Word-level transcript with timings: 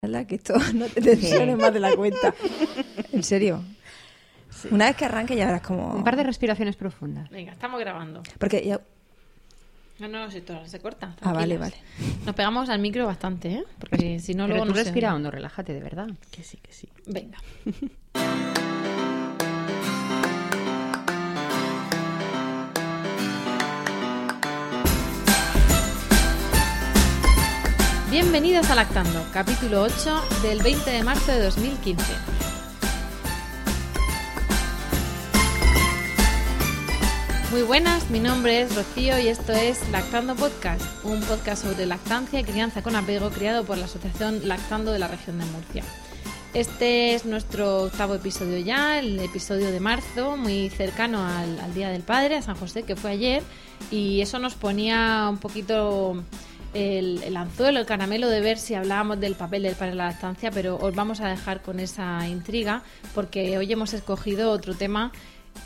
Que 0.00 0.36
esto 0.36 0.54
no 0.74 0.86
te 0.86 1.02
tensiones 1.02 1.58
más 1.58 1.74
de 1.74 1.80
la 1.80 1.94
cuenta. 1.94 2.34
En 3.12 3.22
serio. 3.22 3.62
Una 4.70 4.86
vez 4.86 4.96
que 4.96 5.04
arranque 5.04 5.36
ya 5.36 5.44
verás 5.46 5.60
como... 5.60 5.92
Un 5.94 6.04
par 6.04 6.16
de 6.16 6.22
respiraciones 6.22 6.74
profundas. 6.74 7.28
Venga, 7.28 7.52
estamos 7.52 7.78
grabando. 7.80 8.22
Porque 8.38 8.64
ya... 8.64 8.80
No, 9.98 10.08
no, 10.08 10.30
si 10.30 10.40
todo 10.40 10.66
se 10.66 10.80
corta. 10.80 11.14
Ah, 11.20 11.34
vale, 11.34 11.58
vale. 11.58 11.74
Nos 12.24 12.34
pegamos 12.34 12.70
al 12.70 12.78
micro 12.78 13.04
bastante, 13.04 13.48
¿eh? 13.52 13.64
Porque 13.78 14.20
si 14.20 14.32
no, 14.32 14.44
Pero 14.44 14.54
luego 14.56 14.64
tú 14.64 14.70
no 14.70 14.76
se- 14.76 14.84
respira 14.84 15.14
hondo, 15.14 15.30
relájate, 15.30 15.74
de 15.74 15.80
verdad. 15.80 16.08
Que 16.30 16.42
sí, 16.44 16.56
que 16.62 16.72
sí. 16.72 16.88
Venga. 17.06 17.36
Bienvenidos 28.10 28.68
a 28.70 28.74
Lactando, 28.74 29.24
capítulo 29.32 29.82
8 29.82 30.20
del 30.42 30.60
20 30.60 30.90
de 30.90 31.04
marzo 31.04 31.30
de 31.30 31.44
2015. 31.44 32.04
Muy 37.52 37.62
buenas, 37.62 38.10
mi 38.10 38.18
nombre 38.18 38.62
es 38.62 38.74
Rocío 38.74 39.16
y 39.20 39.28
esto 39.28 39.52
es 39.52 39.88
Lactando 39.90 40.34
Podcast, 40.34 40.82
un 41.04 41.20
podcast 41.20 41.62
sobre 41.62 41.86
lactancia 41.86 42.40
y 42.40 42.44
crianza 42.44 42.82
con 42.82 42.96
apego 42.96 43.30
creado 43.30 43.62
por 43.64 43.78
la 43.78 43.84
Asociación 43.84 44.48
Lactando 44.48 44.90
de 44.90 44.98
la 44.98 45.06
región 45.06 45.38
de 45.38 45.44
Murcia. 45.44 45.84
Este 46.52 47.14
es 47.14 47.24
nuestro 47.26 47.84
octavo 47.84 48.16
episodio 48.16 48.58
ya, 48.58 48.98
el 48.98 49.20
episodio 49.20 49.70
de 49.70 49.78
marzo, 49.78 50.36
muy 50.36 50.68
cercano 50.68 51.24
al, 51.24 51.72
Día 51.74 51.90
del 51.90 52.02
Padre, 52.02 52.38
a 52.38 52.42
San 52.42 52.56
José, 52.56 52.82
que 52.82 52.96
fue 52.96 53.12
ayer, 53.12 53.44
y 53.92 54.20
eso 54.20 54.40
nos 54.40 54.54
ponía 54.56 55.28
un 55.30 55.38
poquito 55.38 56.24
el, 56.74 57.22
el 57.22 57.36
anzuelo, 57.36 57.80
el 57.80 57.86
caramelo 57.86 58.28
de 58.28 58.40
ver 58.40 58.58
si 58.58 58.74
hablábamos 58.74 59.20
del 59.20 59.34
papel 59.34 59.62
del 59.62 59.74
padre 59.74 59.92
en 59.92 59.98
la 59.98 60.06
lactancia, 60.06 60.50
pero 60.50 60.76
os 60.76 60.94
vamos 60.94 61.20
a 61.20 61.28
dejar 61.28 61.62
con 61.62 61.80
esa 61.80 62.26
intriga, 62.28 62.82
porque 63.14 63.58
hoy 63.58 63.72
hemos 63.72 63.92
escogido 63.92 64.50
otro 64.50 64.74
tema 64.74 65.12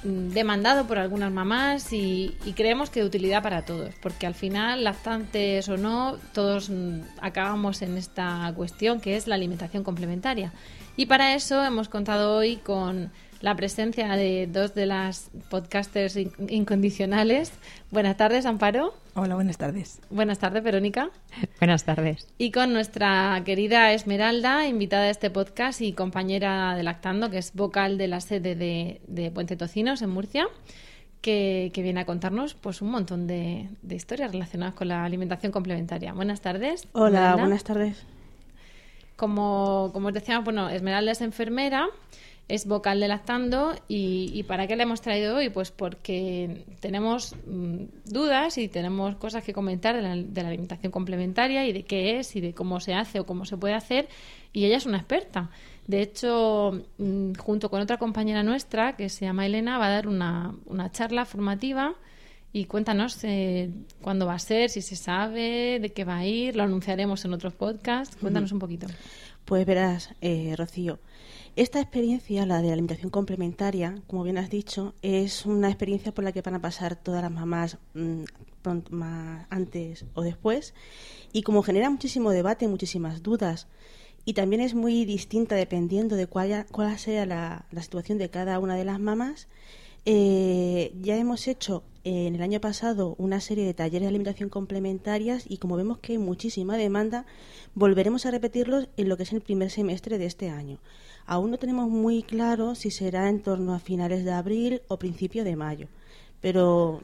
mm, 0.05 0.31
demandado 0.31 0.87
por 0.87 0.99
algunas 0.99 1.33
mamás 1.33 1.93
y, 1.93 2.35
y 2.45 2.53
creemos 2.53 2.91
que 2.91 3.01
de 3.01 3.07
utilidad 3.07 3.43
para 3.43 3.65
todos, 3.65 3.95
porque 4.01 4.27
al 4.27 4.35
final, 4.35 4.85
lactantes 4.85 5.69
o 5.69 5.77
no, 5.77 6.17
todos 6.33 6.71
mm, 6.71 7.01
acabamos 7.21 7.83
en 7.83 7.97
esta 7.99 8.53
cuestión 8.57 9.01
que 9.01 9.17
es 9.17 9.27
la 9.27 9.35
alimentación 9.35 9.85
complementaria. 9.85 10.53
Y 10.97 11.07
para 11.07 11.35
eso 11.35 11.65
hemos 11.65 11.89
contado 11.89 12.37
hoy 12.37 12.57
con 12.57 13.11
la 13.45 13.55
presencia 13.57 14.09
de 14.17 14.47
dos 14.47 14.75
de 14.75 14.87
las 14.87 15.31
podcasters 15.51 16.17
in- 16.17 16.33
incondicionales. 16.49 17.53
Buenas 17.91 18.17
tardes, 18.17 18.47
Amparo. 18.47 18.95
Hola, 19.15 19.35
buenas 19.35 19.59
tardes. 19.59 20.01
Buenas 20.09 20.39
tardes, 20.39 20.63
Verónica. 20.63 21.11
Buenas 21.61 21.85
tardes. 21.85 22.27
Y 22.39 22.53
con 22.53 22.73
nuestra 22.73 23.43
querida 23.45 23.93
Esmeralda, 23.93 24.67
invitada 24.67 25.05
a 25.05 25.11
este 25.11 25.29
podcast 25.29 25.83
y 25.83 25.93
compañera 25.93 26.75
de 26.75 26.85
Lactando, 26.85 27.29
que 27.29 27.37
es 27.37 27.53
vocal 27.53 27.99
de 27.99 28.09
la 28.09 28.21
sede 28.23 28.55
de, 28.55 29.03
de 29.09 29.31
Puente 29.31 29.57
Tocinos 29.57 30.01
en 30.01 30.09
Murcia, 30.09 30.47
que, 31.21 31.71
que 31.75 31.83
viene 31.83 32.01
a 32.01 32.07
contarnos 32.07 32.55
pues 32.55 32.81
un 32.81 32.91
montón 32.91 33.27
de, 33.27 33.69
de 33.83 33.95
historias 33.95 34.33
relacionadas 34.33 34.75
con 34.75 34.89
la 34.89 35.05
alimentación 35.05 35.53
complementaria. 35.53 36.15
Buenas 36.15 36.41
tardes. 36.41 36.89
Hola, 36.93 37.19
Esmeralda. 37.19 37.43
buenas 37.43 37.65
tardes. 37.65 38.07
Como, 39.17 39.91
como 39.93 40.09
os 40.09 40.15
decíamos, 40.15 40.45
bueno, 40.45 40.71
Esmeralda 40.71 41.13
es 41.13 41.21
enfermera, 41.21 41.87
es 42.49 42.67
vocal 42.67 43.01
de 43.01 43.09
Lactando 43.09 43.75
y, 43.89 44.31
y 44.35 44.43
¿para 44.43 44.67
qué 44.67 44.77
la 44.77 44.83
hemos 44.83 45.01
traído 45.01 45.37
hoy? 45.37 45.49
Pues 45.49 45.71
porque 45.71 46.65
tenemos 46.81 47.35
mm, 47.47 47.85
dudas 48.05 48.59
y 48.59 48.69
tenemos 48.69 49.17
cosas 49.17 49.43
que 49.45 49.53
comentar 49.53 49.97
de 49.97 50.03
la, 50.03 50.17
de 50.17 50.43
la 50.43 50.49
alimentación 50.49 50.93
complementaria 50.93 51.67
y 51.67 51.73
de 51.73 51.85
qué 51.85 52.19
es 52.19 52.37
y 52.37 52.41
de 52.41 52.53
cómo 52.53 52.81
se 52.81 52.95
hace 52.95 53.21
o 53.21 53.27
cómo 53.27 53.45
se 53.47 53.57
puede 53.57 53.75
hacer 53.75 54.09
y 54.53 54.65
ella 54.67 54.77
es 54.77 54.87
una 54.87 54.99
experta. 54.99 55.51
De 55.87 56.01
hecho, 56.01 56.85
mm, 56.99 57.35
junto 57.35 57.71
con 57.71 57.81
otra 57.81 57.99
compañera 57.99 58.43
nuestra 58.43 58.97
que 58.97 59.09
se 59.09 59.25
llama 59.25 59.47
Elena, 59.47 59.79
va 59.79 59.87
a 59.87 59.91
dar 59.91 60.09
una, 60.09 60.55
una 60.67 60.91
charla 60.93 61.25
formativa 61.25 61.95
y 62.53 62.67
cuéntanos 62.67 63.19
eh, 63.25 63.71
cuándo 64.01 64.27
va 64.27 64.35
a 64.35 64.39
ser, 64.39 64.71
si 64.71 64.81
se 64.81 64.97
sabe, 64.97 65.81
de 65.81 65.93
qué 65.93 66.05
va 66.05 66.19
a 66.19 66.25
ir, 66.25 66.57
lo 66.57 66.63
anunciaremos 66.63 67.25
en 67.25 67.33
otros 67.33 67.53
podcasts. 67.53 68.17
Cuéntanos 68.17 68.53
un 68.53 68.61
poquito. 68.61 68.87
Pues 69.45 69.67
verás, 69.67 70.15
eh, 70.21 70.55
Rocío, 70.57 71.01
esta 71.57 71.81
experiencia, 71.81 72.47
la 72.47 72.61
de 72.61 72.67
la 72.67 72.73
alimentación 72.73 73.11
complementaria, 73.11 74.03
como 74.09 74.25
bien 74.25 74.39
has 74.39 74.51
dicho, 74.51 74.95
es 75.03 75.47
una 75.47 75.69
experiencia 75.69 76.13
por 76.13 76.25
la 76.25 76.33
que 76.33 76.43
van 76.43 76.55
a 76.55 76.61
pasar 76.61 76.97
todas 76.97 77.23
las 77.23 77.31
mamás 77.31 77.79
mm, 77.95 78.25
antes 79.51 80.05
o 80.15 80.23
después 80.23 80.75
y 81.33 81.43
como 81.43 81.63
genera 81.63 81.91
muchísimo 81.91 82.31
debate, 82.31 82.67
muchísimas 82.67 83.23
dudas 83.23 83.69
y 84.25 84.33
también 84.33 84.63
es 84.63 84.75
muy 84.75 85.05
distinta 85.05 85.55
dependiendo 85.55 86.17
de 86.17 86.27
cuál, 86.27 86.67
cuál 86.73 86.99
sea 86.99 87.25
la 87.25 87.67
situación 87.81 88.19
de 88.19 88.31
cada 88.31 88.59
una 88.59 88.75
de 88.75 88.85
las 88.85 88.99
mamás, 88.99 89.47
eh, 90.07 90.93
ya 91.01 91.17
hemos 91.17 91.49
hecho 91.49 91.83
eh, 92.05 92.27
en 92.27 92.35
el 92.35 92.43
año 92.43 92.61
pasado 92.61 93.15
una 93.19 93.41
serie 93.41 93.65
de 93.65 93.73
talleres 93.73 94.03
de 94.03 94.09
alimentación 94.09 94.51
complementarias 94.51 95.45
y 95.49 95.57
como 95.57 95.77
vemos 95.77 95.99
que 95.99 96.13
hay 96.13 96.19
muchísima 96.19 96.77
demanda, 96.77 97.25
volveremos 97.75 98.27
a 98.27 98.31
repetirlos 98.31 98.89
en 98.99 99.09
lo 99.09 99.17
que 99.17 99.23
es 99.23 99.33
el 99.33 99.41
primer 99.41 99.71
semestre 99.71 100.19
de 100.19 100.27
este 100.27 100.51
año. 100.51 100.79
Aún 101.27 101.51
no 101.51 101.59
tenemos 101.59 101.89
muy 101.89 102.23
claro 102.23 102.75
si 102.75 102.91
será 102.91 103.31
en 103.31 103.41
torno 103.41 103.75
a 103.75 103.79
finales 103.79 104.25
de 104.25 104.33
abril 104.33 104.83
o 104.89 104.99
principio 104.99 105.45
de 105.45 105.57
mayo, 105.57 105.89
pero 106.43 107.01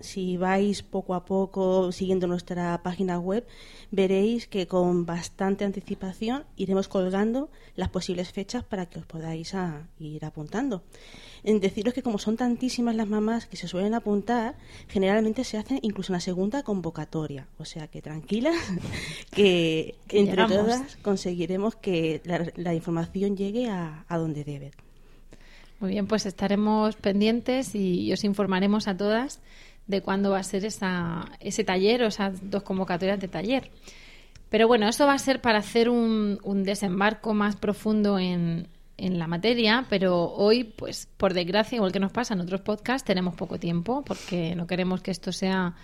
si, 0.00 0.36
vais 0.36 0.82
poco 0.82 1.14
a 1.14 1.24
poco 1.24 1.90
siguiendo 1.92 2.26
nuestra 2.26 2.82
página 2.82 3.18
web, 3.18 3.46
veréis 3.90 4.46
que 4.46 4.66
con 4.66 5.06
bastante 5.06 5.64
anticipación 5.64 6.44
iremos 6.56 6.88
colgando 6.88 7.50
las 7.76 7.88
posibles 7.88 8.30
fechas 8.32 8.62
para 8.64 8.86
que 8.86 8.98
os 9.00 9.06
podáis 9.06 9.54
a- 9.54 9.88
ir 9.98 10.24
apuntando. 10.24 10.82
En 11.42 11.58
deciros 11.60 11.94
que 11.94 12.02
como 12.02 12.18
son 12.18 12.36
tantísimas 12.36 12.94
las 12.94 13.08
mamás 13.08 13.46
que 13.46 13.56
se 13.56 13.66
suelen 13.66 13.94
apuntar, 13.94 14.56
generalmente 14.88 15.42
se 15.44 15.56
hace 15.58 15.78
incluso 15.82 16.12
una 16.12 16.20
segunda 16.20 16.62
convocatoria. 16.62 17.48
O 17.58 17.64
sea 17.64 17.88
que 17.88 18.02
tranquilas, 18.02 18.54
que, 19.30 19.96
Que 20.06 20.20
entre 20.20 20.42
llegamos. 20.42 20.56
todas 20.56 20.96
conseguiremos 20.96 21.76
que 21.76 22.20
la, 22.24 22.46
la 22.56 22.74
información 22.74 23.36
llegue 23.36 23.68
a, 23.68 24.04
a 24.08 24.18
donde 24.18 24.44
debe. 24.44 24.70
Muy 25.80 25.90
bien, 25.92 26.06
pues 26.06 26.26
estaremos 26.26 26.96
pendientes 26.96 27.74
y, 27.74 28.12
os 28.12 28.24
informaremos 28.24 28.86
a 28.86 28.96
todas 28.96 29.40
de 29.86 30.02
cuándo 30.02 30.30
va 30.30 30.38
a 30.38 30.42
ser 30.44 30.64
esa, 30.64 31.24
ese 31.40 31.64
taller 31.64 32.02
o 32.02 32.06
esas 32.08 32.50
dos 32.50 32.62
convocatorias 32.62 33.18
de 33.18 33.28
taller. 33.28 33.70
Pero 34.50 34.68
bueno, 34.68 34.88
eso 34.88 35.06
va 35.06 35.14
a 35.14 35.18
ser 35.18 35.40
para 35.40 35.58
hacer 35.58 35.88
un, 35.88 36.38
un 36.42 36.64
desembarco 36.64 37.34
más 37.34 37.56
profundo 37.56 38.18
en, 38.18 38.68
en 38.98 39.18
la 39.18 39.26
materia, 39.26 39.86
pero 39.88 40.24
hoy, 40.32 40.64
pues 40.64 41.08
por 41.16 41.32
desgracia, 41.34 41.76
igual 41.76 41.92
que 41.92 42.00
nos 42.00 42.12
pasa 42.12 42.34
en 42.34 42.40
otros 42.40 42.60
podcasts, 42.60 43.06
tenemos 43.06 43.34
poco 43.34 43.58
tiempo 43.58 44.02
porque 44.04 44.54
no 44.54 44.66
queremos 44.66 45.00
que 45.02 45.12
esto 45.12 45.32
sea 45.32 45.74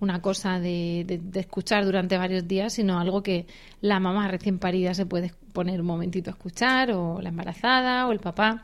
una 0.00 0.20
cosa 0.20 0.58
de, 0.58 1.04
de- 1.06 1.18
de 1.18 1.40
escuchar 1.40 1.84
durante 1.84 2.18
varios 2.18 2.48
días, 2.48 2.72
sino 2.72 2.98
algo 2.98 3.22
que 3.22 3.46
la 3.80 4.00
mamá 4.00 4.26
recién 4.26 4.58
parida 4.58 4.92
se 4.92 5.06
puede 5.06 5.32
poner 5.52 5.80
un 5.80 5.86
momentito 5.86 6.30
a 6.30 6.32
escuchar, 6.32 6.90
o 6.90 7.20
la 7.22 7.28
embarazada, 7.28 8.08
o 8.08 8.12
el 8.12 8.18
papá. 8.18 8.62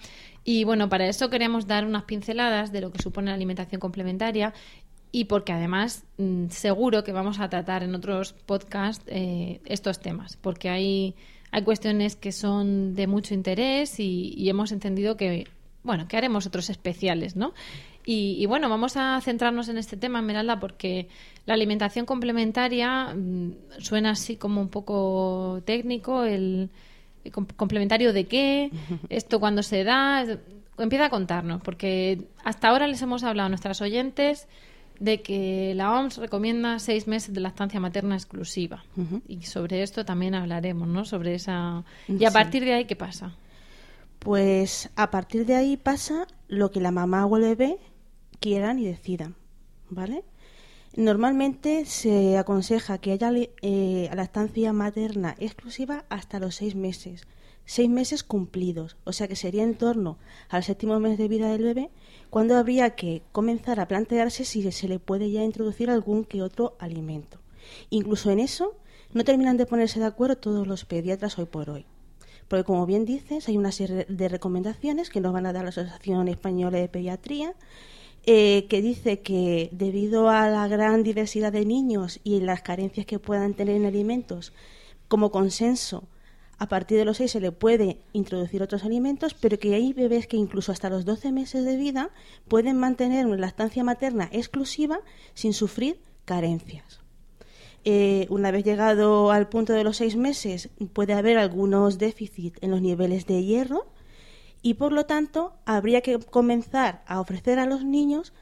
Y 0.53 0.65
bueno, 0.65 0.89
para 0.89 1.07
eso 1.07 1.31
queríamos 1.31 1.69
dar 1.69 1.87
unas 1.87 2.03
pinceladas 2.03 2.73
de 2.73 2.81
lo 2.81 2.91
que 2.91 3.01
supone 3.01 3.29
la 3.29 3.37
alimentación 3.37 3.81
complementaria 3.81 4.53
y 5.13 5.27
porque 5.27 5.53
además 5.53 6.03
mm, 6.19 6.49
seguro 6.49 7.05
que 7.05 7.13
vamos 7.13 7.39
a 7.39 7.49
tratar 7.49 7.85
en 7.85 7.95
otros 7.95 8.33
podcasts 8.33 9.05
eh, 9.07 9.61
estos 9.65 10.01
temas, 10.01 10.37
porque 10.37 10.69
hay, 10.69 11.15
hay 11.53 11.63
cuestiones 11.63 12.17
que 12.17 12.33
son 12.33 12.97
de 12.97 13.07
mucho 13.07 13.33
interés 13.33 14.01
y, 14.01 14.35
y 14.37 14.49
hemos 14.49 14.73
entendido 14.73 15.17
que, 15.17 15.47
bueno, 15.85 16.09
que 16.09 16.17
haremos 16.17 16.49
otros 16.49 16.69
especiales, 16.69 17.37
¿no? 17.37 17.55
Y, 18.05 18.35
y 18.41 18.47
bueno, 18.47 18.69
vamos 18.69 18.97
a 18.97 19.21
centrarnos 19.21 19.69
en 19.69 19.79
este 19.79 19.97
tema, 19.97 20.19
Esmeralda, 20.19 20.59
porque 20.59 21.07
la 21.47 21.55
alimentación 21.55 22.07
complementaria 22.07 23.15
mm, 23.15 23.53
suena 23.79 24.11
así 24.11 24.35
como 24.35 24.61
un 24.61 24.69
poco 24.69 25.63
técnico, 25.65 26.25
el, 26.25 26.71
complementario 27.57 28.13
de 28.13 28.27
qué, 28.27 28.71
esto 29.09 29.41
cuando 29.41 29.63
se 29.63 29.85
da, 29.85 30.25
empieza 30.79 31.07
a 31.07 31.11
contarnos, 31.11 31.61
porque 31.63 32.29
hasta 32.45 32.69
ahora 32.69 32.87
les 32.87 33.03
hemos 33.03 33.23
hablado 33.25 33.47
a 33.47 33.49
nuestras 33.51 33.81
oyentes 33.81 34.49
de 34.99 35.23
que 35.23 35.73
la 35.75 35.93
OMS 35.99 36.19
recomienda 36.19 36.79
seis 36.79 37.07
meses 37.07 37.33
de 37.35 37.41
lactancia 37.41 37.81
materna 37.81 38.15
exclusiva. 38.17 38.85
Y 39.27 39.43
sobre 39.43 39.83
esto 39.83 40.05
también 40.05 40.35
hablaremos, 40.35 40.87
¿no? 40.89 41.07
Sobre 41.07 41.35
esa... 41.35 41.85
Y 42.07 42.25
a 42.27 42.31
Sí. 42.31 42.35
partir 42.35 42.65
de 42.67 42.75
ahí, 42.75 42.85
¿qué 42.85 42.97
pasa? 42.97 43.35
Pues 44.19 44.91
a 44.97 45.11
partir 45.11 45.47
de 45.47 45.55
ahí 45.57 45.77
pasa 45.79 46.27
lo 46.49 46.71
que 46.71 46.81
la 46.81 46.91
mamá 46.91 47.25
o 47.25 47.37
el 47.39 47.43
bebé 47.45 47.79
quieran 48.41 48.79
y 48.79 48.85
decidan, 48.85 49.35
¿vale? 49.89 50.23
Normalmente 51.01 51.87
se 51.87 52.37
aconseja 52.37 52.99
que 52.99 53.13
haya 53.13 53.33
eh, 53.63 54.11
lactancia 54.15 54.75
materna 54.75 55.35
exclusiva 55.39 56.05
hasta 56.11 56.39
los 56.39 56.57
seis 56.57 56.75
meses, 56.75 57.27
seis 57.65 57.89
meses 57.89 58.23
cumplidos, 58.23 58.99
o 59.05 59.15
sea 59.15 59.27
que 59.27 59.35
sería 59.35 59.63
en 59.63 59.77
torno 59.77 60.19
al 60.51 60.63
séptimo 60.63 61.01
mes 61.01 61.17
de 61.17 61.29
vida 61.29 61.51
del 61.51 61.63
bebé, 61.63 61.89
cuando 62.29 62.59
habría 62.59 62.97
que 62.97 63.23
comenzar 63.33 63.81
a 63.81 63.89
plantearse 63.89 64.45
si 64.45 64.71
se 64.71 64.89
le 64.89 64.99
puede 64.99 65.31
ya 65.31 65.43
introducir 65.43 65.89
algún 65.89 66.23
que 66.27 66.43
otro 66.43 66.77
alimento. 66.79 67.39
Incluso 67.89 68.31
en 68.31 68.39
eso 68.39 68.77
no 69.15 69.25
terminan 69.25 69.57
de 69.57 69.65
ponerse 69.65 70.01
de 70.01 70.07
acuerdo 70.07 70.37
todos 70.37 70.67
los 70.67 70.85
pediatras 70.85 71.39
hoy 71.39 71.47
por 71.47 71.71
hoy. 71.71 71.87
Porque 72.47 72.65
como 72.65 72.85
bien 72.85 73.07
dices, 73.07 73.49
hay 73.49 73.57
una 73.57 73.73
serie 73.73 74.05
de 74.07 74.29
recomendaciones 74.29 75.09
que 75.09 75.23
nos 75.23 75.33
van 75.33 75.47
a 75.47 75.55
dar 75.55 75.63
la 75.63 75.71
Asociación 75.71 76.29
Española 76.29 76.77
de 76.77 76.89
Pediatría, 76.89 77.55
eh, 78.27 78.67
que 78.69 78.83
dice 78.83 79.21
que 79.21 79.71
debido 79.73 80.29
a 80.29 80.49
la 80.49 80.69
gran 80.69 81.03
diversidad 81.03 81.53
de 81.53 81.65
niños 81.65 82.21
y 82.23 82.41
las 82.41 82.63
carencias 82.63 83.07
que 83.07 83.19
puedan 83.19 83.55
tener 83.55 83.77
en 83.77 83.87
alimentos, 83.87 84.53
como 85.09 85.31
consenso, 85.31 86.05
a 86.59 86.69
partir 86.69 86.99
de 86.99 87.07
los 87.07 87.17
6 87.17 87.31
se 87.31 87.41
le 87.41 87.53
puede 87.53 88.03
introducir 88.13 88.63
otros 88.63 88.85
alimentos, 88.85 89.33
pero 89.33 89.59
que 89.59 89.75
hay 89.75 89.95
bebés 89.95 90.27
que 90.27 90.37
incluso 90.37 90.73
hasta 90.73 90.91
los 90.91 91.07
12 91.07 91.33
meses 91.33 91.65
de 91.65 91.77
vida 91.77 92.11
pueden 92.49 92.77
mantener 92.77 93.25
una 93.27 93.39
lactancia 93.39 93.83
materna 93.83 94.29
exclusiva 94.31 95.01
sin 95.33 95.55
sufrir 95.55 95.99
carencias. 96.27 97.01
Eh, 97.87 98.27
una 98.29 98.51
vez 98.51 98.63
llegado 98.63 99.31
al 99.31 99.49
punto 99.49 99.73
de 99.73 99.85
los 99.85 99.97
seis 99.97 100.17
meses, 100.17 100.69
puede 100.93 101.15
haber 101.15 101.39
algunos 101.39 101.97
déficits 101.97 102.59
en 102.61 102.71
los 102.71 102.83
niveles 102.83 103.25
de 103.25 103.43
hierro 103.43 103.87
y, 104.63 104.75
por 104.75 104.93
lo 104.93 105.07
tanto, 105.07 105.55
habría 105.65 106.01
que 106.01 106.19
comenzar 106.19 107.03
a 107.07 107.21
ofrecer 107.21 107.59
a 107.59 107.67
los 107.67 107.85
niños 107.85 108.33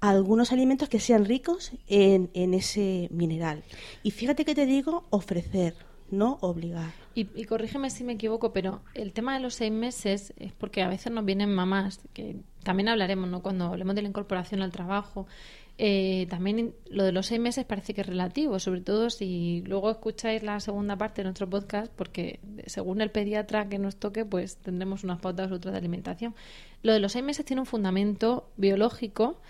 algunos 0.00 0.52
alimentos 0.52 0.88
que 0.88 1.00
sean 1.00 1.24
ricos 1.24 1.72
en, 1.88 2.30
ese 2.54 3.08
mineral. 3.10 3.64
Y 4.02 4.10
fíjate 4.10 4.44
que 4.44 4.54
te 4.54 4.66
digo 4.66 5.04
ofrecer, 5.10 5.74
no 6.10 6.38
obligar. 6.40 6.92
Y, 7.14 7.28
y 7.34 7.44
corrígeme 7.44 7.90
si 7.90 8.04
me 8.04 8.12
equivoco, 8.12 8.52
pero 8.52 8.82
el 8.94 9.12
tema 9.12 9.34
de 9.34 9.40
los 9.40 9.54
seis 9.54 9.72
meses 9.72 10.34
es 10.38 10.52
porque 10.52 10.82
a 10.82 10.88
veces 10.88 11.12
nos 11.12 11.24
vienen 11.24 11.52
mamás, 11.54 12.00
que 12.12 12.36
también 12.62 12.88
hablaremos, 12.88 13.28
¿no? 13.28 13.42
Cuando 13.42 13.66
hablemos 13.66 13.94
de 13.94 14.02
la 14.02 14.08
incorporación 14.08 14.62
al 14.62 14.72
trabajo, 14.72 15.26
eh, 15.78 16.26
también 16.30 16.74
lo 16.88 17.04
de 17.04 17.12
los 17.12 17.26
seis 17.26 17.40
meses 17.40 17.64
parece 17.64 17.92
que 17.92 18.00
es 18.00 18.06
relativo, 18.06 18.58
sobre 18.58 18.80
todo 18.80 19.10
si 19.10 19.62
luego 19.66 19.90
escucháis 19.90 20.42
la 20.42 20.58
segunda 20.60 20.96
parte 20.96 21.20
de 21.20 21.24
nuestro 21.24 21.48
podcast, 21.50 21.92
porque 21.94 22.40
según 22.66 23.00
el 23.00 23.10
pediatra 23.10 23.68
que 23.68 23.78
nos 23.78 23.96
toque, 23.96 24.24
pues 24.24 24.56
tendremos 24.56 25.04
unas 25.04 25.20
pautas 25.20 25.52
otras 25.52 25.72
de 25.72 25.78
alimentación. 25.78 26.34
Lo 26.82 26.92
de 26.92 27.00
los 27.00 27.12
seis 27.12 27.24
meses 27.24 27.44
tiene 27.44 27.60
un 27.60 27.66
fundamento 27.66 28.48
biológico 28.56 29.40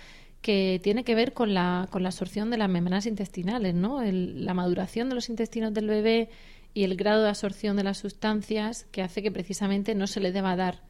que 0.42 0.80
tiene 0.82 1.04
que 1.04 1.14
ver 1.14 1.32
con 1.32 1.54
la, 1.54 1.88
con 1.90 2.02
la 2.02 2.08
absorción 2.10 2.50
de 2.50 2.58
las 2.58 2.68
membranas 2.68 3.06
intestinales, 3.06 3.74
¿no? 3.74 4.02
El- 4.02 4.44
la 4.44 4.54
maduración 4.54 5.08
de 5.08 5.14
los 5.14 5.28
intestinos 5.28 5.72
del 5.74 5.86
bebé 5.88 6.28
y 6.74 6.84
el 6.84 6.96
grado 6.96 7.22
de 7.22 7.28
absorción 7.30 7.76
de 7.76 7.84
las 7.84 7.98
sustancias 7.98 8.84
que 8.92 9.02
hace 9.02 9.22
que 9.22 9.30
precisamente 9.32 9.94
no 9.94 10.06
se 10.06 10.20
le 10.20 10.30
deba 10.32 10.54
dar 10.56 10.82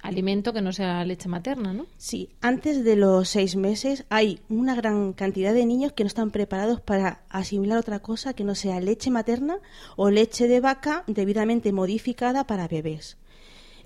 alimento 0.00 0.52
que 0.52 0.60
no 0.60 0.72
sea 0.72 1.04
leche 1.04 1.28
materna, 1.28 1.72
¿no? 1.72 1.86
Sí, 1.96 2.30
antes 2.40 2.84
de 2.84 2.96
los 2.96 3.28
seis 3.28 3.56
meses 3.56 4.04
hay 4.08 4.40
una 4.48 4.74
gran 4.74 5.12
cantidad 5.12 5.54
de 5.54 5.66
niños 5.66 5.92
que 5.92 6.04
no 6.04 6.08
están 6.08 6.30
preparados 6.30 6.80
para 6.80 7.22
asimilar 7.28 7.78
otra 7.78 8.00
cosa 8.00 8.34
que 8.34 8.44
no 8.44 8.54
sea 8.54 8.80
leche 8.80 9.10
materna 9.10 9.58
o 9.96 10.10
leche 10.10 10.48
de 10.48 10.60
vaca 10.60 11.04
debidamente 11.06 11.72
modificada 11.72 12.46
para 12.46 12.68
bebés. 12.68 13.16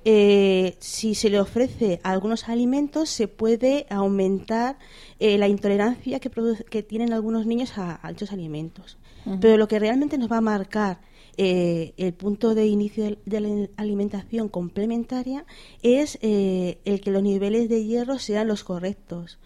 Eh, 0.09 0.77
si 0.79 1.17
se 1.17 1.31
le 1.31 1.41
ofrece 1.41 2.01
algunos 2.05 2.49
alimentos, 2.49 3.11
se 3.11 3.27
puede 3.27 3.87
aumentar 3.91 4.79
eh, 5.19 5.37
la 5.37 5.49
intolerancia 5.49 6.21
que, 6.21 6.31
que 6.71 6.83
tienen 6.85 7.13
algunos 7.13 7.45
niños 7.45 7.77
a, 7.77 7.99
a 8.07 8.11
dichos 8.11 8.33
alimentos. 8.33 8.99
Pero 9.41 9.57
lo 9.57 9.67
que 9.67 9.81
realmente 9.81 10.19
nos 10.19 10.31
va 10.31 10.37
a 10.37 10.41
marcar 10.41 11.01
eh, 11.39 11.95
el 11.97 12.15
punto 12.15 12.55
de 12.55 12.67
inicio 12.67 13.17
de, 13.25 13.41
la 13.41 13.69
alimentación 13.77 14.49
complementaria 14.49 15.45
es 15.83 16.19
eh, 16.23 16.79
el 16.85 17.01
que 17.01 17.11
los 17.11 17.23
niveles 17.23 17.69
de 17.69 17.85
hierro 17.85 18.19
sean 18.19 18.49
los 18.49 18.65
correctos. 18.65 19.39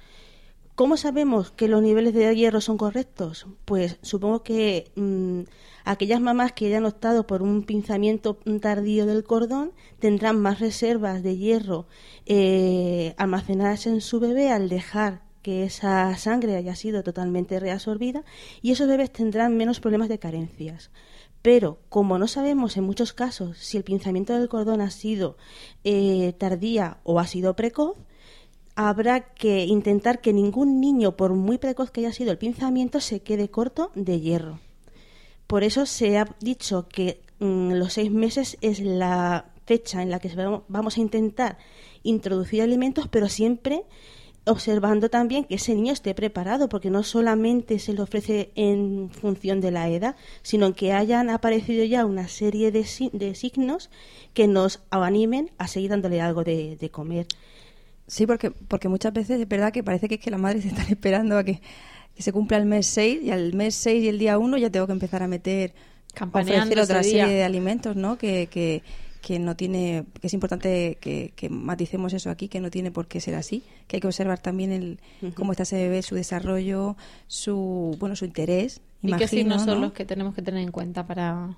¿Cómo 0.80 0.96
sabemos 0.96 1.50
que 1.50 1.68
los 1.68 1.82
niveles 1.82 2.14
de 2.14 2.34
hierro 2.34 2.62
son 2.62 2.78
correctos? 2.78 3.46
Pues 3.66 3.98
supongo 4.00 4.42
que 4.42 4.90
mm, 4.94 5.40
aquellas 5.84 6.20
mamás 6.22 6.52
que 6.52 6.68
hayan 6.68 6.86
optado 6.86 7.26
por 7.26 7.42
un 7.42 7.64
pinzamiento 7.64 8.38
tardío 8.62 9.04
del 9.04 9.24
cordón 9.24 9.72
tendrán 9.98 10.40
más 10.40 10.58
reservas 10.58 11.22
de 11.22 11.36
hierro 11.36 11.86
eh, 12.24 13.14
almacenadas 13.18 13.86
en 13.86 14.00
su 14.00 14.20
bebé 14.20 14.50
al 14.50 14.70
dejar 14.70 15.20
que 15.42 15.64
esa 15.64 16.16
sangre 16.16 16.56
haya 16.56 16.74
sido 16.74 17.02
totalmente 17.02 17.60
reabsorbida 17.60 18.24
y 18.62 18.72
esos 18.72 18.88
bebés 18.88 19.10
tendrán 19.12 19.56
menos 19.56 19.80
problemas 19.80 20.08
de 20.08 20.18
carencias. 20.18 20.90
Pero 21.42 21.78
como 21.88 22.18
no 22.18 22.28
sabemos 22.28 22.76
en 22.76 22.84
muchos 22.84 23.12
casos 23.12 23.56
si 23.58 23.76
el 23.76 23.84
pinzamiento 23.84 24.34
del 24.34 24.48
cordón 24.48 24.80
ha 24.80 24.90
sido 24.90 25.36
eh, 25.84 26.34
tardía 26.38 26.98
o 27.02 27.18
ha 27.18 27.26
sido 27.26 27.56
precoz, 27.56 27.96
habrá 28.74 29.20
que 29.34 29.64
intentar 29.64 30.20
que 30.20 30.32
ningún 30.32 30.80
niño, 30.80 31.16
por 31.16 31.32
muy 31.34 31.58
precoz 31.58 31.90
que 31.90 32.00
haya 32.00 32.12
sido 32.12 32.30
el 32.30 32.38
pinzamiento, 32.38 33.00
se 33.00 33.20
quede 33.20 33.50
corto 33.50 33.90
de 33.94 34.20
hierro. 34.20 34.60
Por 35.46 35.64
eso 35.64 35.86
se 35.86 36.18
ha 36.18 36.36
dicho 36.40 36.88
que 36.88 37.22
mm, 37.40 37.72
los 37.72 37.94
seis 37.94 38.10
meses 38.10 38.56
es 38.60 38.80
la 38.80 39.50
fecha 39.66 40.02
en 40.02 40.10
la 40.10 40.18
que 40.18 40.30
vamos 40.68 40.96
a 40.96 41.00
intentar 41.00 41.58
introducir 42.02 42.62
alimentos, 42.62 43.08
pero 43.08 43.28
siempre 43.28 43.84
observando 44.46 45.10
también 45.10 45.44
que 45.44 45.56
ese 45.56 45.74
niño 45.74 45.92
esté 45.92 46.14
preparado, 46.14 46.68
porque 46.68 46.90
no 46.90 47.02
solamente 47.02 47.78
se 47.78 47.92
le 47.92 48.02
ofrece 48.02 48.50
en 48.54 49.10
función 49.10 49.60
de 49.60 49.70
la 49.70 49.88
edad, 49.88 50.16
sino 50.42 50.74
que 50.74 50.92
hayan 50.92 51.30
aparecido 51.30 51.84
ya 51.84 52.04
una 52.04 52.28
serie 52.28 52.72
de, 52.72 52.86
de 53.12 53.34
signos 53.34 53.90
que 54.34 54.48
nos 54.48 54.80
animen 54.90 55.50
a 55.58 55.68
seguir 55.68 55.90
dándole 55.90 56.20
algo 56.20 56.44
de, 56.44 56.76
de 56.76 56.90
comer. 56.90 57.26
Sí, 58.06 58.26
porque, 58.26 58.50
porque 58.50 58.88
muchas 58.88 59.12
veces 59.12 59.40
es 59.40 59.48
verdad 59.48 59.72
que 59.72 59.84
parece 59.84 60.08
que 60.08 60.16
es 60.16 60.20
que 60.20 60.30
las 60.30 60.40
madres 60.40 60.64
están 60.64 60.86
esperando 60.90 61.38
a 61.38 61.44
que, 61.44 61.60
que 62.14 62.22
se 62.22 62.32
cumpla 62.32 62.56
el 62.56 62.66
mes 62.66 62.86
6 62.86 63.22
y 63.22 63.30
al 63.30 63.54
mes 63.54 63.74
6 63.76 64.04
y 64.04 64.08
el 64.08 64.18
día 64.18 64.38
1 64.38 64.56
ya 64.56 64.70
tengo 64.70 64.86
que 64.86 64.92
empezar 64.92 65.22
a 65.22 65.28
meter, 65.28 65.74
ofrecer 66.20 66.80
otra 66.80 67.02
día. 67.02 67.24
serie 67.24 67.36
de 67.36 67.44
alimentos, 67.44 67.94
¿no? 67.94 68.18
Que, 68.18 68.48
que, 68.48 68.82
que 69.20 69.38
no 69.38 69.56
tiene, 69.56 70.04
que 70.20 70.26
es 70.26 70.34
importante 70.34 70.98
que, 71.00 71.32
que 71.36 71.48
maticemos 71.48 72.12
eso 72.12 72.30
aquí, 72.30 72.48
que 72.48 72.60
no 72.60 72.70
tiene 72.70 72.90
por 72.90 73.06
qué 73.06 73.20
ser 73.20 73.34
así, 73.34 73.62
que 73.86 73.96
hay 73.96 74.00
que 74.00 74.06
observar 74.06 74.38
también 74.38 74.72
el, 74.72 75.00
cómo 75.34 75.52
está 75.52 75.64
ese 75.64 75.76
bebé, 75.76 76.02
su 76.02 76.14
desarrollo, 76.14 76.96
su, 77.26 77.96
bueno, 77.98 78.16
su 78.16 78.24
interés, 78.24 78.80
¿Y 79.02 79.06
qué 79.06 79.08
imagino, 79.08 79.28
signos 79.28 79.62
son 79.64 79.80
¿no? 79.80 79.86
los 79.86 79.92
que 79.92 80.04
tenemos 80.04 80.34
que 80.34 80.42
tener 80.42 80.62
en 80.62 80.70
cuenta 80.70 81.06
para...? 81.06 81.56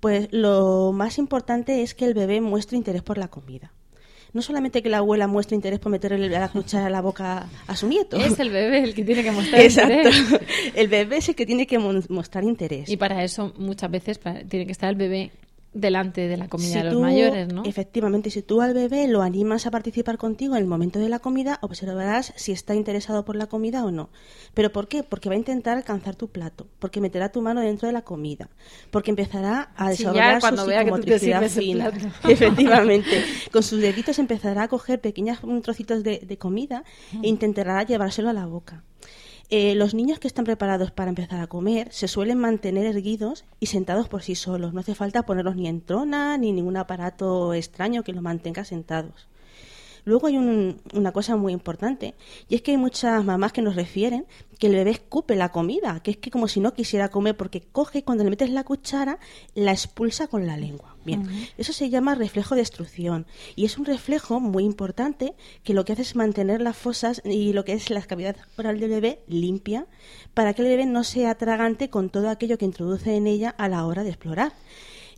Pues 0.00 0.28
lo 0.32 0.92
más 0.92 1.18
importante 1.18 1.82
es 1.82 1.94
que 1.94 2.04
el 2.04 2.14
bebé 2.14 2.40
muestre 2.40 2.76
interés 2.76 3.02
por 3.02 3.18
la 3.18 3.28
comida. 3.28 3.72
No 4.32 4.42
solamente 4.42 4.82
que 4.82 4.88
la 4.88 4.98
abuela 4.98 5.28
muestre 5.28 5.54
interés 5.54 5.78
por 5.78 5.92
meterle 5.92 6.28
la 6.28 6.48
cuchara 6.48 6.86
a 6.86 6.90
la 6.90 7.00
boca 7.00 7.46
a 7.66 7.76
su 7.76 7.86
nieto. 7.86 8.16
Es 8.16 8.38
el 8.40 8.50
bebé 8.50 8.82
el 8.82 8.94
que 8.94 9.04
tiene 9.04 9.22
que 9.22 9.30
mostrar 9.30 9.60
Exacto. 9.60 9.94
interés. 9.94 10.40
El 10.74 10.88
bebé 10.88 11.18
es 11.18 11.28
el 11.28 11.36
que 11.36 11.46
tiene 11.46 11.66
que 11.68 11.78
mostrar 11.78 12.42
interés. 12.42 12.88
Y 12.88 12.96
para 12.96 13.22
eso 13.22 13.54
muchas 13.56 13.90
veces 13.90 14.18
tiene 14.48 14.66
que 14.66 14.72
estar 14.72 14.90
el 14.90 14.96
bebé 14.96 15.30
delante 15.74 16.28
de 16.28 16.36
la 16.36 16.48
comida 16.48 16.68
Si 16.68 16.78
de 16.78 16.84
los 16.84 16.94
tú- 16.94 17.00
mayores, 17.00 17.52
¿no? 17.52 17.64
Efectivamente, 17.64 18.30
si 18.30 18.42
tú 18.42 18.60
al 18.62 18.72
bebé 18.74 19.06
lo 19.08 19.22
animas 19.22 19.66
a 19.66 19.70
participar 19.70 20.16
contigo 20.18 20.54
en 20.56 20.62
el 20.62 20.68
momento 20.68 20.98
de 21.00 21.08
la 21.08 21.18
comida, 21.18 21.58
observarás 21.62 22.32
si 22.36 22.52
está 22.52 22.74
interesado 22.74 23.24
por 23.24 23.36
la 23.36 23.46
comida 23.46 23.84
o 23.84 23.90
no. 23.90 24.08
¿Pero 24.54 24.72
por 24.72 24.88
qué? 24.88 25.02
Porque 25.02 25.28
va 25.28 25.34
a 25.34 25.38
intentar 25.38 25.76
alcanzar 25.76 26.14
tu 26.14 26.28
plato, 26.28 26.66
porque 26.78 27.00
meterá 27.00 27.30
tu 27.30 27.42
mano 27.42 27.60
dentro 27.60 27.86
de 27.88 27.92
la 27.92 28.02
comida, 28.02 28.48
porque 28.90 29.10
empezará 29.10 29.70
a 29.76 29.90
desarrollar 29.90 30.40
cuando 30.40 30.64
su 30.64 30.70
psicomotricidad 30.70 31.42
fina. 31.48 31.90
Efectivamente. 32.28 33.24
Con 33.52 33.62
sus 33.62 33.80
deditos 33.80 34.18
empezará 34.18 34.62
a 34.64 34.68
coger 34.68 35.00
pequeños 35.00 35.38
trocitos 35.62 36.02
de, 36.04 36.18
de 36.20 36.38
comida 36.38 36.84
e 37.22 37.28
intentará 37.28 37.82
llevárselo 37.82 38.30
a 38.30 38.32
la 38.32 38.46
boca. 38.46 38.82
Eh, 39.56 39.76
los 39.76 39.94
niños 39.94 40.18
que 40.18 40.26
están 40.26 40.44
preparados 40.44 40.90
para 40.90 41.10
empezar 41.10 41.40
a 41.40 41.46
comer 41.46 41.86
se 41.92 42.08
suelen 42.08 42.38
mantener 42.38 42.86
erguidos 42.86 43.44
y 43.60 43.66
sentados 43.66 44.08
por 44.08 44.20
sí 44.20 44.34
solos. 44.34 44.74
No 44.74 44.80
hace 44.80 44.96
falta 44.96 45.26
ponerlos 45.26 45.54
ni 45.54 45.68
en 45.68 45.80
trona 45.80 46.36
ni 46.38 46.50
ningún 46.50 46.76
aparato 46.76 47.54
extraño 47.54 48.02
que 48.02 48.12
los 48.12 48.20
mantenga 48.20 48.64
sentados. 48.64 49.28
Luego 50.04 50.26
hay 50.26 50.36
un- 50.36 50.80
una 50.92 51.12
cosa 51.12 51.36
muy 51.36 51.52
importante, 51.52 52.14
y 52.48 52.54
es 52.56 52.62
que 52.62 52.72
hay 52.72 52.76
muchas 52.76 53.24
mamás 53.24 53.52
que 53.52 53.62
nos 53.62 53.74
refieren 53.76 54.26
que 54.58 54.68
el 54.68 54.74
bebé 54.74 54.90
escupe 54.90 55.34
la 55.34 55.50
comida, 55.50 56.00
que 56.02 56.12
es 56.12 56.16
que 56.16 56.30
como 56.30 56.46
si 56.46 56.60
no 56.60 56.74
quisiera 56.74 57.08
comer, 57.08 57.36
porque 57.36 57.60
coge 57.60 57.98
y 57.98 58.02
cuando 58.02 58.22
le 58.24 58.30
metes 58.30 58.50
la 58.50 58.64
cuchara, 58.64 59.18
la 59.54 59.72
expulsa 59.72 60.26
con 60.28 60.46
la 60.46 60.56
lengua. 60.56 60.96
Bien, 61.04 61.28
eso 61.58 61.74
se 61.74 61.90
llama 61.90 62.14
reflejo 62.14 62.54
de 62.54 62.62
extrusión, 62.62 63.26
y 63.56 63.66
es 63.66 63.76
un 63.78 63.84
reflejo 63.84 64.40
muy 64.40 64.64
importante 64.64 65.34
que 65.62 65.74
lo 65.74 65.84
que 65.84 65.92
hace 65.92 66.02
es 66.02 66.16
mantener 66.16 66.62
las 66.62 66.76
fosas 66.76 67.20
y 67.24 67.52
lo 67.52 67.64
que 67.64 67.72
es 67.74 67.90
la 67.90 68.00
cavidad 68.02 68.36
oral 68.56 68.80
del 68.80 68.88
bebé 68.90 69.20
limpia, 69.28 69.86
para 70.32 70.54
que 70.54 70.62
el 70.62 70.68
bebé 70.68 70.86
no 70.86 71.04
sea 71.04 71.34
tragante 71.34 71.90
con 71.90 72.08
todo 72.08 72.30
aquello 72.30 72.56
que 72.56 72.64
introduce 72.64 73.14
en 73.16 73.26
ella 73.26 73.50
a 73.50 73.68
la 73.68 73.84
hora 73.84 74.02
de 74.02 74.10
explorar. 74.10 74.52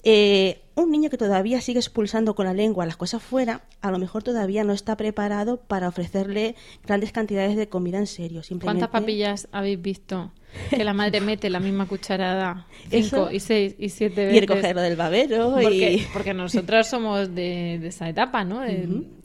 Eh, 0.02 0.62
un 0.76 0.90
niño 0.90 1.10
que 1.10 1.16
todavía 1.16 1.60
sigue 1.60 1.78
expulsando 1.80 2.34
con 2.34 2.46
la 2.46 2.54
lengua 2.54 2.86
las 2.86 2.96
cosas 2.96 3.22
fuera, 3.22 3.62
a 3.80 3.90
lo 3.90 3.98
mejor 3.98 4.22
todavía 4.22 4.62
no 4.62 4.72
está 4.72 4.96
preparado 4.96 5.56
para 5.56 5.88
ofrecerle 5.88 6.54
grandes 6.86 7.12
cantidades 7.12 7.56
de 7.56 7.68
comida 7.68 7.98
en 7.98 8.06
serio. 8.06 8.42
Simplemente... 8.42 8.80
¿Cuántas 8.80 9.00
papillas 9.00 9.48
habéis 9.52 9.80
visto 9.80 10.32
que 10.70 10.84
la 10.84 10.94
madre 10.94 11.20
mete 11.20 11.50
la 11.50 11.60
misma 11.60 11.86
cucharada 11.86 12.66
Eso. 12.90 13.16
cinco 13.16 13.32
y 13.32 13.40
seis 13.40 13.74
y 13.78 13.88
siete 13.88 14.22
Y 14.22 14.26
veces? 14.26 14.42
el 14.42 14.46
cogerlo 14.48 14.82
del 14.82 14.96
babero 14.96 15.52
Porque, 15.60 15.92
y... 15.94 16.06
porque 16.12 16.32
nosotros 16.34 16.86
somos 16.86 17.34
de, 17.34 17.78
de 17.80 17.88
esa 17.88 18.08
etapa, 18.08 18.44
¿no? 18.44 18.60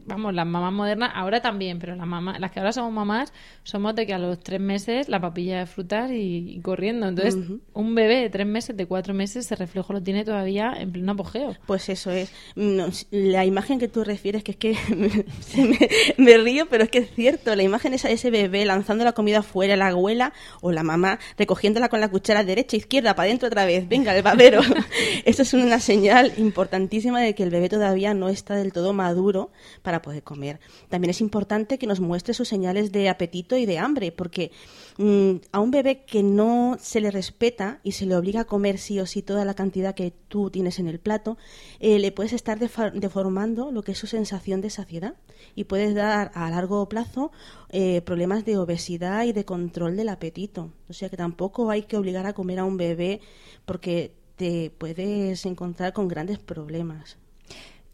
Vamos, 0.04 0.34
las 0.34 0.48
mamás 0.48 0.74
modernas, 0.74 1.12
ahora 1.14 1.42
también, 1.42 1.78
pero 1.80 1.96
las 1.96 2.08
mamás, 2.08 2.40
las 2.40 2.52
que 2.52 2.60
ahora 2.60 2.74
somos 2.74 2.92
mamás, 2.92 3.32
somos 3.64 3.96
de 3.96 4.08
que 4.08 4.14
a 4.14 4.18
los 4.20 4.40
tres 4.40 4.60
meses 4.60 5.08
la 5.08 5.22
papilla 5.22 5.60
de 5.60 5.66
frutas 5.68 6.12
y, 6.12 6.56
y 6.58 6.60
corriendo. 6.62 7.08
Entonces, 7.08 7.38
un 7.74 7.96
bebé 7.96 8.18
de 8.18 8.30
tres 8.30 8.48
meses, 8.48 8.76
de 8.76 8.88
cuatro 8.88 9.14
meses, 9.14 9.46
ese 9.46 9.56
reflejo 9.56 9.94
lo 9.94 10.02
tiene 10.02 10.26
todavía 10.26 10.74
en 10.76 10.92
pleno 10.92 11.12
apogeo. 11.14 11.41
Pues 11.66 11.90
eso 11.90 12.12
es. 12.12 12.32
No, 12.56 12.88
la 13.12 13.46
imagen 13.46 13.80
que 13.80 13.88
tú 13.88 14.04
refieres, 14.04 14.44
que 14.44 14.52
es 14.52 14.58
que 14.58 14.78
me 16.18 16.38
río, 16.38 16.68
pero 16.70 16.84
es 16.84 16.90
que 16.90 17.00
es 17.00 17.12
cierto. 17.14 17.56
La 17.56 17.64
imagen 17.64 17.94
esa 17.94 18.08
de 18.08 18.16
ese 18.16 18.32
bebé 18.32 18.66
lanzando 18.66 19.04
la 19.04 19.14
comida 19.14 19.42
fuera, 19.42 19.76
la 19.76 19.88
abuela 19.88 20.34
o 20.62 20.72
la 20.72 20.84
mamá 20.84 21.20
recogiéndola 21.38 21.90
con 21.90 22.00
la 22.00 22.10
cuchara 22.10 22.44
derecha, 22.44 22.78
izquierda, 22.78 23.16
para 23.16 23.28
adentro 23.28 23.48
otra 23.48 23.66
vez. 23.66 23.88
Venga, 23.88 24.16
el 24.16 24.24
babero. 24.24 24.62
Eso 25.26 25.42
es 25.42 25.54
una 25.54 25.80
señal 25.80 26.34
importantísima 26.38 27.22
de 27.22 27.36
que 27.36 27.44
el 27.44 27.50
bebé 27.50 27.70
todavía 27.70 28.14
no 28.14 28.30
está 28.30 28.56
del 28.56 28.74
todo 28.74 28.94
maduro 28.94 29.52
para 29.82 30.02
poder 30.02 30.24
comer. 30.24 30.60
También 30.90 31.10
es 31.10 31.22
importante 31.22 31.78
que 31.78 31.88
nos 31.88 32.00
muestre 32.00 32.34
sus 32.34 32.48
señales 32.48 32.92
de 32.92 33.10
apetito 33.10 33.58
y 33.58 33.66
de 33.66 33.80
hambre, 33.80 34.12
porque 34.12 34.52
mm, 34.98 35.32
a 35.52 35.60
un 35.60 35.72
bebé 35.72 36.04
que 36.06 36.24
no 36.24 36.78
se 36.80 37.02
le 37.02 37.12
respeta 37.12 37.80
y 37.84 37.94
se 37.94 38.06
le 38.06 38.16
obliga 38.16 38.42
a 38.42 38.46
comer 38.46 38.78
sí 38.78 39.00
o 39.00 39.06
sí 39.06 39.22
toda 39.22 39.46
la 39.46 39.54
cantidad 39.54 39.96
que 39.96 40.12
tú 40.28 40.50
tienes 40.50 40.80
en 40.80 40.88
el 40.88 41.00
plato, 41.00 41.38
eh, 41.80 42.00
le 42.00 42.12
puedes 42.12 42.34
estar 42.34 42.60
deformando 42.60 43.72
lo 43.72 43.84
que 43.84 43.94
es 43.94 43.98
su 43.98 44.08
sensación 44.08 44.62
de 44.62 44.70
saciedad 44.70 45.16
y 45.56 45.66
puedes 45.66 45.96
dar 45.96 46.32
a 46.34 46.50
largo 46.50 46.88
plazo 46.90 47.32
eh, 47.70 48.02
problemas 48.02 48.46
de 48.46 48.58
obesidad 48.58 49.24
y 49.26 49.34
de 49.34 49.46
control 49.46 49.96
del 49.96 50.10
apetito. 50.10 50.72
O 50.90 50.94
sea 50.94 51.10
que 51.10 51.18
tampoco 51.18 51.70
hay 51.70 51.84
que 51.84 51.98
obligar 51.98 52.26
a 52.26 52.34
comer 52.34 52.60
a 52.60 52.66
un 52.66 52.78
bebé 52.78 53.22
porque 53.66 54.14
te 54.36 54.72
puedes 54.72 55.46
encontrar 55.46 55.94
con 55.94 56.08
grandes 56.08 56.40
problemas. 56.40 57.18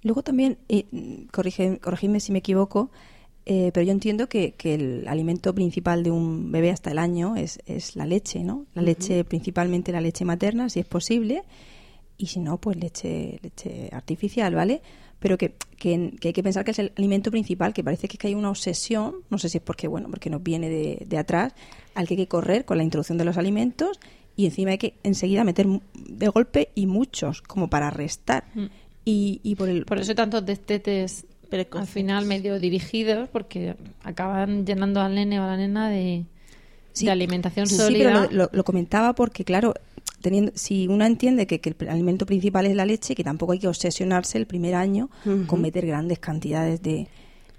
Luego 0.03 0.23
también, 0.23 0.57
corrige, 1.31 1.79
corregidme 1.79 2.19
si 2.19 2.31
me 2.31 2.39
equivoco, 2.39 2.91
eh, 3.49 3.71
pero 3.73 3.85
yo 3.85 3.93
entiendo 3.93 4.27
que, 4.27 4.55
que 4.55 4.73
el 4.73 5.07
alimento 5.07 5.55
principal 5.55 6.03
de 6.03 6.11
un 6.11 6.51
bebé 6.51 6.69
hasta 6.69 6.91
el 6.91 6.97
año 6.97 7.37
es, 7.37 7.59
es 7.65 7.95
la 7.95 8.05
leche, 8.05 8.43
¿no? 8.43 8.65
La 8.73 8.81
leche, 8.81 9.23
principalmente 9.23 9.93
la 9.93 10.01
leche 10.01 10.25
materna, 10.25 10.67
si 10.67 10.81
es 10.81 10.85
posible, 10.85 11.43
y 12.17 12.25
si 12.25 12.41
no, 12.41 12.57
pues 12.57 12.75
leche, 12.75 13.39
leche 13.41 13.87
artificial, 13.93 14.53
¿vale? 14.53 14.81
Pero 15.19 15.37
que, 15.37 15.53
que, 15.77 16.13
que 16.19 16.27
hay 16.27 16.33
que 16.33 16.43
pensar 16.43 16.65
que 16.65 16.71
es 16.71 16.79
el 16.79 16.91
alimento 16.97 17.31
principal, 17.31 17.73
que 17.73 17.85
parece 17.85 18.09
que, 18.09 18.15
es 18.15 18.19
que 18.19 18.27
hay 18.27 18.35
una 18.35 18.49
obsesión, 18.49 19.15
no 19.29 19.37
sé 19.37 19.47
si 19.47 19.59
es 19.59 19.63
porque, 19.63 19.87
bueno, 19.87 20.09
porque 20.09 20.29
nos 20.29 20.43
viene 20.43 20.67
de, 20.67 21.05
de 21.07 21.17
atrás, 21.17 21.53
al 21.95 22.05
que 22.05 22.15
hay 22.15 22.17
que 22.17 22.27
correr 22.27 22.65
con 22.65 22.77
la 22.77 22.83
introducción 22.83 23.17
de 23.17 23.23
los 23.23 23.37
alimentos 23.37 23.97
y 24.35 24.45
encima 24.45 24.71
hay 24.71 24.77
que 24.77 24.95
enseguida 25.03 25.45
meter 25.45 25.67
de 25.93 26.27
golpe 26.27 26.69
y 26.75 26.85
muchos, 26.85 27.41
como 27.41 27.69
para 27.69 27.91
restar. 27.91 28.43
Y, 29.05 29.39
y 29.41 29.55
por 29.55 29.69
el, 29.69 29.85
Por 29.85 29.99
eso 29.99 30.13
tantos 30.15 30.45
destetes 30.45 31.25
Precoces. 31.49 31.87
al 31.87 31.93
final 31.93 32.25
medio 32.25 32.59
dirigidos, 32.59 33.29
porque 33.29 33.75
acaban 34.03 34.65
llenando 34.65 35.01
al 35.01 35.15
nene 35.15 35.39
o 35.39 35.43
a 35.43 35.47
la 35.47 35.57
nena 35.57 35.89
de, 35.89 36.25
de 36.99 37.11
alimentación 37.11 37.67
Sí, 37.67 37.75
sólida. 37.75 38.11
pero 38.27 38.31
lo, 38.31 38.43
lo- 38.45 38.49
lo 38.51 38.63
comentaba 38.63 39.13
porque, 39.13 39.43
claro, 39.45 39.73
teniendo, 40.21 40.51
si 40.55 40.87
uno 40.87 41.05
entiende 41.05 41.45
que, 41.47 41.59
que 41.61 41.75
el 41.79 41.89
alimento 41.89 42.25
principal 42.25 42.65
es 42.65 42.75
la 42.75 42.85
leche, 42.85 43.15
que 43.15 43.23
tampoco 43.23 43.51
hay 43.53 43.59
que 43.59 43.67
obsesionarse 43.67 44.37
el 44.37 44.45
primer 44.47 44.75
año 44.75 45.09
con 45.47 45.61
meter 45.61 45.85
grandes 45.85 46.19
cantidades 46.19 46.81
de, 46.81 47.07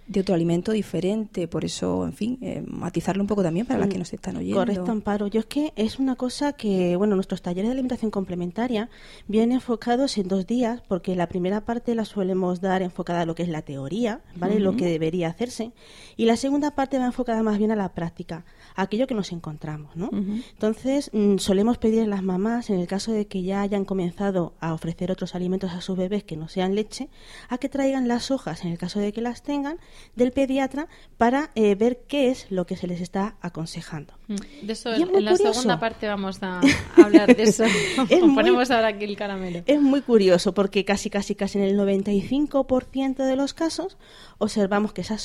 de 0.09 0.21
otro 0.21 0.35
alimento 0.35 0.73
diferente. 0.73 1.47
Por 1.47 1.65
eso, 1.65 2.05
en 2.05 2.15
fin, 2.15 2.39
eh, 2.41 2.65
matizarlo 2.67 3.23
un 3.23 3.27
poco 3.27 3.43
también 3.43 3.67
para 3.67 3.79
las 3.79 3.89
que 3.89 3.99
nos 3.99 4.13
están 4.13 4.37
oyendo. 4.37 4.59
Correcto, 4.59 4.91
Amparo. 4.91 5.27
Yo 5.27 5.41
es 5.41 5.47
que 5.47 5.73
es 5.77 5.99
una 5.99 6.17
cosa 6.17 6.55
que, 6.55 6.97
bueno, 6.97 7.15
nuestros 7.15 7.43
talleres 7.43 7.69
de 7.69 7.73
alimentación 7.73 8.11
complementaria 8.11 8.89
vienen 9.29 9.53
enfocados 9.53 10.17
en 10.19 10.29
dos 10.29 10.47
días, 10.47 10.83
porque 10.89 11.15
la 11.15 11.29
primera 11.29 11.61
parte 11.61 11.95
la 11.95 12.05
solemos 12.05 12.61
dar 12.61 12.83
enfocada 12.83 13.21
a 13.23 13.27
lo 13.27 13.35
que 13.35 13.43
es 13.43 13.49
la 13.49 13.63
teoría, 13.63 14.21
¿vale? 14.35 14.59
Lo 14.59 14.77
que 14.77 14.87
debería 14.87 15.29
hacerse. 15.29 15.73
Y 16.17 16.25
la 16.25 16.37
segunda 16.37 16.71
parte 16.73 16.99
va 16.99 17.07
enfocada 17.07 17.43
más 17.43 17.59
bien 17.59 17.71
a 17.71 17.77
la 17.77 17.91
práctica, 17.91 18.45
aquello 18.83 19.07
que 19.07 19.15
nos 19.15 19.33
encontramos, 19.33 19.97
¿no? 19.97 20.11
Entonces, 20.13 21.11
mm, 21.13 21.39
solemos 21.39 21.79
pedir 21.79 22.03
a 22.03 22.07
las 22.07 22.23
mamás, 22.23 22.71
en 22.71 22.79
el 22.79 22.87
caso 22.87 23.13
de 23.13 23.27
que 23.27 23.43
ya 23.43 23.61
hayan 23.63 23.85
comenzado 23.85 24.55
a 24.61 24.73
ofrecer 24.75 25.11
otros 25.11 25.35
alimentos 25.35 25.73
a 25.73 25.81
sus 25.81 25.97
bebés 25.97 26.25
que 26.25 26.37
no 26.37 26.49
sean 26.49 26.75
leche, 26.75 27.09
a 27.49 27.59
que 27.59 27.69
traigan 27.69 28.09
las 28.09 28.31
hojas, 28.31 28.65
en 28.65 28.71
el 28.73 28.79
caso 28.79 29.01
de 29.01 29.13
que 29.13 29.21
las 29.21 29.43
tengan, 29.43 29.79
del 30.17 30.33
pediatra 30.33 30.89
para 31.17 31.51
eh, 31.55 31.75
ver 31.75 32.03
qué 32.09 32.31
es 32.31 32.47
lo 32.51 32.67
que 32.67 32.77
se 32.77 32.87
les 32.87 33.01
está 33.01 33.37
aconsejando. 33.41 34.15
Mm, 34.29 34.67
De 34.67 34.73
eso 34.73 34.93
en, 34.95 35.03
es 35.03 35.09
muy 35.09 35.19
en 35.19 35.25
la 35.25 35.31
curioso. 35.33 35.53
segunda 35.55 35.81
parte 35.81 36.07
vamos 36.07 36.43
a 36.43 36.61
hablar 36.97 37.35
de 37.37 37.43
eso. 37.43 37.65
Es 38.09 38.23
muy- 38.23 38.35
Ponemos 38.35 38.71
ahora 38.71 38.89
aquí 38.89 39.05
el 39.05 39.17
caramelo. 39.17 39.63
Es 39.67 39.81
muy 39.81 40.03
curioso 40.03 40.55
porque 40.55 40.85
casi, 40.85 41.11
casi, 41.11 41.35
casi 41.35 41.59
en 41.59 41.65
el 41.65 41.77
95% 41.79 43.25
de 43.25 43.37
los 43.37 43.55
casos 43.55 43.97
observamos 44.39 44.93
que 44.93 45.01
esas 45.01 45.25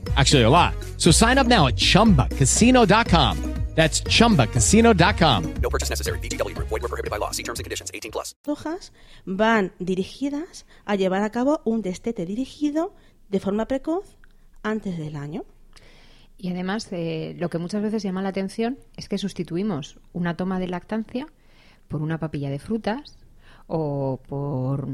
Actually, 0.17 0.43
a 0.43 0.49
lot. 0.49 0.73
So 0.97 1.11
sign 1.11 1.37
up 1.37 1.47
now 1.47 1.67
at 1.67 1.75
chumbacasino.com. 1.75 3.37
That's 3.75 4.03
chumbacasino.com. 4.03 5.43
No 5.61 5.69
purchase 5.69 5.89
necessary. 5.89 6.19
VGW 6.19 6.53
Group. 6.55 6.67
Void 6.67 6.81
were 6.81 6.89
prohibited 6.89 7.09
by 7.09 7.17
law. 7.17 7.31
See 7.31 7.43
terms 7.43 7.59
and 7.59 7.63
conditions. 7.65 7.89
18 7.93 8.11
plus. 8.11 8.35
hojas 8.45 8.91
van 9.25 9.71
dirigidas 9.79 10.65
a 10.85 10.95
llevar 10.95 11.23
a 11.23 11.29
cabo 11.31 11.61
un 11.63 11.81
destete 11.81 12.25
dirigido 12.25 12.93
de 13.29 13.39
forma 13.39 13.67
precoz 13.67 14.17
antes 14.61 14.97
del 14.97 15.15
año. 15.15 15.45
Y 16.37 16.49
además, 16.49 16.89
eh, 16.91 17.33
lo 17.39 17.49
que 17.49 17.59
muchas 17.59 17.81
veces 17.81 18.03
llama 18.03 18.21
la 18.21 18.29
atención 18.29 18.77
es 18.97 19.07
que 19.07 19.17
sustituimos 19.17 19.99
una 20.11 20.35
toma 20.35 20.59
de 20.59 20.67
lactancia 20.67 21.27
por 21.87 22.01
una 22.01 22.17
papilla 22.17 22.49
de 22.49 22.59
frutas 22.59 23.17
o 23.67 24.19
por... 24.27 24.85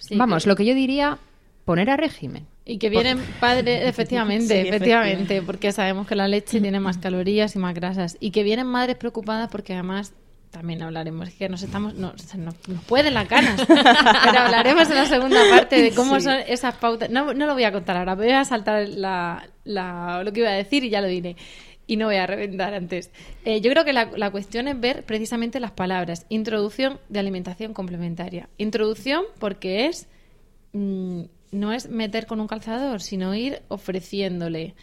Sí, 0.00 0.16
Vamos, 0.16 0.44
que- 0.44 0.48
lo 0.50 0.54
que 0.56 0.66
yo 0.66 0.74
diría, 0.74 1.18
poner 1.64 1.90
a 1.90 1.96
régimen. 1.96 2.46
Y 2.70 2.78
que 2.78 2.90
vienen 2.90 3.18
padres, 3.40 3.80
efectivamente, 3.88 4.62
Sí, 4.62 4.68
efectivamente, 4.68 5.42
porque 5.42 5.72
sabemos 5.72 6.06
que 6.06 6.14
la 6.14 6.28
leche 6.28 6.60
tiene 6.60 6.78
más 6.80 6.98
calorías 6.98 7.56
y 7.56 7.58
más 7.58 7.74
grasas. 7.74 8.16
Y 8.20 8.30
que 8.30 8.42
vienen 8.42 8.66
madres 8.66 8.96
preocupadas 8.96 9.48
porque 9.50 9.72
además, 9.72 10.12
también 10.50 10.82
hablaremos, 10.82 11.28
es 11.28 11.34
que 11.34 11.48
nos 11.48 11.62
estamos, 11.62 11.94
no, 11.94 12.12
nos, 12.36 12.58
nos 12.68 12.84
pueden 12.84 13.14
las 13.14 13.28
ganas, 13.28 13.60
pero 13.66 14.38
hablaremos 14.38 14.88
en 14.90 14.94
la 14.96 15.06
segunda 15.06 15.40
parte 15.50 15.80
de 15.82 15.92
cómo 15.92 16.16
Sí. 16.16 16.24
son 16.26 16.36
esas 16.46 16.74
pautas. 16.74 17.08
No, 17.10 17.32
no 17.34 17.46
lo 17.46 17.54
voy 17.54 17.64
a 17.64 17.72
contar 17.72 17.96
ahora, 17.96 18.14
voy 18.14 18.30
a 18.30 18.44
saltar 18.44 18.86
la, 18.88 19.48
la- 19.64 20.22
lo 20.22 20.32
que 20.32 20.40
iba 20.40 20.50
a 20.50 20.52
decir 20.52 20.84
y 20.84 20.90
ya 20.90 21.00
lo 21.00 21.08
diré. 21.08 21.36
y 21.90 21.96
no 21.96 22.04
voy 22.04 22.16
a 22.16 22.26
reventar 22.26 22.74
antes. 22.74 23.10
Eh, 23.46 23.62
yo 23.62 23.70
creo 23.70 23.82
que 23.86 23.94
la, 23.94 24.10
la 24.14 24.30
cuestión 24.30 24.68
es 24.68 24.78
ver 24.78 25.04
precisamente 25.04 25.58
las 25.58 25.70
palabras. 25.70 26.26
Introducción 26.28 26.98
de 27.08 27.18
alimentación 27.18 27.72
complementaria. 27.72 28.50
Introducción 28.58 29.22
porque 29.38 29.86
es 29.86 30.06
mm, 30.74 31.22
no 31.50 31.72
es 31.72 31.88
meter 31.88 32.26
con 32.26 32.40
un 32.40 32.46
calzador, 32.46 33.00
sino 33.00 33.34
ir 33.34 33.62
ofreciéndole. 33.68 34.74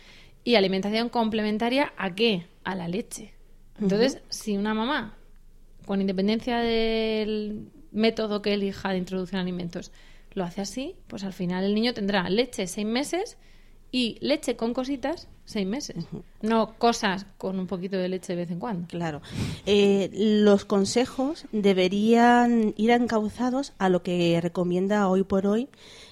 Y 0.44 0.56
alimentación 0.56 1.10
complementaria 1.10 1.94
a 1.98 2.14
qué? 2.14 2.46
A 2.64 2.76
la 2.76 2.88
leche. 2.88 3.34
Entonces, 3.80 4.22
si 4.30 4.58
una 4.58 4.74
mamá, 4.74 5.18
con 5.86 6.02
independencia 6.02 6.60
del 6.60 7.68
método 7.92 8.42
que 8.42 8.54
elija 8.54 8.92
de 8.92 8.98
introducción 8.98 9.40
de 9.40 9.42
alimentos, 9.42 9.92
lo 10.34 10.44
hace 10.44 10.62
así, 10.62 10.96
pues 11.08 11.24
al 11.24 11.34
final 11.34 11.64
el 11.64 11.76
niño 11.76 11.94
tendrá 11.94 12.30
leche 12.30 12.68
seis 12.68 12.86
meses 12.86 13.38
y 13.92 14.18
leche 14.20 14.56
con 14.56 14.74
cositas 14.74 15.28
seis 15.46 15.66
meses. 15.66 16.06
No 16.42 16.76
cosas 16.78 17.26
con 17.38 17.60
un 17.60 17.68
poquito 17.68 17.98
de 17.98 18.10
leche 18.10 18.34
de 18.34 18.38
vez 18.38 18.52
en 18.52 18.60
cuando. 18.60 18.88
Claro. 18.88 19.22
Eh, 19.66 20.10
los 20.14 20.66
consejos 20.66 21.46
deberían 21.52 22.74
ir 22.78 22.92
encauzados 22.92 23.74
a 23.78 23.90
lo 23.90 24.04
que 24.04 24.40
recomienda 24.42 25.08
hoy 25.08 25.24
por 25.24 25.48
hoy 25.48 25.70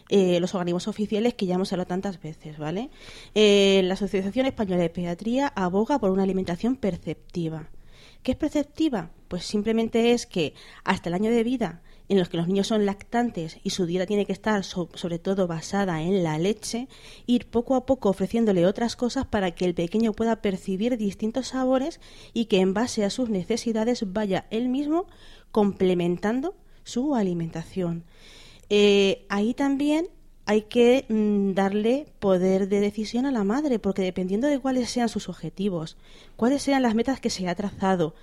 eh, 0.10 0.40
los 0.40 0.54
organismos 0.56 0.88
oficiales 0.88 1.34
que 1.34 1.46
ya 1.46 1.56
hemos 1.56 1.72
hablado 1.74 1.88
tantas 1.88 2.22
veces, 2.22 2.58
¿vale? 2.58 2.90
Eh, 3.36 3.82
la 3.84 3.94
Asociación 3.96 4.46
Española 4.46 4.82
de 4.82 4.90
Pediatría 4.90 5.48
aboga 5.56 6.00
por 6.00 6.12
una 6.12 6.24
alimentación 6.24 6.76
perceptiva. 6.76 7.70
¿Qué 8.22 8.32
es 8.32 8.38
perceptiva? 8.38 9.12
Pues 9.28 9.46
simplemente 9.46 10.14
es 10.14 10.26
que 10.26 10.54
hasta 10.84 11.10
el 11.10 11.16
año 11.16 11.30
de 11.30 11.44
vida 11.44 11.82
en 12.10 12.20
los 12.20 12.30
que 12.30 12.38
los 12.38 12.48
niños 12.48 12.68
son 12.68 12.86
lactantes 12.86 13.58
y 13.64 13.72
su 13.72 13.86
dieta 13.86 14.06
tiene 14.06 14.26
que 14.26 14.34
estar 14.34 14.64
so- 14.64 14.90
sobre 14.94 15.20
todo 15.20 15.48
basada 15.48 16.02
en 16.02 16.24
la 16.24 16.38
leche, 16.38 16.88
ir 17.26 17.48
poco 17.48 17.76
a 17.76 17.86
poco 17.86 18.10
ofreciéndole 18.10 18.66
otras 18.66 18.96
cosas 18.96 19.26
para 19.26 19.52
que 19.52 19.66
el 19.66 19.74
pequeño 19.74 20.14
pueda 20.14 20.42
percibir 20.42 20.98
distintos 20.98 21.48
sabores 21.48 22.00
y 22.34 22.46
que 22.46 22.60
en 22.60 22.74
base 22.74 23.04
a 23.04 23.10
sus 23.10 23.30
necesidades 23.30 24.04
vaya 24.14 24.46
él 24.52 24.70
mismo 24.70 25.08
complementando 25.52 26.56
su 26.84 27.16
alimentación. 27.16 28.04
Eh, 28.76 29.28
ahí 29.30 29.54
también 29.54 30.08
hay 30.48 30.64
que 30.64 31.06
mm, 31.08 31.54
darle 31.54 32.08
poder 32.18 32.68
de 32.68 32.80
decisión 32.80 33.28
a 33.28 33.32
la 33.32 33.44
madre, 33.44 33.78
porque 33.78 34.02
dependiendo 34.02 34.48
de 34.48 34.58
cuáles 34.58 34.90
sean 34.90 35.10
sus 35.10 35.30
objetivos, 35.30 35.96
cuáles 36.38 36.64
sean 36.64 36.82
las 36.82 36.96
metas 36.96 37.20
que 37.20 37.30
se 37.30 37.48
ha 37.48 37.54
trazado, 37.54 38.16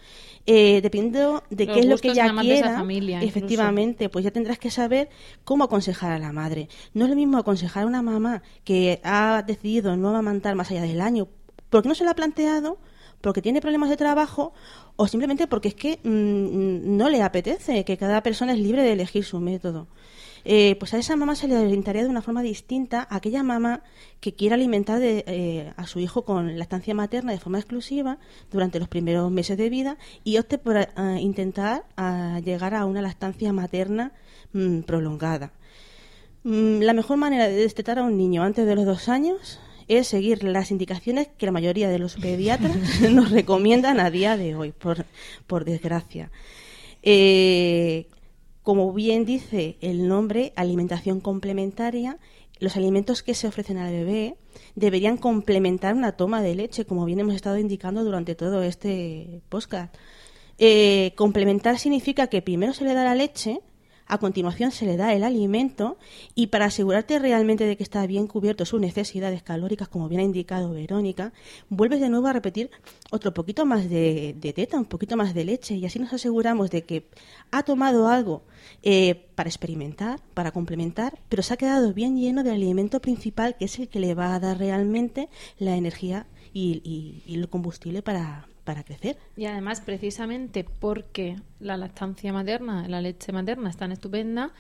eh, 0.46 0.80
dependiendo 0.82 1.44
de 1.50 1.66
Los 1.66 1.74
qué 1.74 1.80
es 1.80 1.86
lo 1.86 1.98
que 1.98 2.08
ella 2.08 2.34
quiera, 2.40 2.74
familia, 2.74 3.18
incluso. 3.18 3.38
efectivamente, 3.38 4.08
pues 4.08 4.24
ya 4.24 4.32
tendrás 4.32 4.58
que 4.58 4.72
saber 4.72 5.08
cómo 5.44 5.62
aconsejar 5.62 6.10
a 6.10 6.18
la 6.18 6.32
madre. 6.32 6.68
No 6.94 7.04
es 7.04 7.10
lo 7.10 7.16
mismo 7.16 7.38
aconsejar 7.38 7.84
a 7.84 7.86
una 7.86 8.02
mamá 8.02 8.42
que 8.64 9.00
ha 9.04 9.44
decidido 9.46 9.96
no 9.96 10.08
amamantar 10.08 10.56
más 10.56 10.68
allá 10.72 10.82
del 10.82 11.00
año, 11.00 11.28
porque 11.68 11.88
no 11.88 11.94
se 11.94 12.02
lo 12.02 12.10
ha 12.10 12.14
planteado, 12.14 12.78
porque 13.20 13.40
tiene 13.40 13.60
problemas 13.60 13.88
de 13.88 13.96
trabajo 13.96 14.52
o 14.96 15.06
simplemente 15.06 15.46
porque 15.46 15.68
es 15.68 15.74
que 15.76 16.00
mm, 16.02 16.96
no 16.96 17.08
le 17.08 17.22
apetece, 17.22 17.84
que 17.84 17.96
cada 17.96 18.20
persona 18.24 18.52
es 18.52 18.58
libre 18.58 18.82
de 18.82 18.92
elegir 18.92 19.24
su 19.24 19.38
método. 19.38 19.86
Eh, 20.44 20.76
pues 20.78 20.94
a 20.94 20.98
esa 20.98 21.16
mamá 21.16 21.34
se 21.34 21.48
le 21.48 21.56
orientaría 21.56 22.02
de 22.02 22.08
una 22.08 22.22
forma 22.22 22.42
distinta 22.42 23.06
a 23.10 23.16
aquella 23.16 23.42
mamá 23.42 23.82
que 24.20 24.34
quiera 24.34 24.54
alimentar 24.54 24.98
de, 24.98 25.24
eh, 25.26 25.72
a 25.76 25.86
su 25.86 26.00
hijo 26.00 26.24
con 26.24 26.58
lactancia 26.58 26.94
materna 26.94 27.32
de 27.32 27.38
forma 27.38 27.58
exclusiva 27.58 28.18
durante 28.50 28.78
los 28.78 28.88
primeros 28.88 29.30
meses 29.30 29.58
de 29.58 29.68
vida 29.68 29.98
y 30.24 30.38
opte 30.38 30.58
por 30.58 30.76
eh, 30.76 30.88
intentar 31.20 31.84
ah, 31.96 32.40
llegar 32.44 32.74
a 32.74 32.86
una 32.86 33.02
lactancia 33.02 33.52
materna 33.52 34.12
mm, 34.52 34.80
prolongada. 34.80 35.52
Mm, 36.44 36.80
La 36.80 36.94
mejor 36.94 37.18
manera 37.18 37.48
de 37.48 37.54
destetar 37.54 37.98
a 37.98 38.04
un 38.04 38.16
niño 38.16 38.42
antes 38.42 38.66
de 38.66 38.74
los 38.74 38.86
dos 38.86 39.08
años 39.08 39.60
es 39.88 40.06
seguir 40.06 40.44
las 40.44 40.70
indicaciones 40.70 41.28
que 41.36 41.46
la 41.46 41.52
mayoría 41.52 41.88
de 41.88 41.98
los 41.98 42.14
pediatras 42.16 43.00
nos 43.10 43.30
recomiendan 43.30 44.00
a 44.00 44.10
día 44.10 44.36
de 44.36 44.54
hoy, 44.54 44.72
por, 44.72 45.04
por 45.46 45.64
desgracia. 45.64 46.30
Como 48.70 48.92
bien 48.92 49.24
dice 49.24 49.78
el 49.80 50.06
nombre, 50.06 50.52
alimentación 50.54 51.18
complementaria, 51.18 52.18
los 52.60 52.76
alimentos 52.76 53.24
que 53.24 53.34
se 53.34 53.48
ofrecen 53.48 53.78
al 53.78 53.90
bebé 53.90 54.36
deberían 54.76 55.16
complementar 55.16 55.96
una 55.96 56.12
toma 56.12 56.40
de 56.40 56.54
leche, 56.54 56.84
como 56.84 57.04
bien 57.04 57.18
hemos 57.18 57.34
estado 57.34 57.58
indicando 57.58 58.04
durante 58.04 58.36
todo 58.36 58.62
este 58.62 59.42
podcast. 59.48 59.92
Eh, 60.58 61.14
complementar 61.16 61.80
significa 61.80 62.28
que 62.28 62.42
primero 62.42 62.72
se 62.72 62.84
le 62.84 62.94
da 62.94 63.02
la 63.02 63.16
leche, 63.16 63.60
a 64.10 64.18
continuación 64.18 64.72
se 64.72 64.86
le 64.86 64.96
da 64.96 65.14
el 65.14 65.22
alimento 65.22 65.96
y 66.34 66.48
para 66.48 66.66
asegurarte 66.66 67.18
realmente 67.20 67.64
de 67.64 67.76
que 67.76 67.84
está 67.84 68.04
bien 68.06 68.26
cubierto 68.26 68.64
sus 68.64 68.80
necesidades 68.80 69.42
calóricas, 69.44 69.88
como 69.88 70.08
bien 70.08 70.20
ha 70.20 70.24
indicado 70.24 70.72
Verónica, 70.72 71.32
vuelves 71.68 72.00
de 72.00 72.08
nuevo 72.08 72.26
a 72.26 72.32
repetir 72.32 72.70
otro 73.10 73.32
poquito 73.32 73.64
más 73.64 73.88
de, 73.88 74.34
de 74.36 74.52
teta, 74.52 74.76
un 74.76 74.84
poquito 74.84 75.16
más 75.16 75.32
de 75.32 75.44
leche 75.44 75.76
y 75.76 75.86
así 75.86 76.00
nos 76.00 76.12
aseguramos 76.12 76.70
de 76.70 76.82
que 76.82 77.06
ha 77.52 77.62
tomado 77.62 78.08
algo 78.08 78.42
eh, 78.82 79.28
para 79.36 79.48
experimentar, 79.48 80.20
para 80.34 80.50
complementar, 80.50 81.18
pero 81.28 81.44
se 81.44 81.54
ha 81.54 81.56
quedado 81.56 81.94
bien 81.94 82.16
lleno 82.16 82.42
del 82.42 82.54
alimento 82.54 83.00
principal 83.00 83.56
que 83.56 83.66
es 83.66 83.78
el 83.78 83.88
que 83.88 84.00
le 84.00 84.14
va 84.14 84.34
a 84.34 84.40
dar 84.40 84.58
realmente 84.58 85.28
la 85.58 85.76
energía 85.76 86.26
y, 86.52 87.22
el 87.28 87.48
combustible 87.48 88.02
para, 88.02 88.48
para 88.70 88.84
crecer. 88.84 89.16
Y 89.36 89.46
además, 89.46 89.80
precisamente 89.80 90.64
porque 90.64 91.36
la 91.58 91.76
lactancia 91.76 92.32
materna, 92.32 92.86
la 92.88 93.00
leche 93.00 93.32
materna 93.32 93.68
es 93.68 93.76
tan 93.76 93.90
estupenda, 93.90 94.52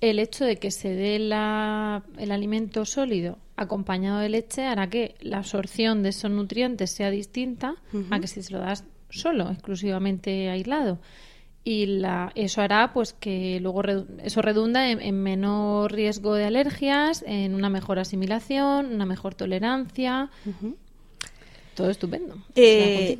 el 0.00 0.18
hecho 0.20 0.44
de 0.44 0.56
que 0.56 0.70
se 0.70 0.90
dé 0.90 1.18
la- 1.18 2.04
el 2.18 2.30
alimento 2.30 2.84
sólido 2.84 3.38
acompañado 3.56 4.18
de 4.20 4.28
leche 4.28 4.64
hará 4.66 4.88
que 4.88 5.14
la 5.20 5.38
absorción 5.38 6.02
de 6.04 6.10
esos 6.10 6.30
nutrientes 6.30 6.90
sea 6.90 7.10
distinta 7.10 7.74
a 8.12 8.20
que 8.20 8.26
si 8.28 8.42
se 8.42 8.52
lo 8.52 8.60
das 8.60 8.84
solo, 9.10 9.50
exclusivamente 9.50 10.48
aislado. 10.50 10.98
Y 11.64 11.86
la, 11.86 12.30
eso 12.36 12.60
hará 12.62 12.92
pues 12.92 13.12
que 13.14 13.58
luego 13.60 13.82
redu- 13.82 14.06
eso 14.22 14.40
redunda 14.42 14.88
en, 14.90 15.00
en 15.00 15.20
menor 15.20 15.90
riesgo 15.92 16.34
de 16.34 16.44
alergias, 16.44 17.24
en 17.26 17.54
una 17.56 17.70
mejor 17.70 17.98
asimilación, 17.98 18.94
una 18.94 19.06
mejor 19.06 19.34
tolerancia. 19.34 20.30
Todo 21.74 21.90
estupendo. 21.90 22.36
Eh. 22.54 23.16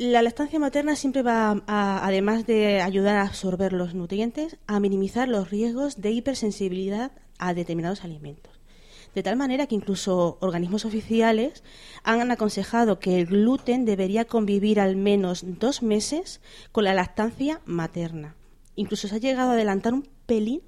La 0.00 0.22
lactancia 0.22 0.58
materna 0.58 0.96
siempre 0.96 1.22
va, 1.22 1.62
a- 1.66 2.06
además 2.06 2.46
de 2.46 2.80
ayudar 2.80 3.16
a 3.16 3.22
absorber 3.26 3.74
los 3.74 3.94
nutrientes, 3.94 4.56
a 4.66 4.80
minimizar 4.80 5.28
los 5.28 5.50
riesgos 5.50 6.00
de 6.00 6.10
hipersensibilidad 6.10 7.12
a 7.38 7.52
determinados 7.52 8.02
alimentos. 8.02 8.54
De 9.14 9.22
tal 9.22 9.36
manera 9.36 9.66
que 9.66 9.74
incluso 9.74 10.38
organismos 10.40 10.86
oficiales 10.86 11.62
han 12.02 12.30
aconsejado 12.30 12.98
que 12.98 13.18
el 13.18 13.26
gluten 13.26 13.84
debería 13.84 14.24
convivir 14.24 14.80
al 14.80 14.96
menos 14.96 15.44
dos 15.58 15.82
meses 15.82 16.40
con 16.72 16.84
la 16.84 16.94
lactancia 16.94 17.60
materna. 17.66 18.36
Incluso 18.76 19.06
se 19.06 19.16
ha 19.16 19.18
llegado 19.18 19.50
a 19.50 19.54
adelantar 19.54 19.92
un 19.92 20.08
pelín 20.24 20.62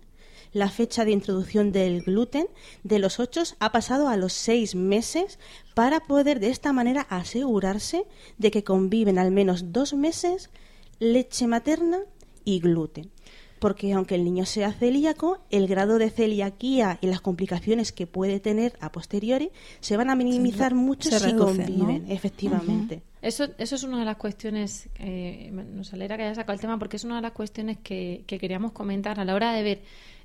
la 0.53 0.69
fecha 0.69 1.05
de 1.05 1.13
introducción 1.13 1.73
del 1.73 2.03
gluten 2.03 2.47
de 2.85 2.99
los 2.99 3.21
8 3.21 3.43
ha 3.59 3.73
pasado 3.73 4.09
a 4.09 4.17
los 4.17 4.33
6 4.35 4.75
meses 4.75 5.39
para 5.75 6.01
poder 6.01 6.41
de 6.41 6.51
esta 6.51 6.73
manera 6.73 7.03
asegurarse 7.03 8.05
de 8.39 8.51
que 8.51 8.65
conviven 8.65 9.19
al 9.19 9.31
menos 9.31 9.73
dos 9.73 9.95
meses 9.95 10.51
leche 10.99 11.47
materna 11.47 12.01
y 12.45 12.61
gluten. 12.61 13.11
Porque 13.59 13.93
aunque 13.93 14.17
el 14.17 14.25
niño 14.25 14.45
sea 14.45 14.73
celíaco, 14.73 15.39
el 15.51 15.69
grado 15.69 15.99
de 15.99 16.11
celiaquía 16.11 16.99
y 17.01 17.07
las 17.07 17.21
complicaciones 17.21 17.93
que 17.93 18.09
puede 18.09 18.41
tener 18.41 18.77
a 18.81 18.91
posteriori 18.91 19.53
se 19.79 19.97
van 19.97 20.11
a 20.11 20.17
minimizar 20.17 20.75
mucho 20.75 21.11
se 21.11 21.21
si 21.21 21.27
reducen, 21.27 21.79
¿no? 21.79 21.85
conviven, 21.85 22.11
efectivamente. 22.11 23.03
Eso, 23.23 23.47
eso 23.59 23.77
es 23.77 23.85
una 23.85 24.01
de 24.01 24.05
las 24.05 24.17
cuestiones, 24.17 24.89
eh, 24.97 25.51
nos 25.53 25.93
alegra 25.93 26.17
que 26.17 26.25
haya 26.25 26.35
sacado 26.35 26.55
el 26.55 26.61
tema 26.61 26.77
porque 26.77 26.97
es 26.97 27.05
una 27.05 27.17
de 27.17 27.23
las 27.23 27.31
cuestiones 27.31 27.79
que, 27.79 28.25
que 28.27 28.39
queríamos 28.41 28.73
comentar 28.73 29.21
a 29.21 29.25
la 29.25 29.33
hora 29.33 29.53
de 29.53 29.63
ver 29.63 29.83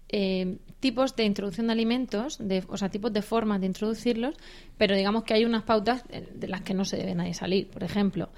eh, 0.10 0.58
tipos 0.80 1.16
de 1.16 1.24
introducción 1.26 1.68
de 1.68 1.74
alimentos, 1.74 2.38
de, 2.40 2.64
o 2.68 2.78
sea, 2.78 2.90
tipos 2.90 3.12
de 3.12 3.22
formas 3.22 3.60
de 3.60 3.68
introducirlos, 3.68 4.36
pero 4.78 4.96
digamos 4.96 5.24
que 5.24 5.34
hay 5.34 5.46
unas 5.46 5.64
pautas 5.64 6.04
eh, 6.10 6.28
de 6.34 6.48
las 6.48 6.62
que 6.62 6.74
no 6.74 6.86
se 6.86 6.98
debe 6.98 7.16
nadie 7.16 7.34
salir. 7.34 7.68
Por 7.68 7.84
ejemplo, 7.84 8.30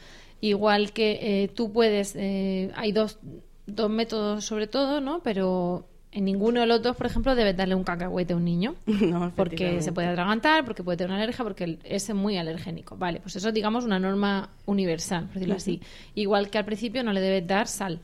igual 0.41 0.93
que 0.93 1.43
eh, 1.43 1.47
tú 1.49 1.71
puedes, 1.71 2.15
eh, 2.15 2.71
hay 2.75 2.91
dos, 2.91 3.19
dos 3.67 3.89
métodos 3.89 4.45
sobre 4.45 4.67
todo, 4.67 5.01
¿no? 5.01 5.21
Pero 5.21 5.85
en 6.11 6.25
ninguno 6.25 6.61
de 6.61 6.65
los 6.65 6.81
dos, 6.81 6.95
por 6.95 7.05
ejemplo, 7.05 7.35
debes 7.35 7.55
darle 7.55 7.75
un 7.75 7.83
cacahuete 7.83 8.33
a 8.33 8.37
un 8.37 8.45
niño. 8.45 8.75
No, 9.09 9.31
porque 9.35 9.81
se 9.81 9.91
puede 9.91 10.07
atragantar, 10.07 10.63
porque 10.63 10.83
puede 10.83 10.97
tener 10.97 11.11
una 11.11 11.21
alergia, 11.21 11.43
porque 11.43 11.77
es 11.83 12.13
muy 12.13 12.37
alergénico. 12.37 12.95
Vale, 12.95 13.19
pues 13.19 13.35
eso 13.35 13.49
es, 13.49 13.53
digamos, 13.53 13.83
una 13.83 13.99
norma 13.99 14.49
universal, 14.65 15.25
por 15.25 15.33
decirlo 15.35 15.55
así. 15.55 15.81
Igual 16.15 16.49
que 16.49 16.57
al 16.57 16.65
principio 16.65 17.03
no 17.03 17.11
le 17.11 17.21
debes 17.21 17.45
dar 17.45 17.67
sal 17.67 17.99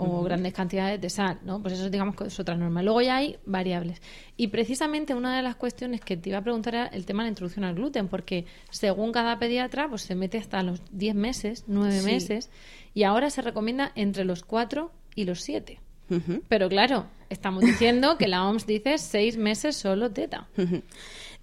o 0.00 0.22
grandes 0.22 0.52
cantidades 0.52 1.00
de 1.00 1.10
sal, 1.10 1.38
¿no? 1.44 1.60
Pues 1.60 1.74
eso, 1.74 1.90
digamos, 1.90 2.16
que 2.16 2.24
es 2.24 2.40
otra 2.40 2.56
norma. 2.56 2.82
Luego 2.82 3.00
ya 3.02 3.16
hay 3.16 3.36
variables. 3.46 4.00
Y 4.36 4.48
precisamente 4.48 5.14
una 5.14 5.36
de 5.36 5.42
las 5.42 5.56
cuestiones 5.56 6.00
que 6.00 6.16
te 6.16 6.30
iba 6.30 6.38
a 6.38 6.42
preguntar 6.42 6.74
era 6.74 6.86
el 6.86 7.04
tema 7.06 7.22
de 7.22 7.26
la 7.26 7.30
introducción 7.30 7.64
al 7.64 7.74
gluten, 7.74 8.08
porque 8.08 8.46
según 8.70 9.12
cada 9.12 9.38
pediatra, 9.38 9.88
pues 9.88 10.02
se 10.02 10.14
mete 10.14 10.38
hasta 10.38 10.62
los 10.62 10.80
10 10.92 11.14
meses, 11.14 11.64
9 11.66 12.00
Sí. 12.00 12.06
meses, 12.06 12.50
y 12.94 13.02
ahora 13.04 13.30
se 13.30 13.42
recomienda 13.42 13.92
entre 13.94 14.24
los 14.24 14.42
4 14.42 14.90
y 15.14 15.24
los 15.24 15.40
7. 15.42 15.80
Ujú. 16.10 16.42
Pero 16.48 16.68
claro, 16.68 17.06
estamos 17.28 17.62
diciendo 17.62 18.16
que 18.18 18.26
la 18.26 18.44
OMS 18.48 18.66
dice 18.66 18.98
6 18.98 19.36
meses 19.36 19.76
solo 19.76 20.10
teta. 20.10 20.48
Ujú. 20.58 20.82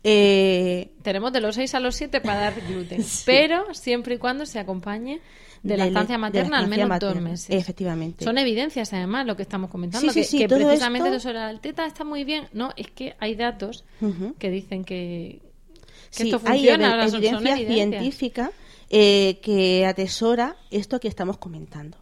Eh, 0.03 0.91
Tenemos 1.01 1.33
de 1.33 1.41
los 1.41 1.55
6 1.55 1.73
a 1.75 1.79
los 1.79 1.95
7 1.95 2.21
para 2.21 2.39
dar 2.41 2.61
gluten, 2.67 3.03
pero 3.25 3.73
siempre 3.73 4.15
y 4.15 4.17
cuando 4.17 4.45
se 4.45 4.59
acompañe 4.59 5.19
de 5.63 5.75
la 5.75 5.87
estancia 5.87 6.17
materna 6.17 6.59
al 6.59 6.67
menos 6.67 6.87
dos 6.87 7.09
materna, 7.09 7.29
meses. 7.29 7.47
Efectivamente. 7.49 8.23
Son 8.23 8.37
evidencias, 8.37 8.93
además, 8.93 9.25
lo 9.25 9.35
que 9.35 9.41
estamos 9.41 9.69
comentando, 9.69 10.07
Sí, 10.11 10.13
sí, 10.13 10.19
que, 10.21 10.25
sí, 10.25 10.37
que 10.37 10.47
precisamente 10.47 11.13
esto- 11.15 11.27
de 11.29 11.33
la 11.33 11.59
teta 11.59 11.85
está 11.85 12.03
muy 12.03 12.23
bien. 12.23 12.47
No, 12.53 12.71
es 12.77 12.89
que 12.91 13.15
hay 13.19 13.35
datos 13.35 13.83
que 14.39 14.49
dicen 14.51 14.85
que, 14.85 15.39
que 16.15 16.23
Sí, 16.23 16.23
esto 16.31 16.41
hay 16.45 16.59
funciona. 16.59 17.09
son- 17.09 17.23
son 17.23 17.47
evidencia 17.47 17.75
científica 17.75 18.51
eh, 18.89 19.39
que 19.41 19.85
atesora 19.85 20.55
esto 20.71 20.99
que 20.99 21.07
estamos 21.09 21.37
comentando. 21.37 21.97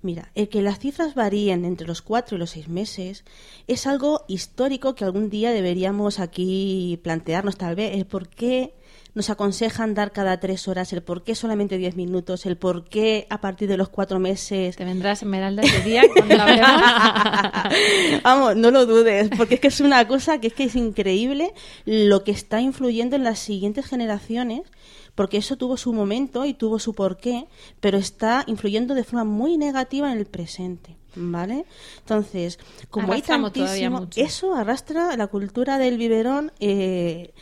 Mira, 0.00 0.30
el 0.34 0.48
que 0.48 0.62
las 0.62 0.78
cifras 0.78 1.14
varíen 1.14 1.64
entre 1.64 1.86
los 1.86 2.02
cuatro 2.02 2.36
y 2.36 2.38
los 2.38 2.50
seis 2.50 2.68
meses 2.68 3.24
es 3.66 3.86
algo 3.86 4.24
histórico 4.28 4.94
que 4.94 5.04
algún 5.04 5.28
día 5.28 5.50
deberíamos 5.50 6.20
aquí 6.20 7.00
plantearnos 7.02 7.56
tal 7.56 7.74
vez 7.74 7.96
el 7.96 8.06
por 8.06 8.28
qué 8.28 8.74
nos 9.14 9.30
aconsejan 9.30 9.94
dar 9.94 10.12
cada 10.12 10.38
tres 10.40 10.68
horas, 10.68 10.92
el 10.92 11.02
por 11.02 11.24
qué 11.24 11.34
solamente 11.34 11.78
diez 11.78 11.96
minutos, 11.96 12.46
el 12.46 12.56
por 12.56 12.84
qué 12.88 13.26
a 13.30 13.40
partir 13.40 13.68
de 13.68 13.76
los 13.76 13.88
cuatro 13.88 14.18
meses. 14.18 14.76
Te 14.76 14.84
vendrás 14.84 15.22
Esmeralda 15.22 15.62
ese 15.62 15.80
día 15.82 16.02
cuando 16.12 16.36
la. 16.36 17.70
Vamos, 18.22 18.56
no 18.56 18.70
lo 18.70 18.86
dudes, 18.86 19.30
porque 19.36 19.54
es 19.54 19.60
que 19.60 19.68
es 19.68 19.80
una 19.80 20.06
cosa 20.06 20.40
que 20.40 20.48
es 20.48 20.54
que 20.54 20.64
es 20.64 20.76
increíble 20.76 21.52
lo 21.84 22.24
que 22.24 22.30
está 22.30 22.60
influyendo 22.60 23.16
en 23.16 23.24
las 23.24 23.38
siguientes 23.38 23.86
generaciones, 23.86 24.62
porque 25.14 25.38
eso 25.38 25.56
tuvo 25.56 25.76
su 25.76 25.92
momento 25.92 26.44
y 26.44 26.54
tuvo 26.54 26.78
su 26.78 26.94
porqué, 26.94 27.48
pero 27.80 27.98
está 27.98 28.44
influyendo 28.46 28.94
de 28.94 29.04
forma 29.04 29.24
muy 29.24 29.56
negativa 29.56 30.12
en 30.12 30.18
el 30.18 30.26
presente. 30.26 30.96
¿Vale? 31.20 31.64
Entonces, 32.00 32.60
como 32.90 33.12
hay 33.12 33.18
Arrastramos 33.20 33.52
todavía 33.52 33.90
tantísimo, 33.90 34.28
eso 34.28 34.54
arrastra 34.54 35.16
la 35.16 35.26
cultura 35.26 35.78
del 35.78 35.98
biberón, 35.98 36.52
eh, 36.60 37.32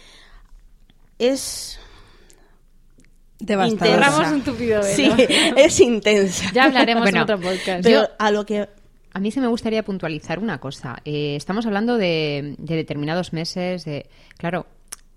es 1.18 1.79
Devastadora. 3.38 4.31
un 4.33 4.42
tupido 4.42 4.81
velo. 4.83 4.94
Sí, 4.94 5.11
es 5.57 5.81
intensa. 5.81 6.50
Ya 6.52 6.64
hablaremos 6.64 7.02
Bueno, 7.02 7.18
en 7.18 7.22
otro 7.22 7.40
podcast. 7.40 7.83
Pero 7.83 8.02
Yo- 8.02 8.09
a 8.18 8.31
lo 8.31 8.46
que 8.46 8.68
A 9.12 9.18
mí 9.20 9.31
sí 9.31 9.40
me 9.40 9.46
gustaría 9.46 9.83
puntualizar 9.83 10.38
una 10.38 10.59
cosa. 10.59 10.96
Eh, 11.05 11.37
estamos 11.37 11.64
hablando 11.66 11.96
de, 11.96 12.55
de 12.59 12.76
determinados 12.76 13.33
meses. 13.33 13.85
De, 13.87 14.07
claro, 14.37 14.66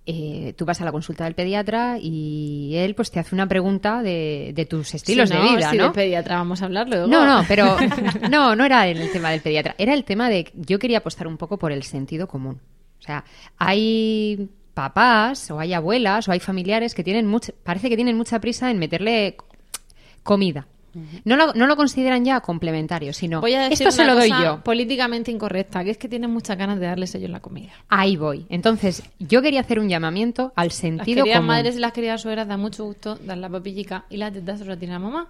eh, 0.05 0.53
tú 0.57 0.65
vas 0.65 0.79
a 0.81 0.85
la 0.85 0.91
consulta 0.93 1.25
del 1.25 1.35
pediatra 1.35 1.97
y 2.01 2.73
él 2.77 2.95
pues 2.95 3.11
te 3.11 3.19
hace 3.19 3.35
una 3.35 3.47
pregunta 3.47 4.01
de, 4.01 4.51
de 4.55 4.65
tus 4.65 4.93
estilos 4.95 5.29
de 5.29 5.39
vida, 5.39 5.69
si 5.71 5.77
¿no? 5.77 5.87
de 5.87 5.91
pediatra 5.91 6.35
vamos 6.37 6.61
a 6.61 6.65
hablar 6.65 6.87
luego. 6.87 7.07
No, 7.07 7.25
no, 7.25 7.45
pero 7.47 7.75
no, 8.29 8.55
no 8.55 8.65
era 8.65 8.87
el 8.87 9.11
tema 9.11 9.31
del 9.31 9.41
pediatra. 9.41 9.75
Era 9.77 9.93
el 9.93 10.03
tema 10.05 10.29
de 10.29 10.49
yo 10.55 10.79
quería 10.79 10.99
apostar 10.99 11.27
un 11.27 11.37
poco 11.37 11.57
por 11.59 11.71
el 11.73 11.83
sentido 11.83 12.27
común. 12.27 12.59
O 12.99 13.01
sea, 13.01 13.23
hay 13.57 14.49
papás 14.79 15.51
o 15.51 15.59
hay 15.59 15.73
abuelas 15.73 16.27
o 16.27 16.31
hay 16.31 16.39
familiares 16.39 16.95
que 16.95 17.03
tienen 17.03 17.25
mucha, 17.27 17.51
parece 17.63 17.89
que 17.89 17.95
tienen 17.97 18.15
mucha 18.15 18.39
prisa 18.39 18.71
en 18.71 18.79
meterle 18.79 19.35
comida. 20.23 20.67
No 21.23 21.35
lo, 21.35 21.53
no 21.53 21.67
lo 21.67 21.75
consideran 21.75 22.25
ya 22.25 22.39
complementario, 22.41 23.13
sino 23.13 23.41
Voy 23.41 23.53
a 23.53 23.69
decir 23.69 23.87
esto 23.87 24.01
se 24.01 24.07
lo 24.07 24.15
doy 24.15 24.29
yo. 24.29 24.61
políticamente 24.63 25.31
incorrecta, 25.31 25.83
que 25.83 25.91
es 25.91 25.97
que 25.97 26.09
tienen 26.09 26.31
muchas 26.31 26.57
ganas 26.57 26.79
de 26.79 26.87
darles 26.87 27.13
ellos 27.13 27.29
la 27.29 27.41
comida. 27.41 27.71
Ahí 27.89 28.17
voy. 28.17 28.45
Entonces, 28.49 29.03
yo 29.19 29.41
quería 29.41 29.59
hacer 29.61 29.79
un 29.79 29.87
llamamiento 29.87 30.51
al 30.55 30.67
Las 30.67 30.75
sentido 30.75 31.23
queridas 31.23 31.39
común. 31.39 31.47
madres 31.47 31.75
y 31.75 31.79
las 31.79 31.91
queridas 31.91 32.21
suegras 32.21 32.47
da 32.47 32.57
mucho 32.57 32.85
gusto 32.85 33.15
dar 33.17 33.37
la 33.37 33.49
papillica 33.49 34.05
y 34.09 34.17
las 34.17 34.33
tetas 34.33 34.59
se 34.59 34.65
las 34.65 34.79
tiene 34.79 34.93
la 34.93 34.99
mamá. 34.99 35.27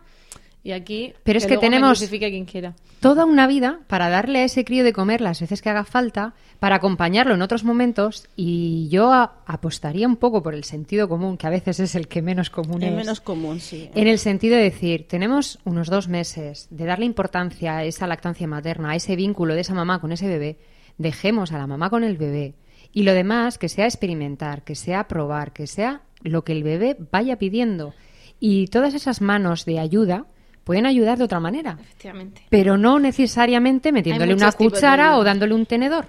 Y 0.62 0.72
aquí 0.74 1.14
Pero 1.24 1.38
es 1.38 1.46
que 1.48 1.58
tenemos- 1.58 1.98
crucifique 2.00 2.30
quien 2.30 2.44
quiera. 2.46 2.76
toda 3.00 3.24
una 3.24 3.48
vida 3.48 3.80
para 3.88 4.10
darle 4.10 4.40
a 4.40 4.44
ese 4.44 4.66
crío 4.66 4.84
de 4.84 4.92
comer 4.92 5.22
las 5.22 5.40
veces 5.40 5.62
que 5.62 5.70
haga 5.70 5.86
falta, 5.86 6.34
para 6.60 6.76
acompañarlo 6.76 7.34
en 7.34 7.42
otros 7.42 7.64
momentos 7.64 8.28
y 8.36 8.90
yo 8.90 9.14
a- 9.14 9.42
apostaría 9.46 10.06
un 10.06 10.18
poco 10.18 10.44
por 10.44 10.54
el 10.54 10.66
sentido 10.66 11.08
común, 11.08 11.38
que 11.38 11.48
a 11.48 11.50
veces 11.50 11.80
es 11.80 11.96
el 11.96 12.10
que 12.10 12.22
menos 12.22 12.50
común 12.50 12.84
es 12.84 12.90
es. 12.90 12.96
menos 12.98 13.22
común, 13.22 13.62
sí. 13.62 13.90
En 13.96 14.08
el 14.10 14.20
sentido 14.20 14.58
de 14.58 14.64
decir, 14.64 15.08
tenemos 15.08 15.60
unos 15.64 15.88
dos 15.90 16.10
meses 16.10 16.68
de 16.72 16.84
darle 16.86 17.06
importancia 17.06 17.78
a 17.78 17.84
esa 17.86 18.06
lactancia 18.06 18.46
materna, 18.46 18.92
a 18.92 18.96
ese 18.96 19.16
vínculo 19.16 19.54
de 19.56 19.62
esa 19.62 19.74
mamá 19.74 20.02
con 20.02 20.12
ese 20.12 20.28
bebé, 20.28 20.58
dejemos 20.98 21.54
a 21.54 21.58
la 21.58 21.68
mamá 21.68 21.90
con 21.90 22.04
el 22.04 22.18
bebé 22.18 22.56
y 22.92 23.04
lo 23.04 23.14
demás 23.14 23.58
que 23.58 23.70
sea 23.70 23.86
experimentar, 23.86 24.64
que 24.66 24.76
sea 24.76 25.08
probar, 25.08 25.54
que 25.54 25.68
sea 25.68 26.02
lo 26.22 26.44
que 26.44 26.52
el 26.52 26.64
bebé 26.64 26.98
vaya 27.14 27.38
pidiendo. 27.38 27.94
Y 28.42 28.68
todas 28.68 28.94
esas 28.94 29.22
manos 29.22 29.64
de 29.64 29.80
ayuda 29.80 30.26
pueden 30.70 30.86
ayudar 30.86 31.18
de 31.18 31.24
otra 31.24 31.40
manera, 31.40 31.80
Efectivamente. 31.82 32.44
pero 32.48 32.78
no 32.78 33.00
necesariamente 33.00 33.92
metiéndole 33.92 34.36
una 34.36 34.52
cuchara 34.52 35.18
o 35.18 35.24
dándole 35.24 35.56
un 35.56 35.66
tenedor. 35.66 36.06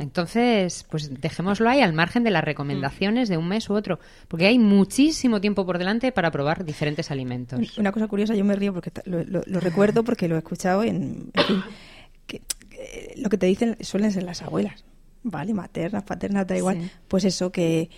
Entonces, 0.00 0.84
pues 0.90 1.20
dejémoslo 1.20 1.68
ahí 1.70 1.80
al 1.80 1.92
margen 1.92 2.24
de 2.24 2.32
las 2.32 2.42
recomendaciones 2.42 3.28
de 3.28 3.36
un 3.36 3.46
mes 3.46 3.70
u 3.70 3.74
otro, 3.74 4.00
porque 4.26 4.46
hay 4.46 4.58
muchísimo 4.58 5.40
tiempo 5.40 5.64
por 5.64 5.78
delante 5.78 6.10
para 6.10 6.32
probar 6.32 6.64
diferentes 6.64 7.12
alimentos. 7.12 7.78
Una 7.78 7.92
cosa 7.92 8.08
curiosa, 8.08 8.34
yo 8.34 8.44
me 8.44 8.56
río 8.56 8.74
porque 8.74 8.90
lo, 9.04 9.22
lo- 9.22 9.42
lo 9.46 9.60
recuerdo 9.60 10.02
porque 10.02 10.26
lo 10.26 10.34
he 10.34 10.38
escuchado 10.38 10.82
en, 10.82 11.30
en 11.34 11.44
fin, 11.44 11.62
que, 12.26 12.42
que 12.68 13.14
lo 13.16 13.28
que 13.30 13.38
te 13.38 13.46
dicen 13.46 13.76
suelen 13.80 14.10
ser 14.10 14.24
las 14.24 14.42
abuelas, 14.42 14.84
¿vale? 15.22 15.54
Maternas, 15.54 16.02
paternas, 16.02 16.48
da 16.48 16.56
igual. 16.56 16.80
Sí. 16.80 16.90
Pues 17.06 17.24
eso, 17.24 17.52
que 17.52 17.90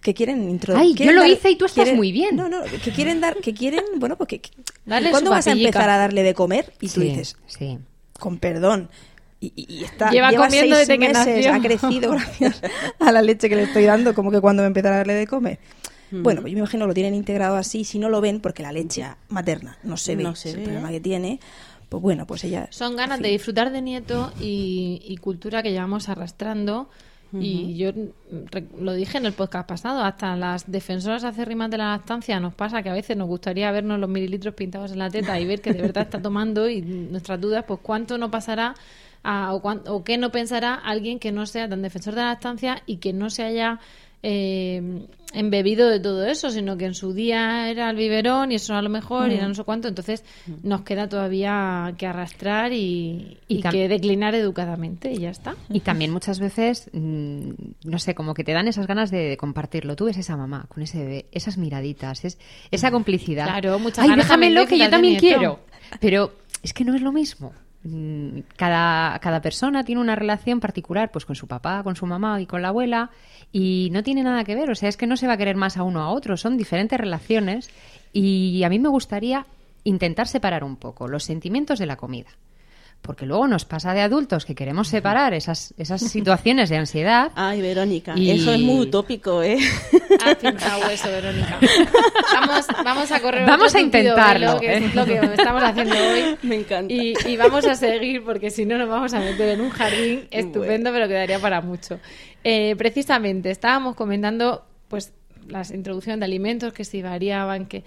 que 0.00 0.14
quieren 0.14 0.40
Ay, 0.42 0.50
introducir. 0.50 0.96
yo 1.06 1.12
lo 1.12 1.24
hice 1.26 1.50
y 1.50 1.56
tú 1.56 1.66
estás 1.66 1.92
muy 1.94 2.10
bien. 2.12 2.36
No, 2.36 2.48
no, 2.48 2.62
que 2.62 2.90
quieren 2.92 3.20
dar, 3.20 3.36
que 3.36 3.52
quieren, 3.54 3.84
bueno, 3.96 4.16
pues 4.16 4.28
que, 4.28 4.40
que- 4.40 4.50
Darle 4.86 5.10
¿cuándo 5.10 5.30
vas 5.30 5.46
a 5.46 5.52
empezar 5.52 5.88
a 5.90 5.96
darle 5.98 6.22
de 6.22 6.34
comer? 6.34 6.72
Y 6.80 6.88
tú 6.88 7.00
Sí, 7.00 7.08
dices, 7.08 7.36
sí. 7.46 7.78
con 8.18 8.38
perdón. 8.38 8.88
Y, 9.40 9.52
y- 9.56 9.84
está, 9.84 10.10
Lleva 10.10 10.28
comiendo 10.32 10.76
seis 10.76 10.88
desde 10.88 10.98
que 10.98 11.08
meses, 11.08 11.26
nació. 11.46 11.54
ha 11.54 11.60
crecido 11.60 12.10
gracias 12.12 12.62
a 12.98 13.12
la 13.12 13.22
leche 13.22 13.48
que 13.48 13.56
le 13.56 13.62
estoy 13.64 13.84
dando, 13.84 14.14
como 14.14 14.30
que 14.30 14.40
cuando 14.40 14.62
me 14.62 14.66
empezar 14.68 14.92
a 14.92 14.96
darle 14.98 15.14
de 15.14 15.26
comer. 15.26 15.58
Bueno, 16.12 16.40
pues 16.40 16.50
yo 16.50 16.56
me 16.56 16.60
imagino 16.60 16.86
lo 16.88 16.94
tienen 16.94 17.14
integrado 17.14 17.54
así, 17.56 17.84
si 17.84 17.98
no 18.00 18.08
lo 18.08 18.20
ven, 18.20 18.40
porque 18.40 18.62
la 18.64 18.72
leche 18.72 19.06
materna 19.28 19.78
no 19.84 19.96
se 19.96 20.16
ve, 20.16 20.24
No 20.24 20.34
se 20.34 20.48
es 20.48 20.54
el 20.56 20.60
ve. 20.60 20.64
problema 20.64 20.90
que 20.90 20.98
tiene, 21.00 21.38
pues 21.88 22.02
bueno, 22.02 22.26
pues 22.26 22.42
ella... 22.42 22.66
Son 22.70 22.96
ganas 22.96 23.18
en 23.18 23.22
de 23.22 23.28
disfrutar 23.28 23.70
de 23.70 23.80
nieto 23.80 24.32
y, 24.40 25.00
y 25.06 25.16
cultura 25.18 25.62
que 25.62 25.70
llevamos 25.70 26.08
arrastrando. 26.08 26.90
Y 27.32 27.76
yo 27.76 27.92
lo 28.80 28.92
dije 28.94 29.18
en 29.18 29.26
el 29.26 29.32
podcast 29.32 29.68
pasado, 29.68 30.02
hasta 30.02 30.34
las 30.36 30.70
defensoras 30.70 31.22
acérrimas 31.22 31.70
de 31.70 31.78
la 31.78 31.90
lactancia 31.90 32.40
nos 32.40 32.54
pasa 32.54 32.82
que 32.82 32.90
a 32.90 32.92
veces 32.92 33.16
nos 33.16 33.28
gustaría 33.28 33.70
vernos 33.70 34.00
los 34.00 34.10
mililitros 34.10 34.54
pintados 34.54 34.90
en 34.92 34.98
la 34.98 35.10
teta 35.10 35.38
y 35.38 35.46
ver 35.46 35.60
que 35.60 35.72
de 35.72 35.82
verdad 35.82 36.02
está 36.04 36.20
tomando 36.22 36.68
y 36.68 36.82
nuestras 36.82 37.40
dudas, 37.40 37.64
pues 37.68 37.78
cuánto 37.82 38.18
no 38.18 38.30
pasará 38.30 38.74
a- 39.22 39.54
o, 39.54 39.62
cuán- 39.62 39.82
o 39.86 40.02
qué 40.02 40.18
no 40.18 40.30
pensará 40.32 40.74
alguien 40.74 41.18
que 41.20 41.30
no 41.30 41.46
sea 41.46 41.68
tan 41.68 41.82
defensor 41.82 42.14
de 42.14 42.22
la 42.22 42.28
lactancia 42.28 42.82
y 42.86 42.96
que 42.96 43.12
no 43.12 43.30
se 43.30 43.44
haya 43.44 43.78
eh, 44.22 45.06
embebido 45.32 45.88
de 45.88 46.00
todo 46.00 46.26
eso, 46.26 46.50
sino 46.50 46.76
que 46.76 46.86
en 46.86 46.94
su 46.94 47.12
día 47.12 47.68
era 47.70 47.90
el 47.90 47.96
biberón 47.96 48.52
y 48.52 48.56
eso 48.56 48.72
era 48.72 48.82
lo 48.82 48.90
mejor 48.90 49.30
y 49.30 49.34
era 49.34 49.46
no 49.48 49.54
sé 49.54 49.64
cuánto. 49.64 49.88
Entonces 49.88 50.24
nos 50.62 50.82
queda 50.82 51.08
todavía 51.08 51.94
que 51.96 52.06
arrastrar 52.06 52.72
y, 52.72 53.38
Y 53.48 53.62
que 53.62 53.88
declinar 53.88 54.34
educadamente 54.34 55.12
y 55.12 55.18
ya 55.18 55.30
está. 55.30 55.56
Y 55.68 55.80
también 55.80 56.12
muchas 56.12 56.40
veces, 56.40 56.90
mm, 56.92 57.50
no 57.84 57.98
sé, 57.98 58.14
como 58.14 58.34
que 58.34 58.44
te 58.44 58.52
dan 58.52 58.68
esas 58.68 58.86
ganas 58.86 59.10
de, 59.10 59.28
de 59.28 59.36
compartirlo. 59.36 59.96
Tú 59.96 60.06
ves 60.06 60.18
esa 60.18 60.36
mamá 60.36 60.66
con 60.68 60.82
ese 60.82 60.98
bebé, 60.98 61.26
esas 61.32 61.58
miraditas, 61.58 62.24
es, 62.24 62.38
esa 62.70 62.90
complicidad. 62.90 63.46
Claro, 63.46 63.78
muchas 63.78 64.04
Ay, 64.04 64.10
ganas 64.10 64.26
déjamelo 64.26 64.66
que 64.66 64.78
yo 64.78 64.90
también 64.90 65.18
quiero. 65.18 65.60
Pero 66.00 66.32
es 66.62 66.72
que 66.72 66.84
no 66.84 66.94
es 66.94 67.02
lo 67.02 67.12
mismo. 67.12 67.52
Mm, 67.82 68.40
Cada, 68.56 69.18
cada 69.20 69.40
persona 69.40 69.84
tiene 69.84 70.02
una 70.02 70.14
relación 70.14 70.60
particular 70.60 71.10
pues 71.10 71.24
con 71.24 71.34
su 71.34 71.46
papá, 71.46 71.82
con 71.82 71.96
su 71.96 72.04
mamá 72.06 72.40
y 72.40 72.46
con 72.46 72.60
la 72.60 72.68
abuela 72.68 73.10
y 73.52 73.88
no 73.92 74.02
tiene 74.02 74.22
nada 74.22 74.44
que 74.44 74.54
ver, 74.54 74.70
o 74.70 74.74
sea, 74.74 74.88
es 74.90 74.98
que 74.98 75.06
no 75.06 75.16
se 75.16 75.26
va 75.26 75.32
a 75.34 75.36
querer 75.38 75.56
más 75.56 75.78
a 75.78 75.82
uno 75.82 76.00
a 76.02 76.10
otro, 76.10 76.36
son 76.36 76.58
diferentes 76.58 77.00
relaciones 77.00 77.70
y 78.12 78.62
a 78.64 78.68
mí 78.68 78.78
me 78.78 78.90
gustaría 78.90 79.46
intentar 79.84 80.28
separar 80.28 80.62
un 80.62 80.76
poco 80.76 81.08
los 81.08 81.24
sentimientos 81.24 81.78
de 81.78 81.86
la 81.86 81.96
comida. 81.96 82.28
Porque 83.02 83.24
luego 83.24 83.48
nos 83.48 83.64
pasa 83.64 83.94
de 83.94 84.02
adultos 84.02 84.44
que 84.44 84.54
queremos 84.54 84.88
separar 84.88 85.32
esas, 85.34 85.72
esas 85.78 86.00
situaciones 86.10 86.68
de 86.68 86.76
ansiedad. 86.76 87.32
Ay, 87.34 87.62
Verónica, 87.62 88.12
Y- 88.16 88.30
eso 88.30 88.52
es 88.52 88.60
muy 88.60 88.80
utópico, 88.80 89.42
¿eh? 89.42 89.58
Pintado 90.40 90.86
hueso, 90.86 91.08
Verónica. 91.08 91.58
Vamos, 92.34 92.66
vamos 92.84 93.10
a 93.12 93.20
correr 93.20 93.46
Vamos 93.46 93.74
a 93.74 93.78
tupido 93.78 93.98
intentarlo, 94.00 94.60
que 94.60 94.66
¿eh? 94.72 94.84
es 94.86 94.94
lo 94.94 95.04
que 95.06 95.14
estamos 95.14 95.62
haciendo 95.62 95.94
hoy. 95.96 96.36
Me 96.42 96.56
encanta. 96.56 96.92
Y, 96.92 97.14
y 97.26 97.36
vamos 97.36 97.64
a 97.66 97.74
seguir 97.74 98.22
porque 98.24 98.50
si 98.50 98.66
no 98.66 98.76
nos 98.78 98.88
vamos 98.88 99.14
a 99.14 99.20
meter 99.20 99.48
en 99.50 99.60
un 99.62 99.70
jardín 99.70 100.26
estupendo, 100.30 100.92
pero 100.92 101.08
quedaría 101.08 101.38
para 101.38 101.60
mucho. 101.62 101.98
Eh, 102.44 102.74
precisamente, 102.76 103.50
estábamos 103.50 103.94
comentando 103.96 104.64
pues 104.88 105.12
la 105.48 105.62
introducción 105.72 106.20
de 106.20 106.26
alimentos 106.26 106.72
que 106.72 106.84
si 106.84 107.00
variaban, 107.02 107.66
que 107.66 107.82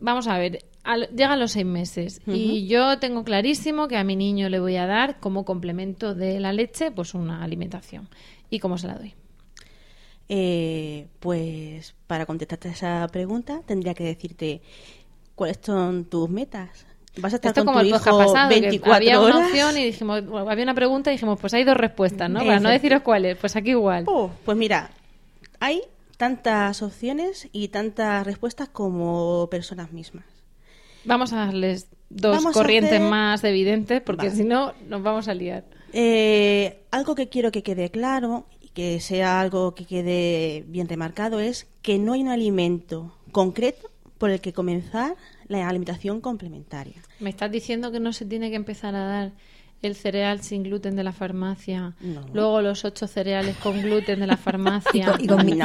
vamos 0.00 0.26
a 0.26 0.38
ver, 0.38 0.64
al- 0.84 1.08
llegan 1.10 1.38
los 1.40 1.52
seis 1.52 1.66
meses 1.66 2.20
y 2.26 2.66
yo 2.66 2.98
tengo 2.98 3.24
clarísimo 3.24 3.88
que 3.88 3.96
a 3.96 4.04
mi 4.04 4.16
niño 4.16 4.48
le 4.48 4.58
voy 4.60 4.76
a 4.76 4.86
dar 4.86 5.20
como 5.20 5.44
complemento 5.44 6.14
de 6.14 6.40
la 6.40 6.52
leche 6.52 6.90
pues 6.90 7.14
una 7.14 7.42
alimentación. 7.44 8.08
¿Y 8.50 8.58
cómo 8.58 8.78
se 8.78 8.86
la 8.86 8.94
doy? 8.94 9.14
Eh, 10.28 11.08
pues 11.20 11.94
para 12.06 12.26
contestarte 12.26 12.68
a 12.68 12.72
esa 12.72 13.06
pregunta 13.08 13.60
tendría 13.66 13.92
que 13.94 14.04
decirte 14.04 14.62
cuáles 15.34 15.58
son 15.62 16.04
tus 16.06 16.28
metas. 16.30 16.86
¿Vas 17.18 17.34
a 17.34 17.36
estar 17.36 17.50
Esto 17.50 17.60
con 17.64 17.74
como 17.74 17.80
tu 17.80 17.84
el 17.84 17.86
hijo 17.94 18.18
pasado, 18.18 18.48
que 18.48 18.60
24 18.60 18.94
había 18.96 19.20
horas? 19.20 19.36
una 19.36 19.46
opción 19.46 19.76
y 19.76 19.84
dijimos, 19.84 20.24
bueno, 20.26 20.48
había 20.48 20.64
una 20.64 20.74
pregunta 20.74 21.10
y 21.10 21.14
dijimos, 21.14 21.38
pues 21.38 21.52
hay 21.52 21.64
dos 21.64 21.76
respuestas, 21.76 22.30
¿no? 22.30 22.38
Para 22.40 22.60
no 22.60 22.70
deciros 22.70 23.02
cuáles, 23.02 23.36
pues 23.36 23.54
aquí 23.56 23.70
igual. 23.70 24.04
Oh, 24.06 24.30
pues 24.46 24.56
mira, 24.56 24.90
hay 25.60 25.82
tantas 26.16 26.80
opciones 26.80 27.48
y 27.52 27.68
tantas 27.68 28.24
respuestas 28.26 28.70
como 28.70 29.48
personas 29.50 29.92
mismas. 29.92 30.24
Vamos 31.04 31.32
a 31.32 31.36
darles 31.46 31.88
dos 32.10 32.36
Vamos 32.36 32.52
corrientes 32.54 32.92
hacer- 32.94 33.08
más 33.10 33.42
evidentes, 33.44 34.00
porque 34.00 34.26
Vale. 34.28 34.36
si 34.36 34.44
no, 34.44 34.72
nos 34.88 35.02
vamos 35.02 35.28
a 35.28 35.34
liar. 35.34 35.64
Eh, 35.92 36.80
algo 36.90 37.14
que 37.14 37.28
quiero 37.28 37.50
que 37.52 37.62
quede 37.62 37.90
claro 37.90 38.46
y 38.60 38.68
que 38.68 39.00
sea 39.00 39.40
algo 39.40 39.74
que 39.74 39.84
quede 39.84 40.64
bien 40.68 40.88
remarcado 40.88 41.40
es 41.40 41.66
que 41.82 41.98
no 41.98 42.12
hay 42.14 42.22
un 42.22 42.28
alimento 42.28 43.16
concreto 43.32 43.90
por 44.18 44.30
el 44.30 44.40
que 44.40 44.52
comenzar 44.52 45.16
la 45.48 45.68
alimentación 45.68 46.20
complementaria. 46.20 46.94
¿Me 47.20 47.30
estás 47.30 47.50
diciendo 47.50 47.90
que 47.92 48.00
no 48.00 48.12
se 48.12 48.24
tiene 48.24 48.50
que 48.50 48.56
empezar 48.56 48.94
a 48.94 49.04
dar 49.04 49.32
el 49.82 49.94
cereal 49.96 50.40
sin 50.42 50.62
gluten 50.62 50.94
de 50.96 51.02
la 51.04 51.12
farmacia? 51.12 51.94
No. 52.00 52.24
Luego 52.32 52.62
los 52.62 52.84
ocho 52.84 53.06
cereales 53.06 53.56
con 53.56 53.80
gluten 53.82 54.20
de 54.20 54.26
la 54.26 54.36
farmacia. 54.36 55.16
Y 55.20 55.26
con- 55.26 55.44
miel. 55.44 55.58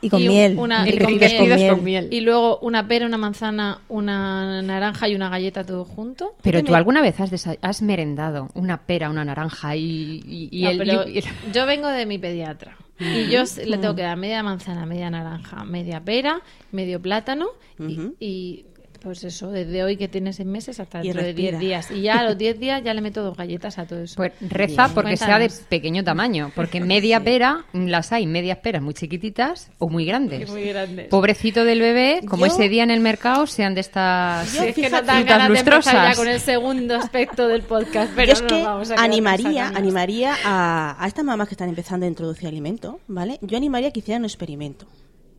Y 0.00 0.08
con 0.08 0.18
miel. 0.22 0.56
con 0.56 1.84
miel. 1.84 2.08
Y 2.10 2.20
luego 2.20 2.58
una 2.60 2.86
pera, 2.88 3.06
una 3.06 3.18
manzana, 3.18 3.80
una 3.88 4.62
naranja 4.62 5.08
y 5.08 5.14
una 5.14 5.28
galleta 5.28 5.64
todo 5.64 5.84
junto. 5.84 6.34
Pero 6.42 6.62
tú 6.64 6.74
alguna 6.74 7.02
vez 7.02 7.18
has, 7.20 7.32
has 7.60 7.82
merendado 7.82 8.48
una 8.54 8.78
pera, 8.78 9.10
una 9.10 9.24
naranja 9.24 9.76
y, 9.76 10.22
y- 10.26 10.48
y 10.50 10.62
No, 10.64 10.70
el... 10.70 10.78
pero 10.78 11.08
y- 11.08 11.18
y- 11.18 11.22
yo 11.52 11.66
vengo 11.66 11.88
de 11.88 12.06
mi 12.06 12.18
pediatra 12.18 12.76
y 12.98 13.30
yo 13.30 13.42
le 13.64 13.78
tengo 13.78 13.94
que 13.94 14.02
dar 14.02 14.16
media 14.18 14.42
manzana, 14.42 14.84
media 14.84 15.08
naranja, 15.10 15.64
media 15.64 16.00
pera, 16.04 16.40
medio 16.70 17.00
plátano 17.00 17.46
y- 17.78 18.12
y, 18.20 18.64
pues 19.02 19.24
eso, 19.24 19.50
desde 19.50 19.82
hoy 19.82 19.96
que 19.96 20.08
tiene 20.08 20.32
seis 20.32 20.46
meses 20.48 20.78
hasta 20.80 21.00
dentro 21.00 21.22
de 21.22 21.34
diez 21.34 21.52
respira. 21.52 21.58
días. 21.58 21.90
Y 21.90 22.02
ya 22.02 22.18
a 22.20 22.24
los 22.24 22.38
diez 22.38 22.58
días 22.58 22.82
ya 22.84 22.94
le 22.94 23.00
meto 23.00 23.22
dos 23.22 23.36
galletas 23.36 23.78
a 23.78 23.86
todo 23.86 24.00
eso. 24.00 24.14
Pues 24.16 24.32
reza 24.40 24.84
Bien. 24.84 24.94
porque 24.94 25.16
sea 25.16 25.38
de 25.38 25.50
pequeño 25.68 26.04
tamaño, 26.04 26.52
porque 26.54 26.80
media 26.80 27.22
pera 27.22 27.64
las 27.72 28.12
hay, 28.12 28.26
medias 28.26 28.58
peras 28.58 28.82
muy 28.82 28.94
chiquititas 28.94 29.70
o 29.78 29.88
muy 29.88 30.04
grandes. 30.04 30.48
Muy 30.50 30.64
grandes. 30.64 31.08
Pobrecito 31.08 31.64
del 31.64 31.80
bebé, 31.80 32.20
como 32.28 32.46
Yo- 32.46 32.52
ese 32.52 32.68
día 32.68 32.82
en 32.84 32.90
el 32.90 33.00
mercado 33.00 33.46
sean 33.46 33.74
de 33.74 33.80
estas 33.80 34.48
Si 34.48 34.58
es 34.58 34.74
que 34.74 34.88
ganas 34.88 35.06
de 35.06 35.18
empezar 35.20 35.38
ya 35.38 35.48
lustrosas. 35.48 36.16
con 36.16 36.28
el 36.28 36.40
segundo 36.40 36.96
aspecto 36.96 37.48
del 37.48 37.62
podcast, 37.62 38.10
Yo 38.10 38.16
pero 38.16 38.32
es 38.32 38.42
no 38.42 38.48
que 38.48 38.62
vamos 38.62 38.90
a 38.90 38.94
animaría, 39.02 39.68
animaría 39.68 40.34
a, 40.44 41.02
a 41.02 41.06
estas 41.08 41.24
mamás 41.24 41.48
que 41.48 41.54
están 41.54 41.68
empezando 41.68 42.06
a 42.06 42.08
introducir 42.08 42.48
alimento, 42.48 43.00
¿vale? 43.08 43.38
Yo 43.42 43.56
animaría 43.56 43.88
a 43.88 43.90
que 43.92 44.00
hicieran 44.00 44.22
un 44.22 44.26
experimento. 44.26 44.86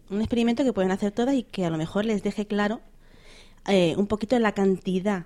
Un 0.09 0.19
experimento 0.19 0.63
que 0.65 0.73
pueden 0.73 0.91
hacer 0.91 1.11
todas 1.11 1.33
y 1.35 1.43
que 1.43 1.65
a 1.65 1.69
lo 1.69 1.77
mejor 1.77 2.03
les 2.05 2.21
deje 2.21 2.45
claro 2.45 2.81
eh, 3.67 3.93
un 3.97 4.07
poquito 4.07 4.35
de 4.35 4.41
la 4.41 4.53
cantidad 4.53 5.25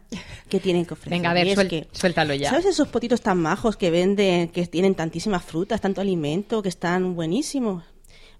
que 0.49 0.59
tienen 0.59 0.85
que 0.85 0.93
ofrecer. 0.93 1.11
Venga, 1.11 1.31
a 1.31 1.33
ver, 1.33 1.47
suel- 1.47 1.69
que, 1.69 1.87
suéltalo 1.91 2.33
ya. 2.33 2.49
¿Sabes 2.49 2.65
esos 2.65 2.87
potitos 2.89 3.21
tan 3.21 3.39
majos 3.41 3.77
que 3.77 3.89
venden, 3.91 4.49
que 4.49 4.67
tienen 4.67 4.95
tantísimas 4.95 5.43
frutas, 5.43 5.79
tanto 5.81 6.01
alimento, 6.01 6.61
que 6.61 6.69
están 6.69 7.15
buenísimos? 7.15 7.83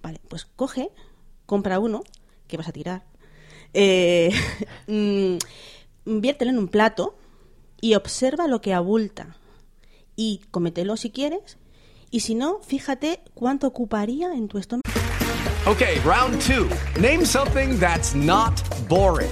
Vale, 0.01 0.19
pues 0.27 0.45
coge, 0.45 0.89
compra 1.45 1.79
uno, 1.79 2.03
que 2.47 2.57
vas 2.57 2.67
a 2.67 2.71
tirar, 2.71 3.03
eh, 3.73 4.31
mm, 4.87 5.37
viértelo 6.19 6.51
en 6.51 6.59
un 6.59 6.67
plato 6.67 7.17
y 7.81 7.95
observa 7.95 8.47
lo 8.47 8.61
que 8.61 8.73
abulta. 8.73 9.35
Y 10.15 10.41
cómetelo 10.51 10.95
si 10.97 11.09
quieres, 11.11 11.57
y 12.11 12.21
si 12.21 12.35
no, 12.35 12.59
fíjate 12.61 13.19
cuánto 13.33 13.67
ocuparía 13.67 14.33
en 14.33 14.47
tu 14.47 14.57
estómago. 14.57 14.81
Okay, 15.67 15.99
round 16.05 16.39
two. 16.41 16.67
Name 17.01 17.25
something 17.25 17.79
that's 17.79 18.13
not 18.13 18.53
boring. 18.87 19.31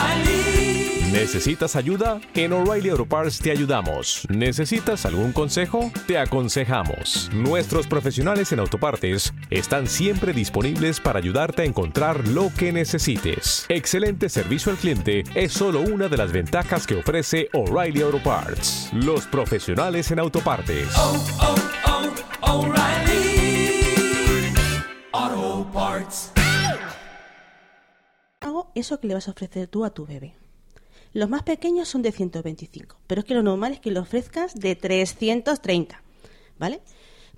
¿Necesitas 1.21 1.75
ayuda? 1.75 2.19
En 2.33 2.51
O'Reilly 2.51 2.89
Auto 2.89 3.05
Parts 3.05 3.37
te 3.37 3.51
ayudamos. 3.51 4.25
¿Necesitas 4.29 5.05
algún 5.05 5.33
consejo? 5.33 5.91
Te 6.07 6.17
aconsejamos. 6.17 7.29
Nuestros 7.31 7.85
profesionales 7.85 8.51
en 8.51 8.59
autopartes 8.59 9.31
están 9.51 9.85
siempre 9.85 10.33
disponibles 10.33 10.99
para 10.99 11.19
ayudarte 11.19 11.61
a 11.61 11.65
encontrar 11.65 12.27
lo 12.29 12.51
que 12.57 12.71
necesites. 12.71 13.67
Excelente 13.69 14.29
servicio 14.29 14.71
al 14.71 14.79
cliente 14.79 15.23
es 15.35 15.53
solo 15.53 15.81
una 15.81 16.07
de 16.07 16.17
las 16.17 16.31
ventajas 16.31 16.87
que 16.87 16.97
ofrece 16.97 17.49
O'Reilly 17.53 18.01
Auto 18.01 18.23
Parts. 18.23 18.89
Los 18.91 19.27
profesionales 19.27 20.09
en 20.09 20.17
autopartes. 20.17 20.87
Hago 28.39 28.71
eso 28.73 28.99
que 28.99 29.07
le 29.07 29.13
vas 29.13 29.27
a 29.27 29.31
ofrecer 29.31 29.67
tú 29.67 29.85
a 29.85 29.93
tu 29.93 30.07
bebé. 30.07 30.41
Los 31.13 31.29
más 31.29 31.43
pequeños 31.43 31.87
son 31.89 32.01
de 32.01 32.11
125, 32.11 32.95
pero 33.07 33.19
es 33.21 33.25
que 33.25 33.33
lo 33.33 33.43
normal 33.43 33.73
es 33.73 33.79
que 33.79 33.91
lo 33.91 34.01
ofrezcas 34.01 34.53
de 34.55 34.75
330, 34.75 36.01
¿vale? 36.57 36.81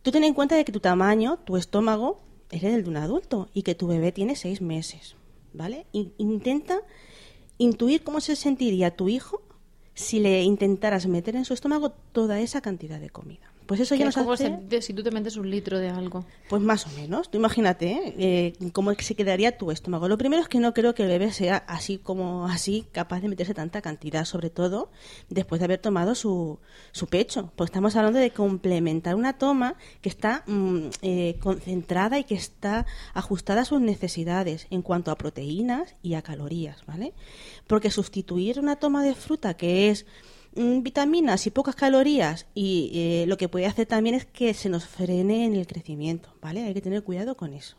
Tú 0.03 0.12
ten 0.12 0.23
en 0.23 0.33
cuenta 0.33 0.55
de 0.55 0.63
que 0.65 0.71
tu 0.71 0.79
tamaño, 0.79 1.38
tu 1.43 1.57
estómago, 1.57 2.19
es 2.51 2.63
el 2.63 2.83
de 2.83 2.89
un 2.89 2.97
adulto 2.97 3.49
y 3.53 3.63
que 3.63 3.73
tu 3.73 3.88
bebé 3.88 4.12
tiene 4.12 4.36
seis 4.36 4.62
meses, 4.62 5.15
¿vale? 5.53 5.88
In- 5.91 6.13
intenta 6.19 6.79
intuir 7.57 8.03
cómo 8.03 8.19
se 8.21 8.36
sentiría 8.36 8.95
tu 8.95 9.09
hijo 9.09 9.41
si 9.95 10.19
le 10.19 10.43
intentaras 10.43 11.07
meter 11.07 11.36
en 11.36 11.45
su 11.45 11.53
estómago 11.53 11.89
toda 12.12 12.39
esa 12.41 12.62
cantidad 12.62 12.99
de 12.99 13.09
comida. 13.09 13.51
Pues 13.65 13.80
eso 13.80 13.95
ya 13.95 14.06
nos 14.06 14.15
como 14.15 14.34
hace... 14.34 14.82
si 14.82 14.93
tú 14.93 15.04
te 15.04 15.12
metes 15.12 15.38
un 15.38 15.49
litro 15.49 15.80
de 15.80 15.89
algo. 15.89 16.26
Pues 16.49 16.62
más 16.62 16.86
o 16.86 16.89
menos. 16.91 17.30
Tú 17.30 17.38
imagínate 17.38 17.91
¿eh? 17.91 18.13
Eh, 18.17 18.71
cómo 18.71 18.93
se 18.93 19.15
quedaría 19.15 19.58
tu 19.58 19.71
estómago. 19.71 20.08
Lo 20.08 20.17
primero 20.17 20.41
es 20.41 20.47
que 20.47 20.60
no 20.60 20.73
creo 20.73 20.93
que 20.93 21.04
el 21.04 21.10
bebé 21.10 21.32
sea 21.32 21.58
así 21.58 21.97
como 21.97 22.45
así 22.47 22.86
capaz 22.91 23.21
de 23.21 23.30
meterse 23.30 23.54
tanta 23.54 23.82
cantidad, 23.82 24.26
sobre 24.26 24.49
todo 24.49 24.89
después 25.30 25.60
de 25.60 25.65
haber 25.65 25.80
tomado 25.80 26.15
su, 26.15 26.60
su 26.91 27.08
pecho. 27.08 27.52
Porque 27.56 27.69
estamos 27.69 27.95
hablando 27.95 28.19
de 28.19 28.32
complementar 28.32 29.15
una 29.15 29.38
toma 29.38 29.76
que 30.02 30.10
está 30.10 30.43
mm, 30.47 30.88
eh, 31.02 31.38
concentrada 31.39 32.19
y 32.19 32.23
que 32.23 32.36
está 32.36 32.86
ajustada 33.13 33.62
a 33.62 33.65
sus 33.65 33.82
necesidades 33.82 34.67
en 34.69 34.82
cuanto 34.82 35.12
a 35.12 35.17
proteínas 35.17 35.95
y 36.02 36.15
a 36.15 36.21
calorías, 36.21 36.86
¿vale? 36.86 37.13
Porque 37.67 37.91
sustituir 37.91 38.60
una 38.60 38.76
toma 38.76 39.04
de 39.04 39.15
fruta 39.15 39.56
que 39.56 39.89
es 39.89 40.06
vitaminas 40.55 41.45
y 41.47 41.51
pocas 41.51 41.75
calorías 41.75 42.45
y 42.53 42.91
eh, 42.93 43.25
lo 43.27 43.37
que 43.37 43.49
puede 43.49 43.65
hacer 43.65 43.85
también 43.87 44.15
es 44.15 44.25
que 44.25 44.53
se 44.53 44.69
nos 44.69 44.85
frene 44.85 45.45
en 45.45 45.55
el 45.55 45.67
crecimiento, 45.67 46.29
¿vale? 46.41 46.63
Hay 46.63 46.73
que 46.73 46.81
tener 46.81 47.03
cuidado 47.03 47.35
con 47.35 47.53
eso. 47.53 47.75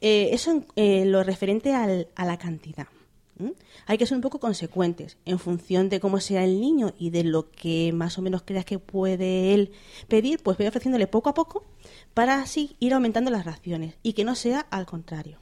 Eh, 0.00 0.30
eso 0.32 0.50
en 0.52 0.66
eh, 0.76 1.04
lo 1.06 1.22
referente 1.22 1.72
al- 1.74 2.08
a 2.14 2.24
la 2.24 2.38
cantidad. 2.38 2.86
Hay 3.86 3.98
que 3.98 4.06
ser 4.06 4.14
un 4.14 4.20
poco 4.22 4.38
consecuentes 4.38 5.16
en 5.24 5.40
función 5.40 5.88
de 5.88 5.98
cómo 5.98 6.20
sea 6.20 6.44
el 6.44 6.60
niño 6.60 6.94
y 7.00 7.10
de 7.10 7.24
lo 7.24 7.50
que 7.50 7.92
más 7.92 8.16
o 8.16 8.22
menos 8.22 8.42
creas 8.42 8.64
que 8.64 8.78
puede 8.78 9.52
él 9.54 9.72
pedir, 10.06 10.38
pues 10.40 10.56
voy 10.56 10.68
ofreciéndole 10.68 11.08
poco 11.08 11.30
a 11.30 11.34
poco 11.34 11.64
para 12.14 12.40
así 12.40 12.76
ir 12.78 12.94
aumentando 12.94 13.32
las 13.32 13.44
raciones 13.44 13.96
y 14.04 14.12
que 14.12 14.22
no 14.22 14.36
sea 14.36 14.60
al 14.70 14.86
contrario. 14.86 15.38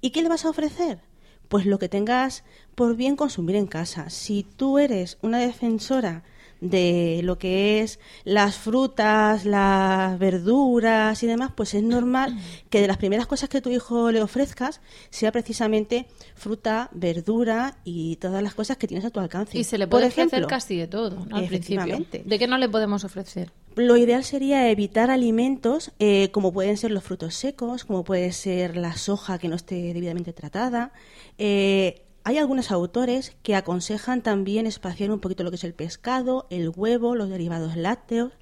¿Y 0.00 0.08
qué 0.10 0.22
le 0.22 0.30
vas 0.30 0.46
a 0.46 0.50
ofrecer? 0.50 1.00
Pues 1.48 1.66
lo 1.66 1.78
que 1.78 1.88
tengas 1.88 2.44
por 2.74 2.94
bien 2.94 3.16
consumir 3.16 3.56
en 3.56 3.66
casa. 3.66 4.10
Si 4.10 4.44
tú 4.44 4.78
eres 4.78 5.18
una 5.22 5.38
defensora 5.38 6.24
de 6.60 7.20
lo 7.24 7.38
que 7.38 7.80
es 7.80 8.00
las 8.24 8.56
frutas, 8.56 9.44
las 9.44 10.18
verduras 10.18 11.22
y 11.22 11.26
demás, 11.26 11.52
pues 11.54 11.74
es 11.74 11.82
normal 11.82 12.38
que 12.70 12.80
de 12.80 12.86
las 12.86 12.96
primeras 12.96 13.26
cosas 13.26 13.48
que 13.48 13.60
tu 13.60 13.70
hijo 13.70 14.10
le 14.10 14.22
ofrezcas 14.22 14.80
sea 15.10 15.32
precisamente 15.32 16.06
fruta, 16.34 16.90
verdura 16.92 17.76
y 17.84 18.16
todas 18.16 18.42
las 18.42 18.54
cosas 18.54 18.76
que 18.76 18.86
tienes 18.86 19.04
a 19.04 19.10
tu 19.10 19.20
alcance. 19.20 19.58
Y 19.58 19.64
se 19.64 19.78
le 19.78 19.86
Por 19.86 19.98
puede 19.98 20.06
ofrecer 20.08 20.28
ejemplo, 20.28 20.48
casi 20.48 20.76
de 20.76 20.86
todo, 20.86 21.26
¿no? 21.26 21.36
Al 21.36 21.46
principio. 21.46 22.04
¿De 22.24 22.38
qué 22.38 22.46
no 22.46 22.58
le 22.58 22.68
podemos 22.68 23.04
ofrecer? 23.04 23.52
Lo 23.76 23.96
ideal 23.96 24.24
sería 24.24 24.70
evitar 24.70 25.10
alimentos 25.10 25.92
eh, 26.00 26.30
como 26.32 26.52
pueden 26.52 26.76
ser 26.76 26.90
los 26.90 27.04
frutos 27.04 27.34
secos, 27.34 27.84
como 27.84 28.02
puede 28.02 28.32
ser 28.32 28.76
la 28.76 28.96
soja 28.96 29.38
que 29.38 29.48
no 29.48 29.54
esté 29.54 29.94
debidamente 29.94 30.32
tratada. 30.32 30.92
Eh, 31.38 32.02
hay 32.28 32.36
algunos 32.36 32.70
autores 32.70 33.34
que 33.42 33.56
aconsejan 33.56 34.20
también 34.20 34.66
espaciar 34.66 35.10
un 35.10 35.18
poquito 35.18 35.44
lo 35.44 35.50
que 35.50 35.56
es 35.56 35.64
el 35.64 35.72
pescado, 35.72 36.46
el 36.50 36.68
huevo, 36.68 37.14
los 37.14 37.30
derivados 37.30 37.74
lácteos. 37.74 38.34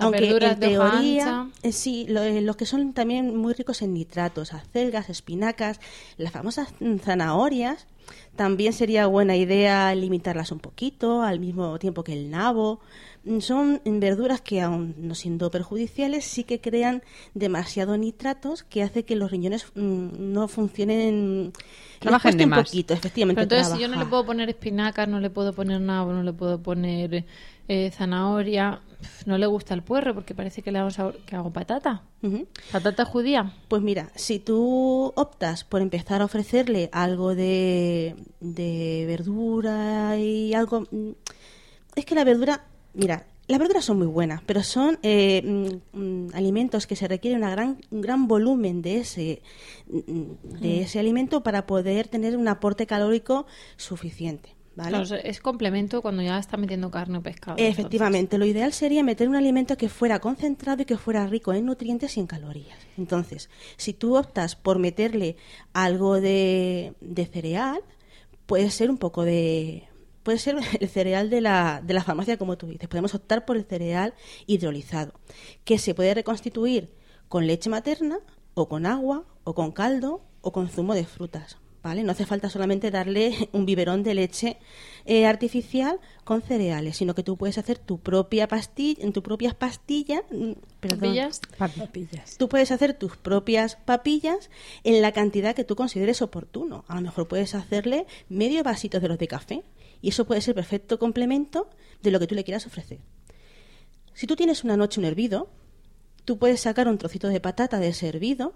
Aunque 0.00 0.20
verduras 0.20 0.54
en 0.54 0.60
de 0.60 0.66
teoría, 0.68 1.48
eh, 1.62 1.72
sí, 1.72 2.06
lo- 2.08 2.22
eh, 2.22 2.40
los 2.40 2.56
que 2.56 2.66
son 2.66 2.92
también 2.92 3.36
muy 3.36 3.52
ricos 3.52 3.82
en 3.82 3.92
nitratos, 3.94 4.52
acelgas, 4.52 5.10
espinacas, 5.10 5.80
las 6.16 6.32
famosas 6.32 6.68
mm, 6.80 6.96
zanahorias, 6.98 7.86
También 8.34 8.72
sería 8.72 9.06
buena 9.06 9.36
idea 9.36 9.94
limitarlas 9.94 10.50
un 10.52 10.58
poquito, 10.58 11.22
al 11.22 11.38
mismo 11.38 11.78
tiempo 11.78 12.02
que 12.02 12.14
el 12.14 12.30
nabo. 12.30 12.80
Mm, 13.24 13.38
Son 13.40 13.80
verduras 13.84 14.40
que, 14.40 14.60
aun 14.62 14.94
no 14.98 15.14
siendo 15.14 15.50
perjudiciales, 15.50 16.24
sí 16.24 16.42
que 16.44 16.60
crean 16.60 17.02
demasiado 17.34 17.96
nitratos 17.98 18.62
que 18.64 18.82
hace 18.82 19.04
que 19.04 19.14
los 19.16 19.30
riñones 19.30 19.66
mm, 19.74 20.32
no 20.32 20.48
funcionen. 20.48 21.52
Trabajen 22.00 22.36
de 22.38 22.44
un 22.44 22.50
más. 22.50 22.64
poquito, 22.64 22.94
efectivamente. 22.94 23.46
Pero 23.46 23.60
entonces, 23.60 23.76
si 23.76 23.82
yo 23.82 23.88
no 23.88 24.02
le 24.02 24.06
puedo 24.10 24.24
poner 24.26 24.48
espinacas, 24.48 25.06
no 25.08 25.20
le 25.20 25.30
puedo 25.30 25.52
poner 25.52 25.80
nabo, 25.80 26.12
no 26.12 26.22
le 26.22 26.32
puedo 26.32 26.60
poner 26.60 27.24
eh, 27.68 27.90
zanahoria, 27.94 28.80
no 29.26 29.38
le 29.38 29.46
gusta 29.46 29.74
el 29.74 29.82
puerro 29.82 30.14
porque 30.14 30.34
parece 30.34 30.62
que 30.62 30.72
le 30.72 30.78
hago 30.78 30.90
sabor, 30.90 31.16
que 31.26 31.36
hago 31.36 31.50
patata. 31.52 32.02
¿Patata 32.70 33.04
judía? 33.04 33.52
Pues 33.68 33.82
mira, 33.82 34.10
si 34.14 34.38
tú 34.38 35.12
optas 35.16 35.64
por 35.64 35.80
empezar 35.82 36.22
a 36.22 36.24
ofrecerle 36.26 36.88
algo 36.92 37.34
de, 37.34 38.14
de 38.40 39.04
verdura 39.06 40.16
y 40.18 40.54
algo... 40.54 40.82
mm, 40.90 41.10
Es 41.96 42.04
que 42.04 42.14
la 42.14 42.24
verdura, 42.24 42.64
mira, 42.94 43.26
las 43.48 43.58
verduras 43.58 43.84
son 43.84 43.98
muy 43.98 44.06
buenas, 44.06 44.40
pero 44.46 44.62
son 44.62 44.98
eh, 45.02 45.42
mm, 45.92 45.98
mm, 45.98 46.28
alimentos 46.34 46.86
que 46.86 46.96
se 46.96 47.08
requiere 47.08 47.36
una 47.36 47.50
gran, 47.50 47.78
un 47.90 48.00
gran 48.00 48.28
volumen 48.28 48.82
de 48.82 48.98
ese, 48.98 49.42
de 49.86 50.80
ese 50.82 50.98
alimento 51.00 51.42
para 51.42 51.66
poder 51.66 52.08
tener 52.08 52.36
un 52.36 52.48
aporte 52.48 52.86
calórico 52.86 53.46
suficiente. 53.76 54.54
Es 55.22 55.40
complemento 55.40 56.00
cuando 56.02 56.22
ya 56.22 56.38
está 56.38 56.56
metiendo 56.56 56.90
carne 56.90 57.18
o 57.18 57.22
pescado. 57.22 57.56
Efectivamente, 57.58 58.38
lo 58.38 58.46
ideal 58.46 58.72
sería 58.72 59.02
meter 59.02 59.28
un 59.28 59.36
alimento 59.36 59.76
que 59.76 59.88
fuera 59.88 60.18
concentrado 60.20 60.82
y 60.82 60.84
que 60.84 60.96
fuera 60.96 61.26
rico 61.26 61.52
en 61.52 61.66
nutrientes 61.66 62.16
y 62.16 62.20
en 62.20 62.26
calorías. 62.26 62.78
Entonces, 62.96 63.50
si 63.76 63.92
tú 63.92 64.16
optas 64.16 64.56
por 64.56 64.78
meterle 64.78 65.36
algo 65.72 66.20
de, 66.20 66.94
de 67.00 67.26
cereal, 67.26 67.82
puede 68.46 68.70
ser 68.70 68.90
un 68.90 68.98
poco 68.98 69.24
de... 69.24 69.88
Puede 70.22 70.38
ser 70.38 70.56
el 70.80 70.88
cereal 70.88 71.28
de 71.30 71.40
la, 71.40 71.82
de 71.84 71.94
la 71.94 72.02
farmacia, 72.02 72.36
como 72.38 72.56
tú 72.56 72.66
dices. 72.66 72.88
Podemos 72.88 73.14
optar 73.14 73.44
por 73.44 73.56
el 73.56 73.64
cereal 73.64 74.14
hidrolizado, 74.46 75.12
que 75.64 75.78
se 75.78 75.94
puede 75.94 76.14
reconstituir 76.14 76.94
con 77.28 77.46
leche 77.46 77.70
materna, 77.70 78.18
o 78.54 78.68
con 78.68 78.86
agua, 78.86 79.24
o 79.44 79.54
con 79.54 79.72
caldo, 79.72 80.22
o 80.42 80.52
con 80.52 80.68
zumo 80.68 80.94
de 80.94 81.04
frutas. 81.04 81.56
¿Vale? 81.82 82.04
No 82.04 82.12
hace 82.12 82.26
falta 82.26 82.48
solamente 82.48 82.90
darle 82.90 83.48
un 83.52 83.66
biberón 83.66 84.02
de 84.02 84.14
leche 84.14 84.58
eh, 85.04 85.26
artificial 85.26 85.98
con 86.24 86.40
cereales, 86.40 86.96
sino 86.96 87.14
que 87.14 87.22
tú 87.22 87.36
puedes 87.36 87.58
hacer 87.58 87.78
tu 87.78 87.98
propia 87.98 88.46
pastilla, 88.46 89.02
en 89.04 89.12
tu 89.12 89.22
propias 89.22 89.54
pastillas, 89.54 90.22
mm, 90.30 90.52
perdón, 90.80 91.00
¿Papillas? 91.00 91.40
Papillas. 91.58 92.36
Tú 92.38 92.48
puedes 92.48 92.70
hacer 92.70 92.94
tus 92.94 93.16
propias 93.16 93.76
papillas 93.76 94.50
en 94.84 95.02
la 95.02 95.12
cantidad 95.12 95.56
que 95.56 95.64
tú 95.64 95.74
consideres 95.74 96.22
oportuno. 96.22 96.84
A 96.86 96.94
lo 96.94 97.00
mejor 97.00 97.26
puedes 97.26 97.54
hacerle 97.54 98.06
medio 98.28 98.62
vasito 98.62 99.00
de 99.00 99.08
los 99.08 99.18
de 99.18 99.28
café 99.28 99.64
y 100.00 100.10
eso 100.10 100.24
puede 100.24 100.40
ser 100.40 100.54
perfecto 100.54 100.98
complemento 100.98 101.68
de 102.02 102.10
lo 102.10 102.20
que 102.20 102.26
tú 102.26 102.34
le 102.34 102.44
quieras 102.44 102.66
ofrecer. 102.66 102.98
Si 104.14 104.26
tú 104.26 104.36
tienes 104.36 104.62
una 104.62 104.76
noche 104.76 105.00
un 105.00 105.06
hervido, 105.06 105.48
tú 106.24 106.38
puedes 106.38 106.60
sacar 106.60 106.88
un 106.88 106.98
trocito 106.98 107.28
de 107.28 107.40
patata 107.40 107.78
de 107.78 107.88
ese 107.88 108.08
hervido 108.08 108.52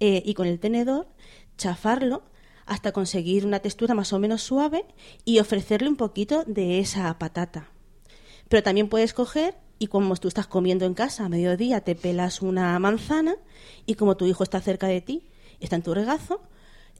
eh, 0.00 0.22
y 0.24 0.34
con 0.34 0.46
el 0.46 0.58
tenedor 0.58 1.08
chafarlo 1.56 2.22
hasta 2.68 2.92
conseguir 2.92 3.44
una 3.46 3.60
textura 3.60 3.94
más 3.94 4.12
o 4.12 4.18
menos 4.18 4.42
suave 4.42 4.84
y 5.24 5.40
ofrecerle 5.40 5.88
un 5.88 5.96
poquito 5.96 6.44
de 6.46 6.78
esa 6.78 7.18
patata. 7.18 7.70
Pero 8.48 8.62
también 8.62 8.88
puedes 8.88 9.14
coger 9.14 9.56
y 9.78 9.88
como 9.88 10.14
tú 10.16 10.28
estás 10.28 10.46
comiendo 10.46 10.84
en 10.84 10.94
casa 10.94 11.24
a 11.24 11.28
mediodía, 11.28 11.80
te 11.80 11.94
pelas 11.94 12.42
una 12.42 12.78
manzana 12.78 13.36
y 13.86 13.94
como 13.94 14.16
tu 14.16 14.26
hijo 14.26 14.42
está 14.42 14.60
cerca 14.60 14.86
de 14.86 15.00
ti, 15.00 15.28
está 15.60 15.76
en 15.76 15.82
tu 15.82 15.94
regazo, 15.94 16.42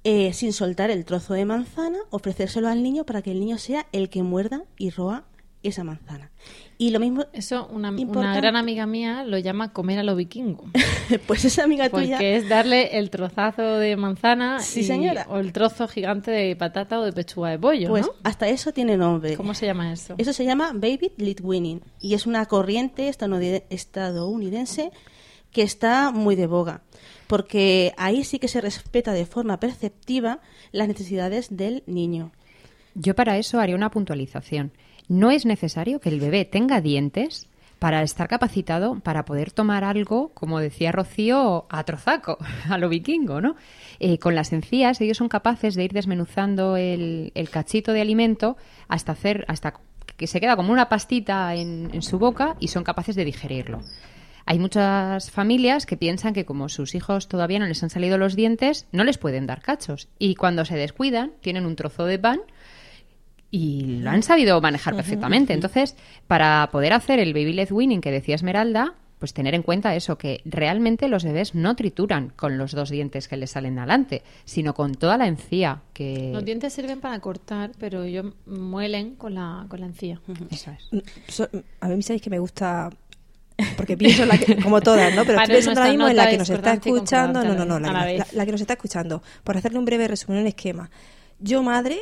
eh, 0.05 0.33
sin 0.33 0.53
soltar 0.53 0.91
el 0.91 1.05
trozo 1.05 1.35
de 1.35 1.45
manzana, 1.45 1.99
ofrecérselo 2.11 2.69
al 2.69 2.83
niño 2.83 3.05
para 3.05 3.23
que 3.23 3.33
el 3.33 3.41
niño 3.41 3.59
sea 3.59 3.87
el 3.93 4.09
que 4.11 4.23
muerda 4.23 4.65
y 4.77 4.91
roa 4.91 5.28
esa 5.63 5.83
manzana. 5.85 6.31
Y 6.79 6.91
lo 6.91 7.01
mismo. 7.01 7.25
Eso, 7.33 7.67
una, 7.73 7.91
una 7.91 8.37
gran 8.37 8.55
amiga 8.55 8.87
mía 8.87 9.25
lo 9.25 9.37
llama 9.39 9.73
comer 9.73 9.99
a 9.99 10.03
lo 10.05 10.15
vikingo. 10.15 10.65
pues 11.27 11.45
esa 11.45 11.65
amiga 11.65 11.89
Porque 11.91 12.05
tuya. 12.07 12.21
es 12.21 12.49
darle 12.49 12.97
el 12.99 13.11
trozazo 13.11 13.63
de 13.79 13.97
manzana 13.97 14.61
Sí, 14.61 14.81
y- 14.81 14.85
señora. 14.85 15.27
o 15.29 15.39
el 15.39 15.53
trozo 15.53 15.89
gigante 15.89 16.31
de 16.31 16.55
patata 16.55 17.01
o 17.01 17.05
de 17.05 17.13
pechuga 17.13 17.51
de 17.51 17.59
pollo, 17.59 17.89
Pues 17.89 18.07
¿no? 18.07 18.13
hasta 18.23 18.47
eso 18.49 18.73
tiene 18.73 18.97
nombre. 18.97 19.37
¿Cómo 19.37 19.55
se 19.55 19.67
llama 19.67 19.93
eso? 19.93 20.15
Eso 20.19 20.33
se 20.33 20.45
llama 20.45 20.71
Baby 20.73 21.13
Lead 21.17 21.41
Winning 21.43 21.81
y 22.01 22.15
es 22.15 22.27
una 22.27 22.47
corriente 22.47 23.09
estadounid- 23.11 23.65
estadounidense 23.71 24.91
que 25.51 25.63
está 25.63 26.11
muy 26.13 26.37
de 26.37 26.47
boga, 26.47 26.83
porque 27.27 27.95
ahí 27.97 28.23
sí 28.23 28.39
que 28.39 28.49
se 28.49 28.61
respeta 28.61 29.13
de 29.13 29.27
forma 29.27 29.59
perceptiva 29.59 30.41
las 30.73 30.87
necesidades 30.89 31.49
del 31.57 31.83
niño. 31.87 32.33
Yo 32.95 33.15
para 33.15 33.39
eso 33.39 33.59
haría 33.59 33.75
una 33.77 33.91
puntualización. 33.91 34.73
No 35.09 35.31
es 35.31 35.47
necesario 35.47 36.01
que 36.01 36.11
el 36.11 36.21
bebé 36.21 36.45
tenga 36.45 36.81
dientes 36.81 37.49
para 37.79 38.03
estar 38.03 38.29
capacitado 38.29 38.99
para 39.01 39.25
poder 39.25 39.53
tomar 39.53 39.85
algo, 39.85 40.31
como 40.35 40.59
decía 40.59 40.93
Rocío, 40.93 41.67
a 41.71 41.85
trozaco, 41.85 42.39
a 42.69 42.79
lo 42.79 42.89
vikingo, 42.89 43.41
¿no? 43.41 43.57
Eh, 44.01 44.19
con 44.19 44.35
las 44.35 44.53
encías 44.53 45.01
ellos 45.01 45.17
son 45.17 45.29
capaces 45.29 45.75
de 45.75 45.85
ir 45.85 45.93
desmenuzando 45.93 46.77
el, 46.77 47.33
el 47.35 47.51
cachito 47.51 47.93
de 47.93 48.01
alimento 48.01 48.57
hasta 48.89 49.13
hacer, 49.13 49.45
hasta 49.49 49.75
que 50.17 50.27
se 50.27 50.41
queda 50.41 50.57
como 50.57 50.73
una 50.73 50.89
pastita 50.89 51.55
en, 51.55 51.91
en 51.93 52.03
su 52.03 52.19
boca 52.19 52.57
y 52.59 52.69
son 52.69 52.85
capaces 52.85 53.15
de 53.15 53.25
digerirlo. 53.25 53.81
Hay 54.51 54.59
muchas 54.59 55.31
familias 55.31 55.85
que 55.85 55.99
piensan 55.99 56.33
que 56.33 56.47
como 56.47 56.71
sus 56.71 56.95
hijos 56.95 57.29
todavía 57.29 57.59
no 57.59 57.67
les 57.67 57.83
han 57.83 57.91
salido 57.91 58.17
los 58.17 58.35
dientes, 58.35 58.87
no 58.93 59.05
les 59.05 59.19
pueden 59.19 59.47
dar 59.47 59.61
cachos. 59.61 60.09
Y 60.19 60.37
cuando 60.37 60.65
se 60.65 60.75
descuidan, 60.75 61.33
tienen 61.43 61.67
un 61.67 61.77
trozo 61.77 62.07
de 62.07 62.19
pan 62.19 62.41
y 63.51 63.99
lo 64.01 64.11
han 64.11 64.23
sabido 64.23 64.61
manejar 64.61 64.95
perfectamente. 64.95 65.53
Entonces, 65.55 65.97
para 66.27 66.69
poder 66.71 66.93
hacer 66.93 67.19
el 67.19 67.33
baby 67.33 67.53
led 67.55 67.71
winning 67.73 68.01
que 68.01 68.11
decía 68.11 68.35
Esmeralda, 68.35 68.95
pues 69.19 69.33
tener 69.35 69.55
en 69.55 69.63
cuenta 69.63 69.97
eso, 69.97 70.17
que 70.17 70.43
realmente 70.45 71.09
los 71.09 71.25
bebés 71.25 71.55
no 71.57 71.75
trituran 71.75 72.29
con 72.37 72.57
los 72.57 72.71
dos 72.73 72.89
dientes 72.91 73.27
que 73.27 73.37
les 73.37 73.51
salen 73.51 73.77
adelante, 73.79 74.23
sino 74.45 74.75
con 74.75 74.95
toda 74.95 75.17
la 75.17 75.27
encía 75.27 75.81
que... 75.93 76.31
Los 76.33 76.45
dientes 76.45 76.73
sirven 76.73 77.01
para 77.01 77.19
cortar, 77.19 77.73
pero 77.81 78.05
ellos 78.05 78.27
muelen 78.47 79.17
con 79.17 79.35
la, 79.35 79.67
con 79.69 79.81
la 79.81 79.87
encía. 79.87 80.21
Eso 80.51 80.71
es. 80.71 80.87
Mm, 80.93 80.99
So- 81.27 81.49
a 81.81 81.89
mí 81.89 82.01
sabéis 82.03 82.23
que 82.23 82.31
me 82.31 82.39
gusta 82.39 82.91
porque 83.77 83.97
pienso 83.97 84.23
en 84.23 84.29
la 84.29 84.39
que, 84.39 84.55
como 84.63 84.81
todas, 84.81 85.13
¿no? 85.17 85.25
Pero 85.25 85.39
Para 85.39 85.53
estoy 85.53 85.57
pensando 85.57 85.81
ahora 85.81 85.91
mismo 85.93 86.09
en 86.09 86.17
la 86.17 86.31
que 86.31 86.39
nos 86.39 86.51
está 86.51 86.75
escuchando. 86.75 87.43
No, 87.43 87.55
no, 87.57 87.65
no, 87.65 87.81
la, 87.81 87.93
la- 88.13 88.27
la 88.33 88.47
que 88.47 88.53
nos 88.53 88.61
está 88.61 88.75
escuchando. 88.75 89.21
Por 89.43 89.57
hacerle 89.57 89.81
un 89.81 89.85
breve 89.85 90.07
resumen, 90.07 90.43
un 90.43 90.47
esquema. 90.47 90.91
Yo, 91.41 91.65
madre, 91.65 91.99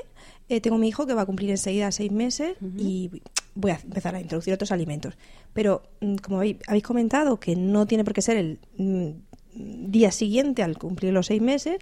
eh, 0.48 0.60
tengo 0.60 0.78
mi 0.78 0.88
hijo 0.88 1.06
que 1.06 1.14
va 1.14 1.22
a 1.22 1.26
cumplir 1.26 1.50
enseguida 1.50 1.90
seis 1.90 2.12
meses 2.12 2.56
y 2.78 3.10
voy 3.54 3.72
a 3.72 3.80
empezar 3.82 4.14
a 4.14 4.20
introducir 4.20 4.54
otros 4.54 4.70
alimentos. 4.70 5.14
Pero, 5.52 5.82
mm, 6.00 6.16
como 6.16 6.38
habéis, 6.38 6.82
comentado, 6.84 7.40
que 7.40 7.56
no 7.56 7.86
tiene 7.86 8.04
por 8.04 8.12
qué 8.12 8.22
ser 8.22 8.36
el 8.36 8.58
mm, 8.76 9.90
día 9.90 10.12
siguiente 10.12 10.62
al 10.62 10.78
cumplir 10.78 11.12
los 11.12 11.26
seis 11.26 11.42
meses, 11.42 11.78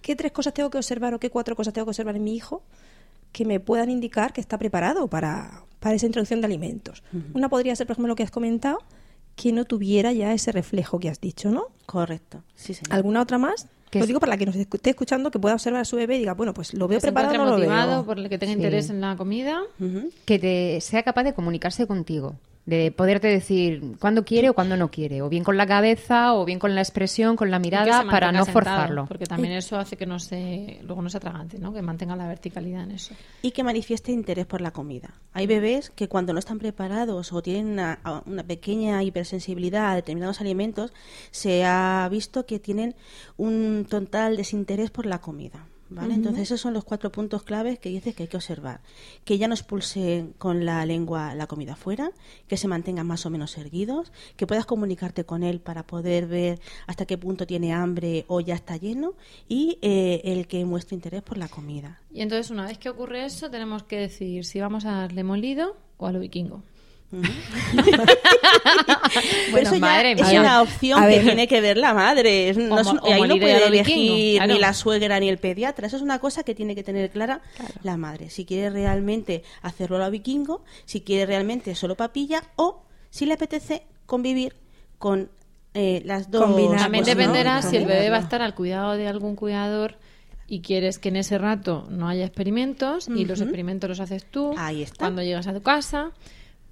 ¿qué 0.00 0.14
tres 0.14 0.30
cosas 0.32 0.54
tengo 0.54 0.70
que 0.70 0.78
observar 0.78 1.14
o 1.14 1.18
qué 1.18 1.30
cuatro 1.30 1.56
cosas 1.56 1.72
tengo 1.72 1.86
que 1.86 1.90
observar 1.90 2.16
en 2.16 2.24
mi 2.24 2.36
hijo 2.36 2.62
que 3.32 3.44
me 3.44 3.58
puedan 3.58 3.90
indicar 3.90 4.32
que 4.32 4.40
está 4.40 4.58
preparado 4.58 5.08
para, 5.08 5.64
para 5.80 5.96
esa 5.96 6.06
introducción 6.06 6.40
de 6.40 6.46
alimentos? 6.46 7.02
Una 7.34 7.48
podría 7.48 7.74
ser, 7.74 7.86
por 7.86 7.94
ejemplo, 7.94 8.08
lo 8.08 8.16
que 8.16 8.22
has 8.22 8.30
comentado, 8.30 8.78
que 9.34 9.52
no 9.52 9.64
tuviera 9.64 10.12
ya 10.12 10.32
ese 10.34 10.52
reflejo 10.52 11.00
que 11.00 11.08
has 11.08 11.20
dicho, 11.20 11.50
¿no? 11.50 11.68
Correcto. 11.86 12.44
Sí, 12.54 12.74
señor. 12.74 12.94
¿Alguna 12.94 13.22
otra 13.22 13.38
más? 13.38 13.66
Que 13.92 13.98
Lo 14.00 14.06
digo 14.06 14.20
para 14.20 14.30
la 14.30 14.36
que 14.38 14.46
nos 14.46 14.56
esté 14.56 14.88
escuchando, 14.88 15.30
que 15.30 15.38
pueda 15.38 15.54
observar 15.54 15.82
a 15.82 15.84
su 15.84 15.96
bebé 15.96 16.16
y 16.16 16.20
diga, 16.20 16.32
bueno, 16.32 16.54
pues 16.54 16.72
lo 16.72 16.88
veo 16.88 16.98
Que 16.98 17.02
preparado 17.02 17.34
no 17.36 17.44
lo 17.44 17.50
motivado, 17.58 17.90
veo. 17.96 18.04
por 18.06 18.18
el 18.18 18.30
que 18.30 18.38
tenga 18.38 18.54
Sí. 18.54 18.58
interés 18.58 18.88
en 18.88 19.02
la 19.02 19.16
comida. 19.18 19.60
que 20.24 20.38
te 20.38 20.80
sea 20.80 21.02
capaz 21.02 21.24
de 21.24 21.34
comunicarse 21.34 21.86
contigo, 21.86 22.34
de 22.64 22.92
poderte 22.92 23.26
decir 23.26 23.96
cuándo 23.98 24.24
quiere 24.24 24.48
o 24.48 24.54
cuándo 24.54 24.76
no 24.76 24.90
quiere, 24.90 25.20
o 25.20 25.28
bien 25.28 25.42
con 25.42 25.56
la 25.56 25.66
cabeza, 25.66 26.34
o 26.34 26.44
bien 26.44 26.60
con 26.60 26.74
la 26.74 26.80
expresión, 26.80 27.34
con 27.34 27.50
la 27.50 27.56
Y 27.56 27.60
que 27.60 27.66
mirada, 27.66 28.04
para 28.04 28.30
no 28.30 28.44
sentado, 28.44 28.52
forzarlo. 28.52 29.06
Porque 29.06 29.26
también 29.26 29.54
eso 29.54 29.76
hace 29.78 29.96
que 29.96 30.06
no 30.06 30.20
se, 30.20 30.78
luego 30.84 31.02
no 31.02 31.10
se 31.10 31.16
atragante, 31.16 31.58
¿no? 31.58 31.72
Que 31.72 31.82
mantenga 31.82 32.14
la 32.14 32.28
verticalidad 32.28 32.84
en 32.84 32.92
eso. 32.92 33.14
y 33.42 33.50
que 33.50 33.64
manifieste 33.64 34.12
interés 34.12 34.46
por 34.46 34.60
la 34.60 34.70
comida. 34.70 35.14
Hay 35.32 35.46
bebés 35.46 35.90
que 35.90 36.08
cuando 36.08 36.32
no 36.32 36.38
están 36.38 36.58
preparados 36.58 37.32
o 37.32 37.42
tienen 37.42 37.66
una, 37.72 37.98
una 38.26 38.44
pequeña 38.44 39.02
hipersensibilidad 39.02 39.90
a 39.90 39.94
determinados 39.94 40.40
alimentos, 40.40 40.92
se 41.32 41.64
ha 41.64 42.08
visto 42.10 42.46
que 42.46 42.60
tienen 42.60 42.94
un 43.36 43.86
total 43.88 44.36
desinterés 44.36 44.90
por 44.90 45.06
la 45.06 45.20
comida. 45.20 45.66
¿Vale? 45.94 46.14
Entonces 46.14 46.42
esos 46.44 46.60
son 46.60 46.74
los 46.74 46.84
cuatro 46.84 47.12
puntos 47.12 47.42
claves 47.42 47.78
que 47.78 47.88
dices 47.88 48.14
que 48.14 48.24
hay 48.24 48.28
que 48.28 48.36
observar. 48.36 48.80
Que 49.24 49.38
ya 49.38 49.48
no 49.48 49.54
expulsen 49.54 50.34
con 50.38 50.64
la 50.64 50.84
lengua 50.86 51.34
la 51.34 51.46
comida 51.46 51.76
fuera, 51.76 52.12
que 52.48 52.56
se 52.56 52.68
mantengan 52.68 53.06
más 53.06 53.26
o 53.26 53.30
menos 53.30 53.56
erguidos, 53.58 54.12
que 54.36 54.46
puedas 54.46 54.66
comunicarte 54.66 55.24
con 55.24 55.42
él 55.42 55.60
para 55.60 55.86
poder 55.86 56.26
ver 56.26 56.60
hasta 56.86 57.06
qué 57.06 57.18
punto 57.18 57.46
tiene 57.46 57.72
hambre 57.72 58.24
o 58.28 58.40
ya 58.40 58.54
está 58.54 58.76
lleno 58.76 59.14
y 59.48 59.78
eh, 59.82 60.20
el 60.24 60.46
que 60.46 60.64
muestre 60.64 60.94
interés 60.94 61.22
por 61.22 61.38
la 61.38 61.48
comida. 61.48 62.00
Y 62.12 62.20
entonces, 62.20 62.50
una 62.50 62.66
vez 62.66 62.78
que 62.78 62.88
ocurre 62.88 63.24
eso, 63.24 63.50
tenemos 63.50 63.84
que 63.84 63.98
decidir 63.98 64.44
si 64.44 64.60
vamos 64.60 64.84
a 64.84 64.92
darle 64.92 65.24
molido 65.24 65.76
o 65.96 66.06
a 66.06 66.12
lo 66.12 66.20
vikingo. 66.20 66.62
Pero 69.52 69.62
eso 69.62 69.74
ya 69.74 69.80
madre 69.80 70.12
es 70.12 70.28
mía. 70.28 70.40
una 70.40 70.62
opción 70.62 71.02
que 71.08 71.20
tiene 71.20 71.46
que 71.46 71.60
ver 71.60 71.76
la 71.76 71.94
madre. 71.94 72.54
No 72.54 72.80
es 72.80 72.86
o 72.86 72.98
ahí 73.04 73.22
no 73.22 73.36
puede 73.36 73.60
de 73.60 73.66
elegir 73.66 74.36
claro. 74.38 74.52
ni 74.54 74.58
la 74.58 74.72
suegra 74.74 75.20
ni 75.20 75.28
el 75.28 75.38
pediatra. 75.38 75.86
Eso 75.86 75.96
es 75.96 76.02
una 76.02 76.18
cosa 76.18 76.42
que 76.42 76.54
tiene 76.54 76.74
que 76.74 76.82
tener 76.82 77.10
clara 77.10 77.42
la 77.82 77.96
madre. 77.96 78.30
Si 78.30 78.44
quiere 78.44 78.70
realmente 78.70 79.42
hacerlo 79.60 79.96
a 79.96 80.00
la 80.00 80.10
vikingo, 80.10 80.64
si 80.84 81.02
quiere 81.02 81.26
realmente 81.26 81.74
solo 81.74 81.96
papilla 81.96 82.42
o 82.56 82.82
si 83.10 83.26
le 83.26 83.34
apetece 83.34 83.82
convivir 84.06 84.56
con 84.98 85.30
eh, 85.74 86.02
las 86.04 86.30
dos. 86.30 86.42
También 86.42 86.72
¿no? 86.72 87.02
dependerá 87.02 87.62
si 87.62 87.76
el 87.76 87.86
bebé 87.86 88.10
va 88.10 88.16
a 88.16 88.20
estar 88.20 88.42
al 88.42 88.54
cuidado 88.54 88.92
de 88.92 89.08
algún 89.08 89.36
cuidador 89.36 89.96
y 90.46 90.60
quieres 90.60 90.98
que 90.98 91.08
en 91.08 91.16
ese 91.16 91.38
rato 91.38 91.86
no 91.88 92.08
haya 92.08 92.26
experimentos 92.26 93.08
y 93.08 93.24
los 93.24 93.40
experimentos 93.40 93.88
los 93.88 94.00
haces 94.00 94.26
tú 94.30 94.54
Ahí 94.58 94.82
está. 94.82 94.96
cuando 94.98 95.22
llegas 95.22 95.46
a 95.46 95.54
tu 95.54 95.62
casa 95.62 96.10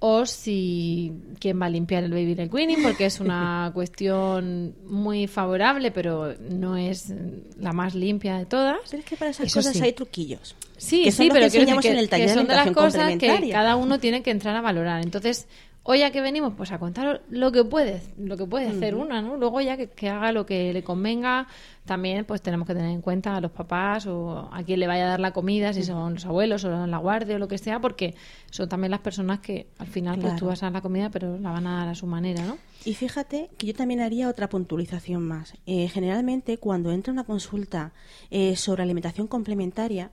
o 0.03 0.25
si 0.25 1.11
quién 1.39 1.61
va 1.61 1.67
a 1.67 1.69
limpiar 1.69 2.03
el 2.03 2.09
baby 2.11 2.33
del 2.33 2.49
weaning 2.51 2.81
porque 2.81 3.05
es 3.05 3.19
una 3.19 3.69
cuestión 3.75 4.73
muy 4.87 5.27
favorable 5.27 5.91
pero 5.91 6.33
no 6.49 6.75
es 6.75 7.13
la 7.59 7.71
más 7.71 7.93
limpia 7.93 8.37
de 8.39 8.45
todas 8.47 8.77
Pero 8.89 9.01
es 9.03 9.05
que 9.07 9.15
para 9.15 9.29
esas 9.29 9.45
Eso 9.45 9.59
cosas 9.59 9.73
sí. 9.73 9.83
hay 9.83 9.93
truquillos. 9.93 10.55
Sí, 10.77 11.03
que 11.03 11.11
sí, 11.11 11.27
pero 11.31 11.41
que 11.41 11.59
decir 11.59 11.61
en 11.61 11.69
el 11.69 11.79
que- 12.05 12.07
taller 12.07 12.27
que 12.27 12.33
son 12.33 12.47
de 12.47 12.55
las 12.55 12.71
cosas 12.71 13.15
que 13.17 13.49
cada 13.51 13.75
uno 13.75 13.99
tiene 13.99 14.23
que 14.23 14.31
entrar 14.31 14.55
a 14.55 14.61
valorar. 14.61 15.03
Entonces, 15.03 15.47
hoy 15.83 16.03
a 16.03 16.11
que 16.11 16.21
venimos, 16.21 16.53
pues 16.55 16.71
a 16.71 16.79
contar 16.79 17.21
lo 17.29 17.51
que 17.51 17.63
puede, 17.63 18.01
lo 18.17 18.37
que 18.37 18.45
puede 18.45 18.67
hacer 18.67 18.95
una, 18.95 19.21
¿no? 19.21 19.37
Luego 19.37 19.61
ya 19.61 19.77
que, 19.77 19.89
que 19.89 20.09
haga 20.09 20.31
lo 20.31 20.45
que 20.45 20.73
le 20.73 20.83
convenga. 20.83 21.47
También, 21.85 22.25
pues 22.25 22.43
tenemos 22.43 22.67
que 22.67 22.75
tener 22.75 22.91
en 22.91 23.01
cuenta 23.01 23.35
a 23.35 23.41
los 23.41 23.51
papás 23.51 24.05
o 24.05 24.49
a 24.51 24.63
quien 24.63 24.79
le 24.79 24.85
vaya 24.85 25.05
a 25.05 25.09
dar 25.09 25.19
la 25.19 25.33
comida, 25.33 25.73
si 25.73 25.81
son 25.81 26.13
los 26.13 26.25
abuelos 26.25 26.63
o 26.63 26.85
la 26.85 26.97
guardia 26.99 27.35
o 27.35 27.39
lo 27.39 27.47
que 27.47 27.57
sea, 27.57 27.81
porque 27.81 28.13
son 28.51 28.69
también 28.69 28.91
las 28.91 28.99
personas 28.99 29.39
que 29.39 29.67
al 29.79 29.87
final 29.87 30.19
pues 30.19 30.35
tú 30.35 30.45
vas 30.45 30.61
a 30.61 30.67
dar 30.67 30.73
la 30.73 30.81
comida, 30.81 31.09
pero 31.09 31.39
la 31.39 31.51
van 31.51 31.65
a 31.65 31.77
dar 31.77 31.87
a 31.89 31.95
su 31.95 32.05
manera, 32.05 32.45
¿no? 32.45 32.57
Y 32.85 32.93
fíjate 32.93 33.49
que 33.57 33.67
yo 33.67 33.73
también 33.73 33.99
haría 33.99 34.29
otra 34.29 34.47
puntualización 34.47 35.23
más. 35.23 35.55
Eh, 35.65 35.87
generalmente, 35.87 36.57
cuando 36.59 36.91
entra 36.91 37.11
una 37.11 37.23
consulta 37.23 37.93
eh, 38.29 38.55
sobre 38.55 38.83
alimentación 38.83 39.25
complementaria, 39.27 40.11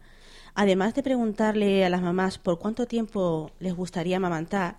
además 0.54 0.94
de 0.94 1.02
preguntarle 1.02 1.84
a 1.84 1.90
las 1.90 2.00
mamás 2.00 2.38
por 2.38 2.58
cuánto 2.58 2.86
tiempo 2.86 3.50
les 3.60 3.74
gustaría 3.74 4.16
amamantar 4.16 4.76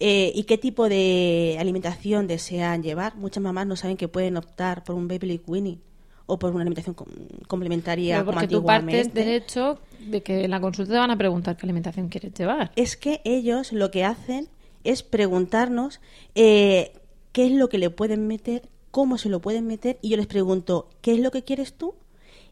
eh, 0.00 0.32
y 0.34 0.44
qué 0.44 0.58
tipo 0.58 0.88
de 0.88 1.56
alimentación 1.58 2.26
desean 2.26 2.82
llevar, 2.82 3.16
muchas 3.16 3.42
mamás 3.42 3.66
no 3.66 3.76
saben 3.76 3.96
que 3.96 4.08
pueden 4.08 4.36
optar 4.36 4.84
por 4.84 4.96
un 4.96 5.06
baby 5.08 5.26
lick 5.28 5.48
weaning 5.48 5.80
o 6.26 6.38
por 6.38 6.50
una 6.52 6.62
alimentación 6.62 6.94
com- 6.94 7.06
complementaria 7.46 8.14
Pero 8.16 8.26
como 8.26 8.34
porque 8.40 8.48
tú 8.48 8.64
partes 8.64 9.12
del 9.14 9.28
hecho 9.28 9.78
de 10.00 10.22
que 10.22 10.44
en 10.44 10.50
la 10.50 10.60
consulta 10.60 10.92
te 10.92 10.98
van 10.98 11.10
a 11.10 11.18
preguntar 11.18 11.56
qué 11.56 11.66
alimentación 11.66 12.08
quieres 12.08 12.32
llevar. 12.34 12.72
es 12.76 12.96
que 12.96 13.20
ellos 13.24 13.72
lo 13.72 13.90
que 13.90 14.04
hacen 14.04 14.48
es 14.84 15.02
preguntarnos 15.02 16.00
eh, 16.34 16.92
qué 17.32 17.46
es 17.46 17.52
lo 17.52 17.68
que 17.68 17.78
le 17.78 17.90
pueden 17.90 18.26
meter, 18.26 18.68
cómo 18.90 19.16
se 19.18 19.28
lo 19.28 19.40
pueden 19.40 19.66
meter, 19.66 19.98
y 20.02 20.10
yo 20.10 20.16
les 20.16 20.26
pregunto, 20.26 20.88
¿qué 21.00 21.12
es 21.12 21.20
lo 21.20 21.30
que 21.30 21.42
quieres 21.42 21.72
tú? 21.74 21.94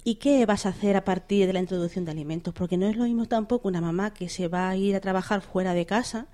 ¿Y 0.04 0.16
qué 0.16 0.44
vas 0.46 0.66
a 0.66 0.70
hacer 0.70 0.96
a 0.96 1.04
partir 1.04 1.46
de 1.46 1.52
la 1.52 1.60
introducción 1.60 2.04
de 2.04 2.10
alimentos? 2.10 2.52
Porque 2.54 2.76
no 2.76 2.86
es 2.88 2.96
lo 2.96 3.04
mismo 3.04 3.26
tampoco 3.26 3.68
una 3.68 3.80
mamá 3.80 4.12
que 4.12 4.28
se 4.28 4.48
va 4.48 4.68
a 4.68 4.76
ir 4.76 4.96
a 4.96 5.00
trabajar 5.00 5.42
fuera 5.42 5.74
de 5.74 5.86
casa, 5.86 6.26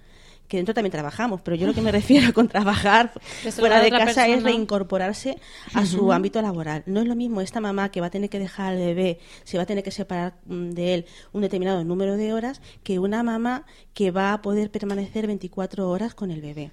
que 0.49 0.57
dentro 0.57 0.75
también 0.75 0.91
trabajamos, 0.91 1.41
pero 1.43 1.57
yo 1.57 1.67
lo 1.67 1.75
que 1.75 1.83
me 1.83 1.93
refiero 1.99 2.33
con 2.33 2.49
trabajar 2.49 3.13
fuera 3.55 3.81
de 3.81 3.91
casa 3.91 4.27
es 4.27 4.43
reincorporarse 4.43 5.39
a 5.75 5.87
su 5.87 6.13
ámbito 6.13 6.43
laboral. 6.43 6.83
No 6.87 7.01
es 7.01 7.07
lo 7.07 7.15
mismo 7.15 7.41
esta 7.41 7.61
mamá 7.61 7.91
que 7.91 8.01
va 8.01 8.09
a 8.09 8.11
tener 8.11 8.31
que 8.31 8.39
dejar 8.39 8.73
al 8.73 8.79
bebé, 8.79 9.19
se 9.45 9.57
va 9.57 9.65
a 9.65 9.67
tener 9.67 9.85
que 9.85 9.91
separar 9.91 10.35
mm, 10.47 10.71
de 10.71 10.95
él 10.95 11.07
un 11.33 11.43
determinado 11.43 11.85
número 11.85 12.17
de 12.17 12.33
horas, 12.33 12.61
que 12.83 12.99
una 12.99 13.23
mamá 13.23 13.67
que 13.95 14.11
va 14.11 14.33
a 14.33 14.43
poder 14.43 14.71
permanecer 14.71 15.27
24 15.27 15.89
horas 15.89 16.15
con 16.15 16.31
el 16.31 16.41
bebé. 16.41 16.73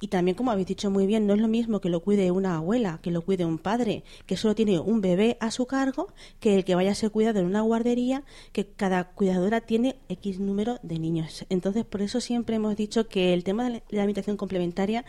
Y 0.00 0.08
también, 0.08 0.36
como 0.36 0.50
habéis 0.50 0.66
dicho 0.68 0.90
muy 0.90 1.06
bien, 1.06 1.26
no 1.26 1.34
es 1.34 1.40
lo 1.40 1.48
mismo 1.48 1.80
que 1.80 1.88
lo 1.88 2.00
cuide 2.00 2.30
una 2.30 2.56
abuela, 2.56 2.98
que 3.02 3.10
lo 3.10 3.22
cuide 3.22 3.44
un 3.44 3.58
padre, 3.58 4.04
que 4.26 4.36
solo 4.36 4.54
tiene 4.54 4.78
un 4.78 5.00
bebé 5.00 5.36
a 5.40 5.50
su 5.50 5.66
cargo, 5.66 6.08
que 6.40 6.54
el 6.56 6.64
que 6.64 6.74
vaya 6.74 6.92
a 6.92 6.94
ser 6.94 7.10
cuidado 7.10 7.40
en 7.40 7.46
una 7.46 7.60
guardería, 7.62 8.22
que 8.52 8.66
cada 8.66 9.04
cuidadora 9.12 9.60
tiene 9.60 9.96
X 10.08 10.38
número 10.40 10.78
de 10.82 10.98
niños. 10.98 11.44
Entonces, 11.48 11.84
por 11.84 12.02
eso 12.02 12.20
siempre 12.20 12.56
hemos 12.56 12.76
dicho 12.76 13.08
que 13.08 13.32
el 13.34 13.44
tema 13.44 13.64
de 13.64 13.70
la- 13.90 14.00
alimentación 14.02 14.36
complementaria 14.36 15.04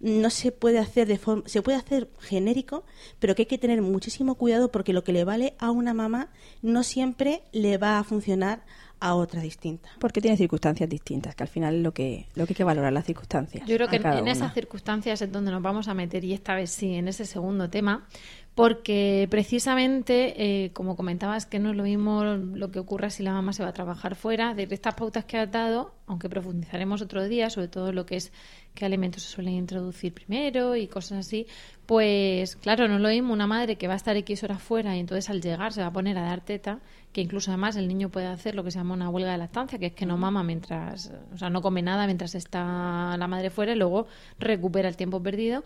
no 0.00 0.30
se 0.30 0.52
puede 0.52 0.78
hacer 0.78 1.08
de 1.08 1.18
forma, 1.18 1.42
se 1.46 1.62
puede 1.62 1.78
hacer 1.78 2.08
genérico, 2.20 2.84
pero 3.18 3.34
que 3.34 3.42
hay 3.42 3.46
que 3.46 3.58
tener 3.58 3.80
muchísimo 3.82 4.34
cuidado 4.34 4.70
porque 4.70 4.92
lo 4.92 5.04
que 5.04 5.12
le 5.12 5.24
vale 5.24 5.54
a 5.58 5.70
una 5.70 5.94
mamá 5.94 6.28
no 6.62 6.82
siempre 6.82 7.42
le 7.52 7.78
va 7.78 7.98
a 7.98 8.04
funcionar 8.04 8.64
a 9.00 9.14
otra 9.14 9.40
distinta. 9.40 9.88
Porque 9.98 10.20
tiene 10.20 10.36
circunstancias 10.36 10.88
distintas, 10.88 11.34
que 11.34 11.44
al 11.44 11.48
final 11.48 11.76
es 11.76 11.82
lo 11.82 11.92
que, 11.92 12.26
lo 12.34 12.46
que 12.46 12.52
hay 12.52 12.56
que 12.56 12.64
valorar, 12.64 12.92
las 12.92 13.04
circunstancias. 13.04 13.66
Yo 13.66 13.76
creo 13.76 13.88
que 13.88 13.96
en, 13.96 14.28
esas 14.28 14.54
circunstancias 14.54 15.20
es 15.20 15.30
donde 15.30 15.50
nos 15.50 15.62
vamos 15.62 15.88
a 15.88 15.94
meter 15.94 16.24
y 16.24 16.32
esta 16.32 16.54
vez 16.54 16.70
sí, 16.70 16.94
en 16.94 17.08
ese 17.08 17.26
segundo 17.26 17.68
tema, 17.68 18.06
porque 18.54 19.28
precisamente, 19.30 20.64
eh, 20.64 20.72
como 20.72 20.96
comentabas, 20.96 21.44
que 21.44 21.58
no 21.58 21.70
es 21.70 21.76
lo 21.76 21.82
mismo 21.82 22.24
lo 22.24 22.70
que 22.70 22.78
ocurra 22.78 23.10
si 23.10 23.22
la 23.22 23.32
mamá 23.32 23.52
se 23.52 23.62
va 23.62 23.68
a 23.68 23.74
trabajar 23.74 24.14
fuera, 24.14 24.54
de 24.54 24.66
estas 24.70 24.94
pautas 24.94 25.26
que 25.26 25.36
has 25.36 25.50
dado, 25.50 25.92
aunque 26.06 26.30
profundizaremos 26.30 27.02
otro 27.02 27.28
día, 27.28 27.50
sobre 27.50 27.68
todo 27.68 27.92
lo 27.92 28.06
que 28.06 28.16
es 28.16 28.32
qué 28.74 28.86
alimentos 28.86 29.24
se 29.24 29.30
suelen 29.30 29.54
introducir 29.54 30.14
primero 30.14 30.74
y 30.74 30.86
cosas 30.86 31.26
así, 31.26 31.46
pues 31.84 32.56
claro, 32.56 32.88
no 32.88 32.96
es 32.96 33.00
lo 33.00 33.08
mismo 33.08 33.32
una 33.32 33.46
madre 33.46 33.76
que 33.76 33.88
va 33.88 33.94
a 33.94 33.96
estar 33.96 34.16
X 34.16 34.42
horas 34.42 34.62
fuera 34.62 34.96
y 34.96 35.00
entonces 35.00 35.28
al 35.28 35.42
llegar 35.42 35.72
se 35.72 35.82
va 35.82 35.88
a 35.88 35.92
poner 35.92 36.16
a 36.16 36.22
dar 36.22 36.40
teta, 36.40 36.80
que 37.16 37.22
incluso 37.22 37.50
además 37.50 37.76
el 37.76 37.88
niño 37.88 38.10
puede 38.10 38.26
hacer 38.26 38.54
lo 38.54 38.62
que 38.62 38.70
se 38.70 38.76
llama 38.76 38.92
una 38.92 39.08
huelga 39.08 39.32
de 39.32 39.38
lactancia, 39.38 39.78
que 39.78 39.86
es 39.86 39.94
que 39.94 40.04
no 40.04 40.18
mama 40.18 40.42
mientras, 40.42 41.10
o 41.32 41.38
sea, 41.38 41.48
no 41.48 41.62
come 41.62 41.80
nada 41.80 42.04
mientras 42.04 42.34
está 42.34 43.16
la 43.16 43.26
madre 43.26 43.48
fuera 43.48 43.72
y 43.72 43.74
luego 43.74 44.06
recupera 44.38 44.86
el 44.86 44.98
tiempo 44.98 45.22
perdido. 45.22 45.64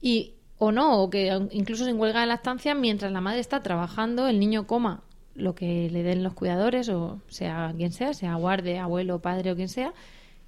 Y 0.00 0.36
o 0.56 0.72
no, 0.72 1.02
o 1.02 1.10
que 1.10 1.26
incluso 1.50 1.84
sin 1.84 2.00
huelga 2.00 2.22
de 2.22 2.28
lactancia, 2.28 2.74
mientras 2.74 3.12
la 3.12 3.20
madre 3.20 3.40
está 3.40 3.62
trabajando, 3.62 4.26
el 4.26 4.40
niño 4.40 4.66
coma 4.66 5.02
lo 5.34 5.54
que 5.54 5.90
le 5.90 6.02
den 6.02 6.22
los 6.22 6.32
cuidadores, 6.32 6.88
o 6.88 7.20
sea 7.28 7.74
quien 7.76 7.92
sea, 7.92 8.14
sea 8.14 8.34
guarde, 8.36 8.78
abuelo, 8.78 9.20
padre 9.20 9.52
o 9.52 9.54
quien 9.54 9.68
sea, 9.68 9.92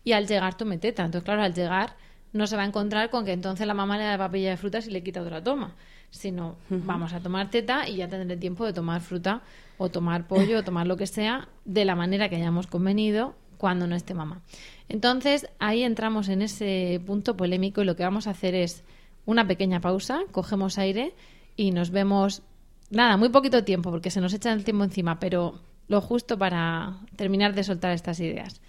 y 0.02 0.12
al 0.12 0.26
llegar 0.26 0.56
tome 0.56 0.78
teta. 0.78 1.04
Entonces, 1.04 1.26
claro, 1.26 1.42
al 1.42 1.52
llegar 1.52 1.94
no 2.32 2.46
se 2.46 2.56
va 2.56 2.62
a 2.62 2.66
encontrar 2.66 3.10
con 3.10 3.26
que 3.26 3.32
entonces 3.32 3.66
la 3.66 3.74
mamá 3.74 3.98
le 3.98 4.04
da 4.04 4.16
papilla 4.16 4.48
de 4.48 4.56
frutas 4.56 4.86
y 4.86 4.92
le 4.92 5.02
quita 5.02 5.20
otra 5.20 5.44
toma, 5.44 5.76
sino 6.10 6.56
vamos 6.70 7.12
a 7.12 7.20
tomar 7.20 7.50
teta 7.50 7.88
y 7.88 7.96
ya 7.96 8.08
tendré 8.08 8.36
tiempo 8.36 8.64
de 8.64 8.72
tomar 8.72 9.00
fruta 9.00 9.42
o 9.76 9.90
tomar 9.90 10.26
pollo 10.26 10.58
o 10.58 10.62
tomar 10.62 10.86
lo 10.86 10.96
que 10.96 11.06
sea 11.06 11.48
de 11.64 11.84
la 11.84 11.94
manera 11.94 12.28
que 12.28 12.36
hayamos 12.36 12.66
convenido 12.66 13.34
cuando 13.58 13.86
no 13.86 13.94
esté 13.94 14.14
mamá. 14.14 14.40
Entonces, 14.88 15.48
ahí 15.58 15.82
entramos 15.82 16.28
en 16.28 16.42
ese 16.42 17.00
punto 17.04 17.36
polémico 17.36 17.82
y 17.82 17.84
lo 17.84 17.96
que 17.96 18.04
vamos 18.04 18.26
a 18.26 18.30
hacer 18.30 18.54
es 18.54 18.84
una 19.26 19.46
pequeña 19.46 19.80
pausa, 19.80 20.20
cogemos 20.32 20.78
aire 20.78 21.14
y 21.56 21.72
nos 21.72 21.90
vemos, 21.90 22.42
nada, 22.90 23.16
muy 23.16 23.28
poquito 23.28 23.64
tiempo 23.64 23.90
porque 23.90 24.10
se 24.10 24.20
nos 24.20 24.32
echa 24.32 24.52
el 24.52 24.64
tiempo 24.64 24.84
encima, 24.84 25.18
pero 25.18 25.60
lo 25.88 26.00
justo 26.00 26.38
para 26.38 27.00
terminar 27.16 27.54
de 27.54 27.64
soltar 27.64 27.92
estas 27.92 28.20
ideas. 28.20 28.60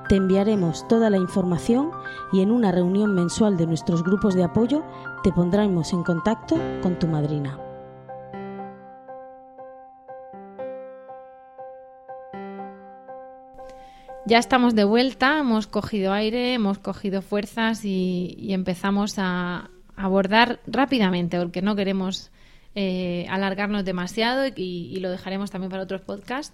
Te 0.07 0.15
enviaremos 0.15 0.87
toda 0.87 1.09
la 1.09 1.17
información 1.17 1.91
y 2.31 2.41
en 2.41 2.51
una 2.51 2.71
reunión 2.71 3.13
mensual 3.13 3.57
de 3.57 3.67
nuestros 3.67 4.03
grupos 4.03 4.33
de 4.35 4.43
apoyo 4.43 4.83
te 5.23 5.31
pondremos 5.31 5.93
en 5.93 6.03
contacto 6.03 6.57
con 6.81 6.97
tu 6.97 7.07
madrina. 7.07 7.59
Ya 14.29 14.37
estamos 14.37 14.75
de 14.75 14.83
vuelta, 14.83 15.39
hemos 15.39 15.65
cogido 15.65 16.13
aire, 16.13 16.53
hemos 16.53 16.77
cogido 16.77 17.23
fuerzas 17.23 17.83
y, 17.83 18.53
empezamos 18.53 19.15
a 19.17 19.71
abordar 19.95 20.59
rápidamente, 20.67 21.39
porque 21.39 21.63
no 21.63 21.75
queremos 21.75 22.31
eh, 22.75 23.25
alargarnos 23.29 23.83
demasiado 23.85 24.47
y, 24.47 24.51
y 24.91 24.99
lo 24.99 25.09
dejaremos 25.09 25.51
también 25.51 25.71
para 25.71 25.83
otros 25.83 26.01
podcasts. 26.01 26.53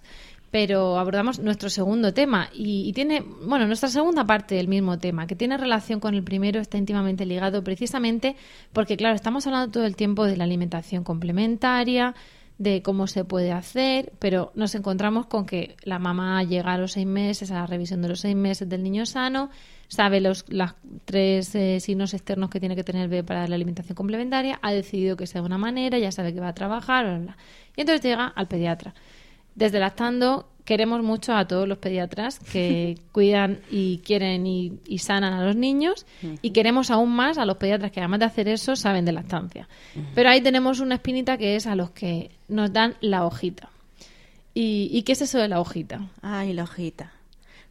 pero 0.50 0.96
abordamos 0.98 1.38
nuestro 1.40 1.68
segundo 1.68 2.14
tema 2.14 2.48
y, 2.54 2.88
y 2.88 2.92
tiene, 2.92 3.20
bueno, 3.20 3.66
nuestra 3.66 3.88
segunda 3.88 4.24
parte 4.24 4.54
del 4.54 4.68
mismo 4.68 4.96
tema, 4.98 5.26
que 5.26 5.34
tiene 5.34 5.58
relación 5.58 6.00
con 6.00 6.14
el 6.14 6.22
primero, 6.22 6.60
está 6.60 6.78
íntimamente 6.78 7.26
ligado 7.26 7.62
precisamente 7.62 8.36
porque, 8.72 8.96
claro, 8.96 9.14
estamos 9.14 9.46
hablando 9.46 9.72
todo 9.72 9.84
el 9.84 9.96
tiempo 9.96 10.24
de 10.24 10.36
la 10.36 10.44
alimentación 10.44 11.04
complementaria, 11.04 12.14
de 12.58 12.82
cómo 12.82 13.06
se 13.06 13.24
puede 13.24 13.52
hacer, 13.52 14.12
pero 14.18 14.50
nos 14.54 14.74
encontramos 14.74 15.26
con 15.26 15.44
que 15.44 15.76
la 15.82 15.98
mamá 15.98 16.42
llega 16.42 16.72
a 16.72 16.78
los 16.78 16.92
seis 16.92 17.06
meses, 17.06 17.50
a 17.50 17.54
la 17.54 17.66
revisión 17.66 18.00
de 18.00 18.08
los 18.08 18.20
seis 18.20 18.34
meses 18.34 18.68
del 18.68 18.82
niño 18.82 19.04
sano, 19.04 19.50
sabe 19.88 20.20
los 20.20 20.44
las 20.48 20.74
tres 21.04 21.54
eh, 21.54 21.80
signos 21.80 22.14
externos 22.14 22.48
que 22.48 22.58
tiene 22.58 22.74
que 22.74 22.84
tener 22.84 23.02
el 23.02 23.08
bebé 23.08 23.24
para 23.24 23.46
la 23.46 23.54
alimentación 23.54 23.94
complementaria, 23.94 24.58
ha 24.62 24.72
decidido 24.72 25.16
que 25.16 25.26
sea 25.26 25.42
de 25.42 25.46
una 25.46 25.58
manera, 25.58 25.98
ya 25.98 26.10
sabe 26.10 26.32
que 26.32 26.40
va 26.40 26.48
a 26.48 26.54
trabajar, 26.54 27.04
bla, 27.04 27.18
bla, 27.18 27.36
y 27.76 27.82
entonces 27.82 28.02
llega 28.02 28.26
al 28.26 28.48
pediatra. 28.48 28.94
Desde 29.54 29.78
Lactando 29.78 30.48
queremos 30.66 31.02
mucho 31.02 31.34
a 31.34 31.46
todos 31.46 31.66
los 31.66 31.78
pediatras 31.78 32.38
que 32.38 32.98
cuidan 33.12 33.60
y 33.70 33.98
quieren 33.98 34.46
y, 34.46 34.74
y 34.86 34.98
sanan 34.98 35.32
a 35.32 35.42
los 35.42 35.56
niños 35.56 36.04
y 36.42 36.50
queremos 36.50 36.90
aún 36.90 37.14
más 37.16 37.38
a 37.38 37.46
los 37.46 37.56
pediatras 37.56 37.92
que 37.92 38.00
además 38.00 38.18
de 38.18 38.26
hacer 38.26 38.48
eso 38.48 38.76
saben 38.76 39.06
de 39.06 39.12
lactancia. 39.12 39.68
Pero 40.14 40.28
ahí 40.28 40.42
tenemos 40.42 40.80
una 40.80 40.96
espinita 40.96 41.38
que 41.38 41.56
es 41.56 41.66
a 41.66 41.74
los 41.74 41.90
que 41.92 42.30
nos 42.48 42.72
dan 42.72 42.96
la 43.00 43.24
hojita. 43.24 43.70
¿Y, 44.52 44.90
y 44.92 45.02
qué 45.02 45.12
es 45.12 45.22
eso 45.22 45.38
de 45.38 45.48
la 45.48 45.60
hojita? 45.60 46.08
Ay, 46.20 46.52
la 46.52 46.64
hojita. 46.64 47.12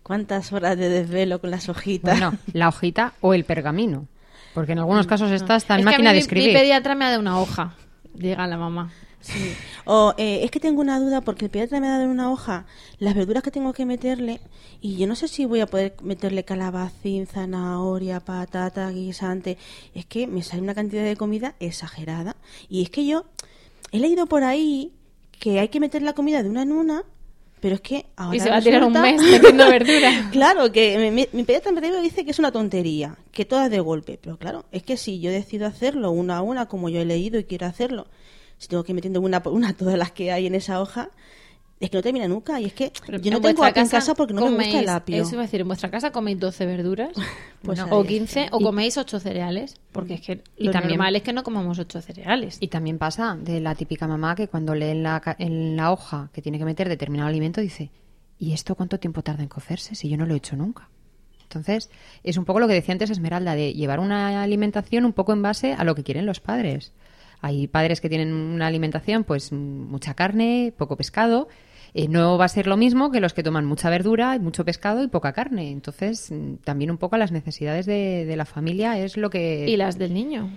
¿Cuántas 0.01 0.53
horas 0.53 0.77
de 0.77 0.87
desvelo 0.87 1.41
con 1.41 1.51
las 1.51 1.67
hojitas? 1.67 2.19
Bueno, 2.19 2.37
la 2.53 2.69
hojita 2.69 3.13
o 3.21 3.33
el 3.33 3.43
pergamino. 3.43 4.07
Porque 4.53 4.71
en 4.71 4.79
algunos 4.79 5.05
casos 5.07 5.31
está 5.31 5.55
hasta 5.55 5.73
en 5.73 5.81
Es 5.81 5.85
que 5.85 5.89
a 5.89 5.91
máquina 5.91 6.11
mí 6.11 6.13
de 6.13 6.19
escribir. 6.21 6.47
Mi 6.49 6.53
pediatra 6.53 6.95
me 6.95 7.05
ha 7.05 7.09
dado 7.09 7.19
una 7.19 7.39
hoja, 7.39 7.73
llega 8.17 8.47
la 8.47 8.57
mamá. 8.57 8.91
Sí. 9.25 9.53
O 9.85 10.13
eh, 10.17 10.41
es 10.43 10.51
que 10.51 10.59
tengo 10.59 10.81
una 10.81 10.99
duda 10.99 11.21
porque 11.21 11.45
el 11.45 11.51
pediatra 11.51 11.79
me 11.79 11.87
ha 11.87 11.97
dado 11.97 12.09
una 12.11 12.31
hoja 12.31 12.65
las 12.99 13.15
verduras 13.15 13.41
que 13.43 13.49
tengo 13.51 13.73
que 13.73 13.85
meterle 13.85 14.39
y 14.81 14.97
yo 14.97 15.07
no 15.07 15.15
sé 15.15 15.27
si 15.27 15.45
voy 15.45 15.61
a 15.61 15.65
poder 15.65 15.95
meterle 16.03 16.43
calabacín, 16.45 17.25
zanahoria, 17.25 18.19
patata, 18.19 18.89
guisante. 18.91 19.57
Es 19.95 20.05
que 20.05 20.27
me 20.27 20.43
sale 20.43 20.61
una 20.61 20.75
cantidad 20.75 21.03
de 21.03 21.15
comida 21.15 21.55
exagerada. 21.59 22.35
Y 22.69 22.83
es 22.83 22.89
que 22.89 23.05
yo 23.05 23.25
he 23.91 23.99
leído 23.99 24.27
por 24.27 24.43
ahí 24.43 24.91
que 25.39 25.59
hay 25.59 25.69
que 25.69 25.79
meter 25.79 26.01
la 26.03 26.13
comida 26.13 26.43
de 26.43 26.49
una 26.49 26.61
en 26.61 26.71
una, 26.71 27.03
pero 27.61 27.75
es 27.75 27.81
que 27.81 28.05
ahora 28.15 28.37
Y 28.37 28.39
se 28.39 28.49
va 28.49 28.57
a 28.57 28.61
tirar 28.61 28.83
un 28.83 28.93
mes 28.93 29.19
metiendo 29.21 29.67
verduras. 29.67 30.27
claro, 30.31 30.71
que 30.71 30.97
mi, 30.99 31.09
mi- 31.09 31.29
mi 31.33 31.43
pediatra 31.43 31.71
principio 31.71 31.99
dice 32.01 32.23
que 32.23 32.31
es 32.31 32.37
una 32.37 32.51
tontería, 32.51 33.17
que 33.31 33.43
todas 33.45 33.71
de 33.71 33.79
golpe. 33.79 34.19
Pero 34.21 34.37
claro, 34.37 34.65
es 34.71 34.83
que 34.83 34.97
si 34.97 35.19
yo 35.19 35.31
decido 35.31 35.65
hacerlo 35.65 36.11
una 36.11 36.37
a 36.37 36.41
una, 36.43 36.67
como 36.67 36.89
yo 36.89 36.99
he 37.01 37.05
leído 37.05 37.39
y 37.39 37.45
quiero 37.45 37.65
hacerlo, 37.65 38.05
si 38.57 38.67
tengo 38.67 38.83
que 38.83 38.91
ir 38.91 38.95
metiendo 38.95 39.21
una 39.21 39.41
por 39.43 39.53
una 39.53 39.73
todas 39.77 39.97
las 39.97 40.11
que 40.11 40.31
hay 40.31 40.47
en 40.47 40.55
esa 40.55 40.81
hoja, 40.81 41.09
es 41.79 41.89
que 41.89 41.97
no 41.97 42.03
termina 42.03 42.27
nunca. 42.27 42.59
Y 42.61 42.65
es 42.65 42.73
que 42.73 42.91
yo 43.21 43.31
no 43.31 43.37
En 43.37 43.43
tengo 43.43 43.63
aquí 43.65 43.79
en 43.81 43.89
casa 43.89 44.15
porque 44.15 44.33
no 44.33 44.41
me 44.41 44.49
gusta 44.55 44.79
el 44.79 44.85
coméis- 44.87 44.89
apio. 44.95 45.21
Eso 45.21 45.31
iba 45.35 45.41
a 45.41 45.45
decir, 45.45 45.59
en 45.61 45.67
vuestra 45.67 45.91
casa 45.91 46.11
coméis 46.11 46.39
12 46.39 46.65
verduras 46.65 47.09
Pues 47.61 47.79
No. 47.79 47.85
o 47.87 48.01
está. 48.01 48.07
15 48.13 48.47
o 48.51 48.59
Y- 48.59 48.63
coméis 48.63 48.97
8 48.97 49.19
cereales, 49.19 49.75
porque 49.91 50.13
es 50.15 50.21
que 50.21 50.43
Y 50.55 50.65
lo 50.65 50.71
también- 50.71 50.91
normal 50.97 51.15
es 51.17 51.23
que 51.23 51.33
no 51.33 51.43
comamos 51.43 51.77
8 51.79 52.01
cereales. 52.01 52.57
Y 52.61 52.69
también 52.69 52.97
pasa 52.97 53.35
de 53.39 53.59
la 53.59 53.75
típica 53.75 54.07
mamá 54.07 54.35
que 54.35 54.47
cuando 54.47 54.73
lee 54.73 54.85
en 54.91 55.03
la, 55.03 55.19
ca- 55.19 55.35
en 55.37 55.75
la 55.75 55.91
hoja 55.91 56.29
que 56.31 56.41
tiene 56.41 56.57
que 56.59 56.65
meter 56.65 56.87
determinado 56.87 57.27
alimento 57.27 57.59
dice, 57.59 57.91
¿y 58.39 58.53
esto 58.53 58.75
cuánto 58.75 58.97
tiempo 58.99 59.21
tarda 59.21 59.43
en 59.43 59.49
cocerse 59.49 59.95
si 59.95 60.07
yo 60.09 60.15
no 60.17 60.25
lo 60.25 60.33
he 60.33 60.37
hecho 60.37 60.55
nunca? 60.55 60.89
Entonces, 61.43 61.89
es 62.23 62.37
un 62.37 62.45
poco 62.45 62.59
lo 62.59 62.67
que 62.67 62.73
decía 62.73 62.93
antes 62.93 63.09
Esmeralda, 63.09 63.53
de 63.55 63.73
llevar 63.73 63.99
una 63.99 64.41
alimentación 64.43 65.05
un 65.05 65.13
poco 65.13 65.31
en 65.33 65.41
base 65.41 65.73
a 65.73 65.83
lo 65.83 65.93
que 65.95 66.03
quieren 66.03 66.25
los 66.25 66.39
padres. 66.39 66.93
Hay 67.41 67.67
padres 67.67 68.01
que 68.01 68.09
tienen 68.09 68.33
una 68.33 68.67
alimentación, 68.67 69.23
pues 69.23 69.51
mucha 69.51 70.13
carne, 70.13 70.73
poco 70.77 70.95
pescado. 70.97 71.47
Eh, 71.93 72.07
no 72.09 72.37
va 72.37 72.45
a 72.45 72.49
ser 72.49 72.67
lo 72.67 72.75
mismo 72.75 73.09
que 73.11 73.21
los 73.21 73.33
que 73.33 73.41
toman 73.43 73.65
mucha 73.65 73.89
verdura, 73.89 74.37
mucho 74.39 74.65
pescado 74.65 75.01
y 75.03 75.07
poca 75.07 75.31
carne. 75.31 75.71
Entonces, 75.71 76.33
también 76.63 76.91
un 76.91 76.97
poco 76.97 77.15
las 77.17 77.31
necesidades 77.31 77.85
de, 77.85 78.25
de 78.25 78.35
la 78.35 78.45
familia 78.45 78.99
es 78.99 79.15
lo 79.15 79.29
que... 79.29 79.65
Y 79.69 79.77
las 79.77 79.97
del 79.97 80.13
niño. 80.13 80.49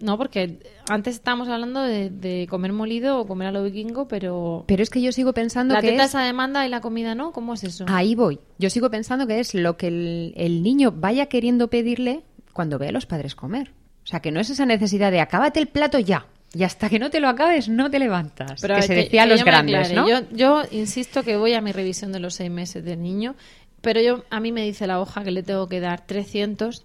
No, 0.00 0.16
porque 0.16 0.60
antes 0.88 1.16
estábamos 1.16 1.48
hablando 1.48 1.82
de, 1.82 2.08
de 2.08 2.46
comer 2.48 2.72
molido 2.72 3.18
o 3.20 3.26
comer 3.26 3.48
a 3.48 3.52
lo 3.52 3.62
vikingo, 3.62 4.08
pero... 4.08 4.64
Pero 4.66 4.82
es 4.82 4.88
que 4.88 5.02
yo 5.02 5.12
sigo 5.12 5.34
pensando 5.34 5.74
la 5.74 5.82
que 5.82 5.90
teta 5.90 6.04
es- 6.04 6.08
esa 6.10 6.22
demanda 6.22 6.64
y 6.66 6.70
la 6.70 6.80
comida 6.80 7.14
no, 7.14 7.32
¿cómo 7.32 7.52
es 7.52 7.64
eso? 7.64 7.84
Ahí 7.86 8.14
voy. 8.14 8.40
Yo 8.58 8.70
sigo 8.70 8.90
pensando 8.90 9.26
que 9.26 9.40
es 9.40 9.54
lo 9.54 9.76
que 9.76 9.88
el, 9.88 10.32
el 10.36 10.62
niño 10.62 10.90
vaya 10.96 11.26
queriendo 11.26 11.68
pedirle 11.68 12.22
cuando 12.54 12.78
ve 12.78 12.88
a 12.88 12.92
los 12.92 13.04
padres 13.04 13.34
comer. 13.34 13.72
O 14.10 14.12
sea, 14.12 14.18
que 14.20 14.32
no 14.32 14.40
es 14.40 14.50
esa 14.50 14.66
necesidad 14.66 15.12
de 15.12 15.20
acábate 15.20 15.60
el 15.60 15.68
plato 15.68 16.00
ya. 16.00 16.26
Y 16.52 16.64
hasta 16.64 16.88
que 16.90 16.98
no 16.98 17.10
te 17.10 17.20
lo 17.20 17.28
acabes, 17.28 17.68
no 17.68 17.88
te 17.92 18.00
levantas. 18.00 18.60
Pero 18.60 18.74
que 18.74 18.82
se 18.82 18.94
decía 19.04 19.22
a 19.22 19.26
los 19.26 19.40
grandes. 19.44 19.92
¿no? 19.94 20.08
Yo, 20.08 20.26
yo 20.32 20.62
insisto 20.72 21.22
que 21.22 21.36
voy 21.36 21.54
a 21.54 21.60
mi 21.60 21.70
revisión 21.70 22.10
de 22.10 22.18
los 22.18 22.34
seis 22.34 22.50
meses 22.50 22.84
del 22.84 23.00
niño, 23.00 23.36
pero 23.80 24.00
yo 24.00 24.24
a 24.30 24.40
mí 24.40 24.50
me 24.50 24.62
dice 24.64 24.88
la 24.88 25.00
hoja 25.00 25.22
que 25.22 25.30
le 25.30 25.44
tengo 25.44 25.68
que 25.68 25.78
dar 25.78 26.04
300 26.04 26.84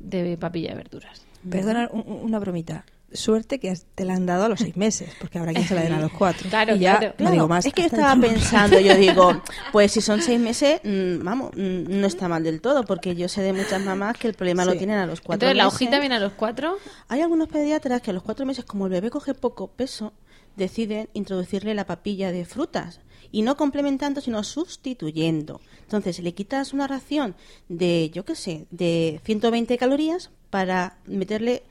de 0.00 0.36
papilla 0.36 0.68
de 0.72 0.76
verduras. 0.76 1.24
Perdona, 1.48 1.88
un- 1.90 2.04
un- 2.06 2.24
una 2.24 2.38
bromita. 2.38 2.84
Suerte 3.12 3.60
que 3.60 3.72
te 3.94 4.04
la 4.04 4.14
han 4.14 4.26
dado 4.26 4.44
a 4.44 4.48
los 4.48 4.60
seis 4.60 4.76
meses, 4.76 5.10
porque 5.20 5.38
habrá 5.38 5.52
quien 5.52 5.66
se 5.66 5.74
la 5.74 5.82
den 5.82 5.92
a 5.92 6.00
los 6.00 6.12
cuatro. 6.12 6.48
Claro, 6.50 6.74
y 6.74 6.80
ya 6.80 6.98
claro. 6.98 7.14
no 7.18 7.30
digo 7.30 7.48
más. 7.48 7.64
Es 7.64 7.72
que 7.72 7.82
yo 7.82 7.86
estaba 7.86 8.20
pensando, 8.20 8.80
yo 8.80 8.96
digo, 8.96 9.42
pues 9.72 9.92
si 9.92 10.00
son 10.00 10.20
seis 10.20 10.40
meses, 10.40 10.80
mm, 10.82 11.24
vamos, 11.24 11.52
mm, 11.54 12.00
no 12.00 12.06
está 12.06 12.28
mal 12.28 12.42
del 12.42 12.60
todo, 12.60 12.84
porque 12.84 13.14
yo 13.14 13.28
sé 13.28 13.42
de 13.42 13.52
muchas 13.52 13.80
mamás 13.80 14.16
que 14.18 14.26
el 14.28 14.34
problema 14.34 14.64
lo 14.64 14.76
tienen 14.76 14.98
a 14.98 15.06
los 15.06 15.20
cuatro 15.20 15.48
Entonces, 15.48 15.56
¿la 15.56 15.64
meses. 15.64 15.76
hojita 15.76 16.00
viene 16.00 16.16
a 16.16 16.20
los 16.20 16.32
cuatro? 16.32 16.76
Hay 17.08 17.20
algunos 17.20 17.48
pediatras 17.48 18.02
que 18.02 18.10
a 18.10 18.14
los 18.14 18.22
cuatro 18.22 18.44
meses, 18.44 18.64
como 18.64 18.86
el 18.86 18.92
bebé 18.92 19.10
coge 19.10 19.34
poco 19.34 19.68
peso, 19.68 20.12
deciden 20.56 21.08
introducirle 21.12 21.74
la 21.74 21.86
papilla 21.86 22.32
de 22.32 22.44
frutas. 22.44 23.00
Y 23.32 23.42
no 23.42 23.56
complementando, 23.56 24.20
sino 24.20 24.42
sustituyendo. 24.44 25.60
Entonces, 25.82 26.20
le 26.20 26.32
quitas 26.32 26.72
una 26.72 26.86
ración 26.86 27.34
de, 27.68 28.10
yo 28.10 28.24
qué 28.24 28.34
sé, 28.34 28.66
de 28.70 29.20
120 29.24 29.76
calorías 29.78 30.30
para 30.50 30.98
meterle 31.06 31.64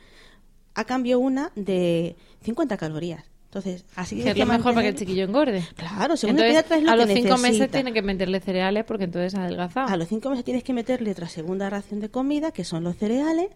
a 0.75 0.83
cambio 0.83 1.19
una 1.19 1.51
de 1.55 2.15
50 2.43 2.77
calorías. 2.77 3.23
Entonces, 3.45 3.85
así 3.95 4.21
Que 4.21 4.31
es 4.31 4.37
lo 4.37 4.45
mejor 4.45 4.73
para 4.73 4.81
que 4.81 4.89
el 4.89 4.95
chiquillo 4.95 5.23
engorde. 5.23 5.63
Claro, 5.77 6.17
según 6.17 6.37
el 6.37 6.43
entonces, 6.45 6.63
pediatra 6.65 6.77
es 6.77 6.83
lo 6.83 6.89
a 6.91 6.93
que 6.93 7.05
los 7.05 7.13
cinco 7.13 7.37
meses 7.37 7.71
tiene 7.71 7.93
que 7.93 8.01
meterle 8.01 8.39
cereales 8.41 8.83
porque 8.83 9.05
entonces 9.05 9.33
ha 9.35 9.43
adelgazado. 9.43 9.87
A 9.87 9.95
los 9.95 10.09
cinco 10.09 10.29
meses 10.29 10.43
tienes 10.43 10.63
que 10.65 10.73
meterle 10.73 11.11
otra 11.11 11.29
segunda 11.29 11.69
ración 11.69 12.01
de 12.01 12.09
comida, 12.09 12.51
que 12.51 12.65
son 12.65 12.83
los 12.83 12.97
cereales, 12.97 13.47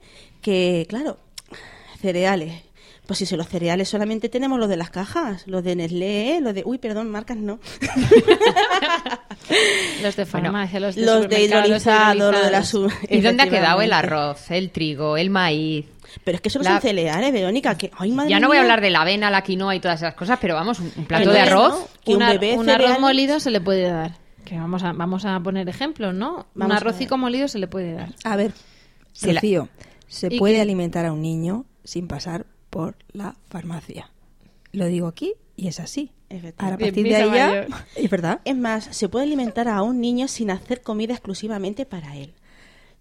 que, 0.41 0.85
claro, 0.87 1.17
cereales. 2.01 2.53
Pues 3.07 3.17
si 3.17 3.25
son 3.25 3.39
los 3.39 3.49
cereales 3.49 3.89
solamente 3.89 4.29
tenemos 4.29 4.57
los 4.59 4.69
de 4.69 4.77
las 4.77 4.89
cajas, 4.91 5.45
los 5.47 5.63
de 5.63 5.75
Nestlé, 5.75 6.39
los 6.41 6.53
de... 6.53 6.61
Uy, 6.65 6.77
perdón, 6.77 7.09
marcas 7.09 7.37
no. 7.37 7.59
Los 10.03 10.15
de 10.15 10.25
farmacia, 10.25 10.79
los 10.79 10.95
de 10.95 11.01
los 11.01 11.27
de 11.27 11.47
supermercado, 11.47 12.13
los 12.15 12.31
de 12.31 12.51
la 12.51 12.59
hidrolizados. 12.59 12.69
su- 12.69 12.91
¿Y 13.09 13.21
dónde 13.21 13.43
ha 13.43 13.49
quedado 13.49 13.81
el 13.81 13.91
arroz, 13.93 14.51
el 14.51 14.69
trigo, 14.71 15.17
el 15.17 15.29
maíz? 15.29 15.85
Pero 16.23 16.35
es 16.35 16.41
que 16.41 16.49
eso 16.49 16.59
no 16.59 16.63
La- 16.63 16.71
son 16.71 16.81
cereales, 16.81 17.31
Verónica, 17.31 17.77
que... 17.77 17.91
Ay, 17.97 18.11
madre 18.11 18.29
Ya 18.29 18.39
no 18.39 18.47
voy 18.47 18.57
a 18.57 18.61
hablar 18.61 18.81
de 18.81 18.89
la 18.89 19.01
avena, 19.01 19.29
la 19.31 19.41
quinoa 19.43 19.75
y 19.75 19.79
todas 19.79 20.01
esas 20.01 20.15
cosas, 20.15 20.37
pero 20.41 20.55
vamos, 20.55 20.79
un, 20.79 20.91
un 20.95 21.05
plato 21.05 21.31
de 21.31 21.39
arroz. 21.39 21.79
¿no? 21.79 21.87
Que 22.03 22.11
un 22.13 22.19
bebé 22.19 22.57
un 22.57 22.69
arroz 22.69 22.99
molido 22.99 23.39
se 23.39 23.51
le 23.51 23.61
puede 23.61 23.83
dar. 23.89 24.17
Que 24.45 24.57
vamos 24.57 24.83
a, 24.83 24.93
vamos 24.93 25.25
a 25.25 25.39
poner 25.39 25.67
ejemplos, 25.69 26.13
¿no? 26.13 26.37
un 26.37 26.43
Vamos 26.55 26.77
arrocico 26.77 27.17
molido 27.17 27.47
se 27.47 27.59
le 27.59 27.67
puede 27.67 27.93
dar. 27.93 28.13
A 28.23 28.35
ver, 28.35 28.51
Se 29.13 29.33
la- 29.33 29.41
se 30.07 30.27
¿Y 30.31 30.39
puede 30.39 30.55
qué? 30.55 30.61
alimentar 30.61 31.05
a 31.05 31.11
un 31.13 31.21
niño 31.21 31.65
sin 31.83 32.07
pasar 32.07 32.45
por 32.69 32.95
la 33.11 33.35
farmacia. 33.49 34.09
Lo 34.71 34.85
digo 34.85 35.07
aquí 35.07 35.33
y 35.55 35.67
es 35.67 35.79
así. 35.79 36.11
Ahora, 36.57 36.75
a 36.75 36.77
partir 36.77 37.07
de 37.07 37.15
ahí 37.15 37.31
ya... 37.33 37.67
Es 37.95 38.09
verdad. 38.09 38.39
Es 38.45 38.55
más, 38.55 38.85
se 38.91 39.09
puede 39.09 39.25
alimentar 39.25 39.67
a 39.67 39.81
un 39.81 39.99
niño 39.99 40.27
sin 40.27 40.51
hacer 40.51 40.81
comida 40.81 41.13
exclusivamente 41.13 41.85
para 41.85 42.15
él. 42.15 42.33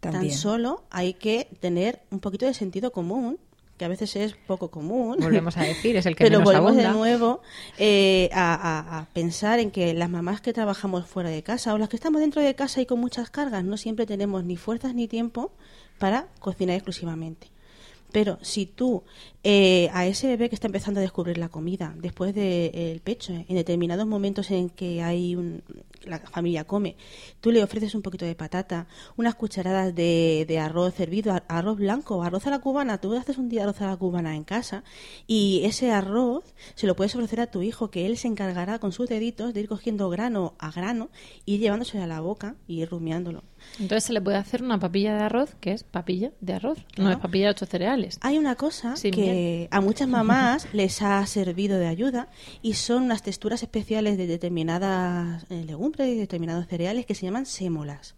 También. 0.01 0.31
Tan 0.31 0.39
solo 0.39 0.83
hay 0.91 1.15
que 1.15 1.49
tener 1.61 2.01
un 2.11 2.21
poquito 2.21 2.47
de 2.47 2.55
sentido 2.55 2.93
común, 2.93 3.39
que 3.77 3.85
a 3.85 3.89
veces 3.89 4.17
es 4.17 4.35
poco 4.47 4.71
común. 4.71 5.17
Volvemos 5.21 5.57
a 5.57 5.63
decir, 5.63 5.97
es 5.97 6.07
el 6.07 6.17
que 6.17 6.25
Pero 6.25 6.39
menos 6.41 6.45
volvemos 6.53 6.71
abunda. 6.73 6.89
de 6.93 6.97
nuevo 6.99 7.43
eh, 7.79 8.29
a, 8.33 8.55
a- 8.55 8.99
a 9.01 9.05
pensar 9.13 9.59
en 9.61 9.71
que 9.71 9.95
las 9.95 10.11
mamás 10.11 10.41
que 10.41 10.53
trabajamos 10.53 11.07
fuera 11.07 11.31
de 11.31 11.43
casa 11.43 11.75
o 11.75 11.79
las 11.79 11.89
que 11.89 11.97
estamos 11.97 12.21
dentro 12.21 12.43
de 12.43 12.55
casa 12.55 12.81
y 12.81 12.87
con 12.87 12.99
muchas 13.01 13.31
cargas 13.31 13.63
no 13.65 13.77
siempre 13.77 14.05
tenemos 14.07 14.43
ni 14.45 14.57
fuerzas 14.57 14.95
ni 14.95 15.07
tiempo 15.09 15.53
para 15.99 16.27
cocinar 16.41 16.75
exclusivamente. 16.77 17.49
Pero 18.11 18.39
si 18.41 18.67
tú 18.67 19.05
eh, 19.45 19.89
a 19.93 20.07
ese 20.07 20.27
bebé 20.27 20.49
que 20.49 20.55
está 20.57 20.67
empezando 20.67 20.99
a 20.99 21.03
descubrir 21.03 21.39
la 21.39 21.49
comida 21.49 21.95
después 21.97 22.35
del 22.35 23.01
pecho, 23.01 23.33
en 23.33 23.55
determinados 23.55 24.07
momentos 24.07 24.51
en 24.51 24.69
que 24.69 25.03
hay 25.03 25.37
un, 25.37 25.63
la 26.05 26.19
familia 26.19 26.65
come, 26.65 26.97
tú 27.41 27.51
le 27.53 27.63
ofreces 27.63 27.95
un 27.95 28.03
poquito 28.03 28.25
de 28.25 28.35
patata, 28.35 28.87
unas 29.17 29.35
cucharadas 29.37 29.95
de, 29.95 30.45
de 30.49 30.59
arroz 30.59 30.99
hervido, 31.01 31.33
a- 31.33 31.45
arroz 31.49 31.79
blanco, 31.79 32.23
arroz 32.23 32.47
a 32.47 32.51
la 32.51 32.59
cubana, 32.59 32.99
tú 32.99 33.15
haces 33.15 33.39
un 33.39 33.49
día 33.49 33.63
arroz 33.63 33.81
a 33.81 33.87
la 33.87 33.97
cubana 33.97 34.35
en 34.35 34.45
casa 34.45 34.83
y 35.27 35.63
ese 35.65 35.91
arroz 35.93 36.45
se 36.75 36.87
lo 36.87 36.97
puedes 36.97 37.15
ofrecer 37.15 37.41
a 37.41 37.47
tu 37.51 37.63
hijo 37.63 37.91
que 37.91 38.07
él 38.07 38.17
se 38.17 38.29
encargará 38.29 38.79
con 38.81 38.91
sus 38.93 39.09
deditos 39.09 39.55
de 39.55 39.61
ir 39.61 39.69
cogiendo 39.69 40.11
grano 40.11 40.55
a 40.59 40.71
grano 40.73 41.11
y 41.47 41.59
llevándose 41.59 42.01
a 42.01 42.07
la 42.07 42.21
boca 42.21 42.57
y 42.67 42.83
ir 42.83 42.89
rumiándolo. 42.91 43.45
Entonces 43.81 44.05
se 44.05 44.13
le 44.13 44.21
puede 44.21 44.37
hacer 44.37 44.63
una 44.63 44.79
papilla 44.79 45.15
de 45.17 45.23
arroz, 45.23 45.55
que 45.61 45.73
es 45.73 45.83
papilla 45.83 46.31
de 46.41 46.53
arroz, 46.55 46.79
no 46.97 47.11
es 47.11 47.17
papilla 47.19 47.47
de 47.47 47.51
ocho 47.51 47.67
cereales. 47.67 48.19
Hay 48.23 48.39
una 48.39 48.55
cosa 48.55 48.95
Sin 48.97 49.13
que 49.13 49.28
miel. 49.33 49.69
a 49.71 49.81
muchas 49.81 50.09
mamás 50.09 50.69
les 50.73 51.03
ha 51.03 51.25
servido 51.27 51.79
de 51.79 51.87
ayuda 51.87 52.29
y 52.63 52.75
son 52.75 53.05
unas 53.05 53.23
texturas 53.23 53.63
especiales 53.63 54.17
de 54.17 54.27
determinadas 54.27 55.45
eh, 55.51 55.65
legumbres 55.65 56.09
y 56.09 56.17
determinados 56.17 56.67
cereales 56.67 57.07
que 57.07 57.15
se 57.15 57.27
llaman 57.27 57.47
sémolas. 57.47 58.15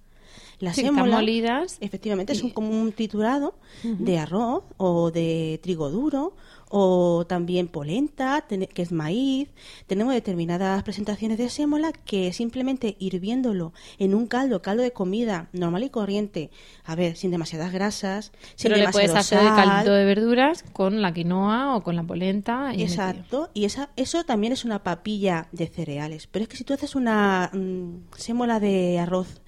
Las 0.60 0.76
Sí, 0.76 0.82
están 0.82 0.94
sémolas, 0.96 1.20
molidas 1.20 1.78
efectivamente, 1.80 2.34
un, 2.42 2.50
como 2.50 2.70
un 2.70 2.92
triturado 2.92 3.54
de 3.82 4.18
arroz 4.18 4.64
o 4.76 5.10
de 5.10 5.58
trigo 5.62 5.90
duro 5.90 6.34
o 6.72 7.26
también 7.26 7.66
polenta, 7.66 8.46
que 8.48 8.82
es 8.82 8.92
maíz. 8.92 9.48
Tenemos 9.88 10.14
determinadas 10.14 10.82
presentaciones 10.84 11.36
de 11.36 11.48
sémola 11.48 11.92
que 11.92 12.32
simplemente 12.32 12.96
hirviéndolo 13.00 13.72
en 13.98 14.14
un 14.14 14.28
caldo, 14.28 14.62
caldo 14.62 14.82
de 14.82 14.92
comida 14.92 15.48
normal 15.52 15.82
y 15.82 15.90
corriente, 15.90 16.50
a 16.84 16.94
ver, 16.94 17.16
sin 17.16 17.32
demasiadas 17.32 17.72
grasas, 17.72 18.30
sin 18.54 18.70
Pero 18.70 18.84
le 18.84 18.90
puedes 18.90 19.14
hacer 19.14 19.40
el 19.40 19.48
sal, 19.48 19.64
caldo 19.66 19.94
de 19.94 20.04
verduras 20.04 20.62
con 20.72 21.02
la 21.02 21.12
quinoa 21.12 21.74
o 21.74 21.82
con 21.82 21.96
la 21.96 22.04
polenta. 22.04 22.72
Y 22.72 22.82
Exacto, 22.82 23.50
y 23.52 23.64
esa, 23.64 23.90
eso 23.96 24.22
también 24.22 24.52
es 24.52 24.64
una 24.64 24.84
papilla 24.84 25.48
de 25.50 25.66
cereales. 25.66 26.28
Pero 26.28 26.44
es 26.44 26.48
que 26.48 26.56
si 26.56 26.62
tú 26.62 26.72
haces 26.72 26.94
una 26.94 27.50
mm, 27.52 28.14
sémola 28.16 28.60
de 28.60 29.00
arroz, 29.00 29.40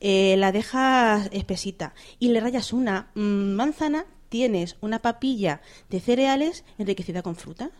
eh, 0.00 0.36
la 0.38 0.52
dejas 0.52 1.28
espesita 1.32 1.94
y 2.18 2.28
le 2.28 2.40
rayas 2.40 2.72
una 2.72 3.10
mm, 3.14 3.52
manzana, 3.52 4.06
tienes 4.28 4.76
una 4.80 5.00
papilla 5.00 5.60
de 5.90 6.00
cereales 6.00 6.64
enriquecida 6.78 7.22
con 7.22 7.36
fruta. 7.36 7.70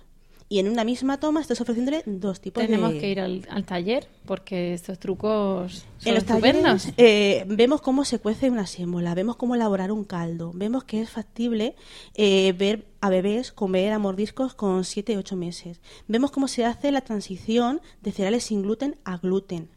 Y 0.52 0.58
en 0.58 0.68
una 0.68 0.82
misma 0.82 1.20
toma 1.20 1.40
estás 1.40 1.60
ofreciéndole 1.60 2.02
dos 2.06 2.40
tipos 2.40 2.66
Tenemos 2.66 2.92
de... 2.92 2.98
que 2.98 3.08
ir 3.08 3.20
al, 3.20 3.46
al 3.50 3.64
taller 3.64 4.08
porque 4.26 4.74
estos 4.74 4.98
trucos 4.98 5.86
son 5.98 6.08
En 6.08 6.14
los 6.14 6.24
estupendos. 6.24 6.82
talleres 6.82 6.94
eh, 6.96 7.44
vemos 7.46 7.80
cómo 7.80 8.04
se 8.04 8.18
cuece 8.18 8.50
una 8.50 8.66
sémola, 8.66 9.14
vemos 9.14 9.36
cómo 9.36 9.54
elaborar 9.54 9.92
un 9.92 10.02
caldo, 10.02 10.50
vemos 10.52 10.82
que 10.82 11.02
es 11.02 11.08
factible 11.08 11.76
eh, 12.14 12.52
ver 12.58 12.88
a 13.00 13.10
bebés 13.10 13.52
comer 13.52 13.92
a 13.92 14.00
mordiscos 14.00 14.54
con 14.54 14.82
7 14.82 15.18
8 15.18 15.36
meses. 15.36 15.80
Vemos 16.08 16.32
cómo 16.32 16.48
se 16.48 16.64
hace 16.64 16.90
la 16.90 17.02
transición 17.02 17.80
de 18.02 18.10
cereales 18.10 18.42
sin 18.42 18.62
gluten 18.62 18.96
a 19.04 19.18
gluten. 19.18 19.70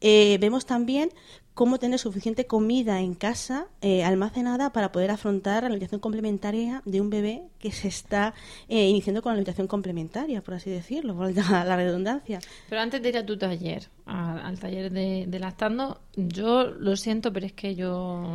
Eh, 0.00 0.38
vemos 0.40 0.66
también 0.66 1.10
cómo 1.54 1.78
tener 1.78 1.98
suficiente 1.98 2.46
comida 2.46 3.00
en 3.00 3.14
casa 3.14 3.66
eh, 3.82 4.02
almacenada 4.04 4.72
para 4.72 4.92
poder 4.92 5.10
afrontar 5.10 5.62
la 5.62 5.66
alimentación 5.66 6.00
complementaria 6.00 6.80
de 6.86 7.00
un 7.00 7.10
bebé 7.10 7.42
que 7.58 7.70
se 7.72 7.88
está 7.88 8.32
eh, 8.68 8.88
iniciando 8.88 9.20
con 9.20 9.30
la 9.30 9.34
alimentación 9.34 9.66
complementaria, 9.66 10.42
por 10.42 10.54
así 10.54 10.70
decirlo, 10.70 11.14
valga 11.14 11.42
la 11.64 11.76
redundancia. 11.76 12.40
Pero 12.68 12.80
antes 12.80 13.02
de 13.02 13.08
ir 13.10 13.18
a 13.18 13.26
tu 13.26 13.36
taller, 13.36 13.88
a- 14.06 14.46
al 14.46 14.58
taller 14.58 14.90
de, 14.92 15.26
de 15.28 15.38
lactando, 15.38 16.00
yo 16.16 16.64
lo 16.64 16.96
siento, 16.96 17.32
pero 17.32 17.46
es 17.46 17.52
que 17.52 17.74
yo 17.74 17.90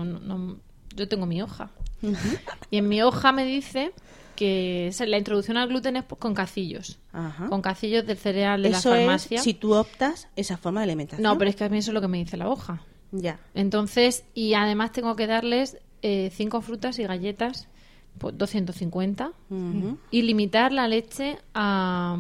no, 0.06 0.20
no- 0.20 0.60
yo 0.96 1.08
tengo 1.08 1.26
mi 1.26 1.42
hoja. 1.42 1.72
Y 2.70 2.78
en 2.78 2.88
mi 2.88 3.02
hoja 3.02 3.32
me 3.32 3.44
dice 3.46 3.92
que 4.36 4.92
la 5.08 5.18
introducción 5.18 5.58
al 5.58 5.70
gluten 5.70 5.96
es 5.96 6.04
pues, 6.04 6.20
con 6.20 6.34
cacillos. 6.34 7.00
Ajá. 7.14 7.48
Con 7.48 7.62
cacillos 7.62 8.06
del 8.06 8.18
cereal 8.18 8.62
de 8.62 8.70
Eso 8.70 8.90
la 8.92 8.98
farmacia. 8.98 9.38
es 9.38 9.44
si 9.44 9.54
tú 9.54 9.74
optas 9.74 10.28
esa 10.36 10.58
forma 10.58 10.82
de 10.82 10.84
alimentación. 10.86 11.24
No, 11.24 11.38
pero 11.38 11.50
es 11.50 11.56
que 11.56 11.64
a 11.64 11.70
mí 11.70 11.78
eso 11.80 11.92
es 11.92 11.94
lo 11.96 12.02
que 12.02 12.08
me 12.10 12.18
dice 12.20 12.38
la 12.38 12.50
hoja. 12.50 12.82
Ya. 13.22 13.40
Entonces, 13.54 14.26
y 14.34 14.54
además 14.54 14.92
tengo 14.92 15.16
que 15.16 15.28
darles 15.28 15.78
eh, 16.02 16.32
cinco 16.34 16.62
frutas 16.62 17.00
y 17.00 17.04
galletas, 17.04 17.68
pues 18.18 18.38
250, 18.38 19.32
Ujú. 19.50 19.98
y 20.12 20.22
limitar 20.22 20.72
la 20.72 20.88
leche 20.88 21.38
a, 21.54 22.18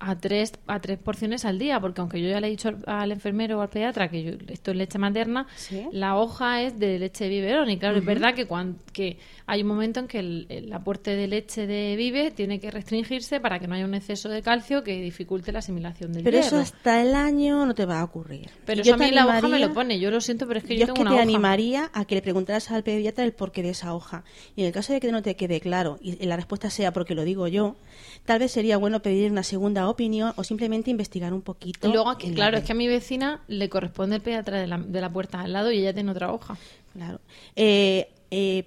a, 0.00 0.16
tres, 0.18 0.52
a 0.66 0.80
tres 0.80 0.98
porciones 0.98 1.44
al 1.44 1.58
día, 1.58 1.80
porque 1.80 2.00
aunque 2.00 2.20
yo 2.20 2.28
ya 2.28 2.40
le 2.40 2.46
he 2.46 2.50
dicho 2.50 2.68
al, 2.68 2.78
al 2.86 3.12
enfermero 3.12 3.58
o 3.58 3.60
al 3.62 3.68
pediatra 3.68 4.08
que 4.08 4.22
yo, 4.22 4.32
esto 4.48 4.70
es 4.70 4.76
leche 4.76 4.98
materna, 4.98 5.46
la 5.92 6.16
hoja 6.16 6.62
es 6.62 6.78
de 6.78 6.98
leche 6.98 7.24
de 7.24 7.30
biberón. 7.30 7.68
Y 7.70 7.78
claro, 7.78 7.98
es 7.98 8.04
verdad 8.04 8.34
que, 8.34 8.46
cuan- 8.46 8.76
que 8.92 9.18
hay 9.46 9.62
un 9.62 9.68
momento 9.68 10.00
en 10.00 10.06
que 10.08 10.18
el, 10.20 10.46
el 10.48 10.72
aporte 10.72 11.16
de 11.16 11.26
leche 11.26 11.66
de 11.66 11.96
Vive 11.96 12.30
tiene 12.30 12.60
que 12.60 12.70
restringirse 12.70 13.40
para 13.40 13.58
que 13.58 13.66
no 13.66 13.74
haya 13.74 13.84
un 13.84 13.94
exceso 13.94 14.28
de 14.28 14.42
calcio 14.42 14.84
que 14.84 15.00
dificulte 15.00 15.52
la 15.52 15.58
asimilación 15.60 16.12
del 16.12 16.22
Pero 16.22 16.38
eso 16.38 16.58
hasta 16.58 17.02
el 17.02 17.14
año 17.14 17.66
no 17.66 17.74
te 17.74 17.84
va 17.86 18.00
a 18.00 18.04
ocurrir. 18.04 18.48
Pero 18.66 18.78
Y 18.78 18.82
eso 18.82 18.90
yo 18.90 18.94
a 18.94 18.98
mí 18.98 19.10
la 19.10 19.26
hoja 19.26 19.48
me 19.48 19.58
lo 19.58 19.72
pone, 19.72 19.98
yo 19.98 20.10
lo 20.10 20.20
siento, 20.20 20.46
pero 20.46 20.58
es 20.60 20.64
que 20.64 20.74
yo, 20.74 20.80
yo 20.80 20.84
es 20.84 20.86
tengo 20.88 20.96
que 20.96 21.02
una 21.02 21.10
te 21.10 21.14
hoja. 21.16 21.22
animaría 21.22 21.90
a 21.92 22.04
que 22.04 22.14
le 22.14 22.22
preguntaras 22.22 22.70
al 22.70 22.82
pediatra 22.84 23.24
el 23.24 23.32
porqué 23.32 23.62
de 23.62 23.70
esa 23.70 23.94
hoja. 23.94 24.24
Y 24.54 24.60
en 24.62 24.68
el 24.68 24.72
caso 24.72 24.92
de 24.92 25.00
que 25.00 25.10
no 25.10 25.22
te 25.22 25.34
quede 25.34 25.60
claro 25.60 25.98
y 26.00 26.24
la 26.26 26.36
respuesta 26.36 26.70
sea 26.70 26.92
porque 26.92 27.14
lo 27.14 27.24
digo 27.24 27.48
yo, 27.48 27.76
tal 28.24 28.38
vez 28.38 28.52
sería 28.52 28.76
bueno 28.76 29.00
pedir 29.02 29.30
una 29.32 29.42
segunda 29.42 29.87
opinión 29.90 30.32
o 30.36 30.44
simplemente 30.44 30.90
investigar 30.90 31.32
un 31.32 31.42
poquito. 31.42 31.88
Y 31.88 31.92
luego 31.92 32.10
aquí, 32.10 32.32
claro, 32.32 32.58
es 32.58 32.64
que 32.64 32.72
a 32.72 32.74
mi 32.74 32.88
vecina 32.88 33.42
le 33.48 33.68
corresponde 33.68 34.16
el 34.16 34.22
pediatra 34.22 34.58
de 34.58 34.66
la, 34.66 34.78
de 34.78 35.00
la 35.00 35.10
puerta 35.12 35.40
al 35.40 35.52
lado 35.52 35.70
y 35.72 35.78
ella 35.78 35.92
tiene 35.92 36.10
otra 36.10 36.32
hoja. 36.32 36.56
Claro. 36.92 37.20
Eh, 37.56 38.10
eh, 38.30 38.64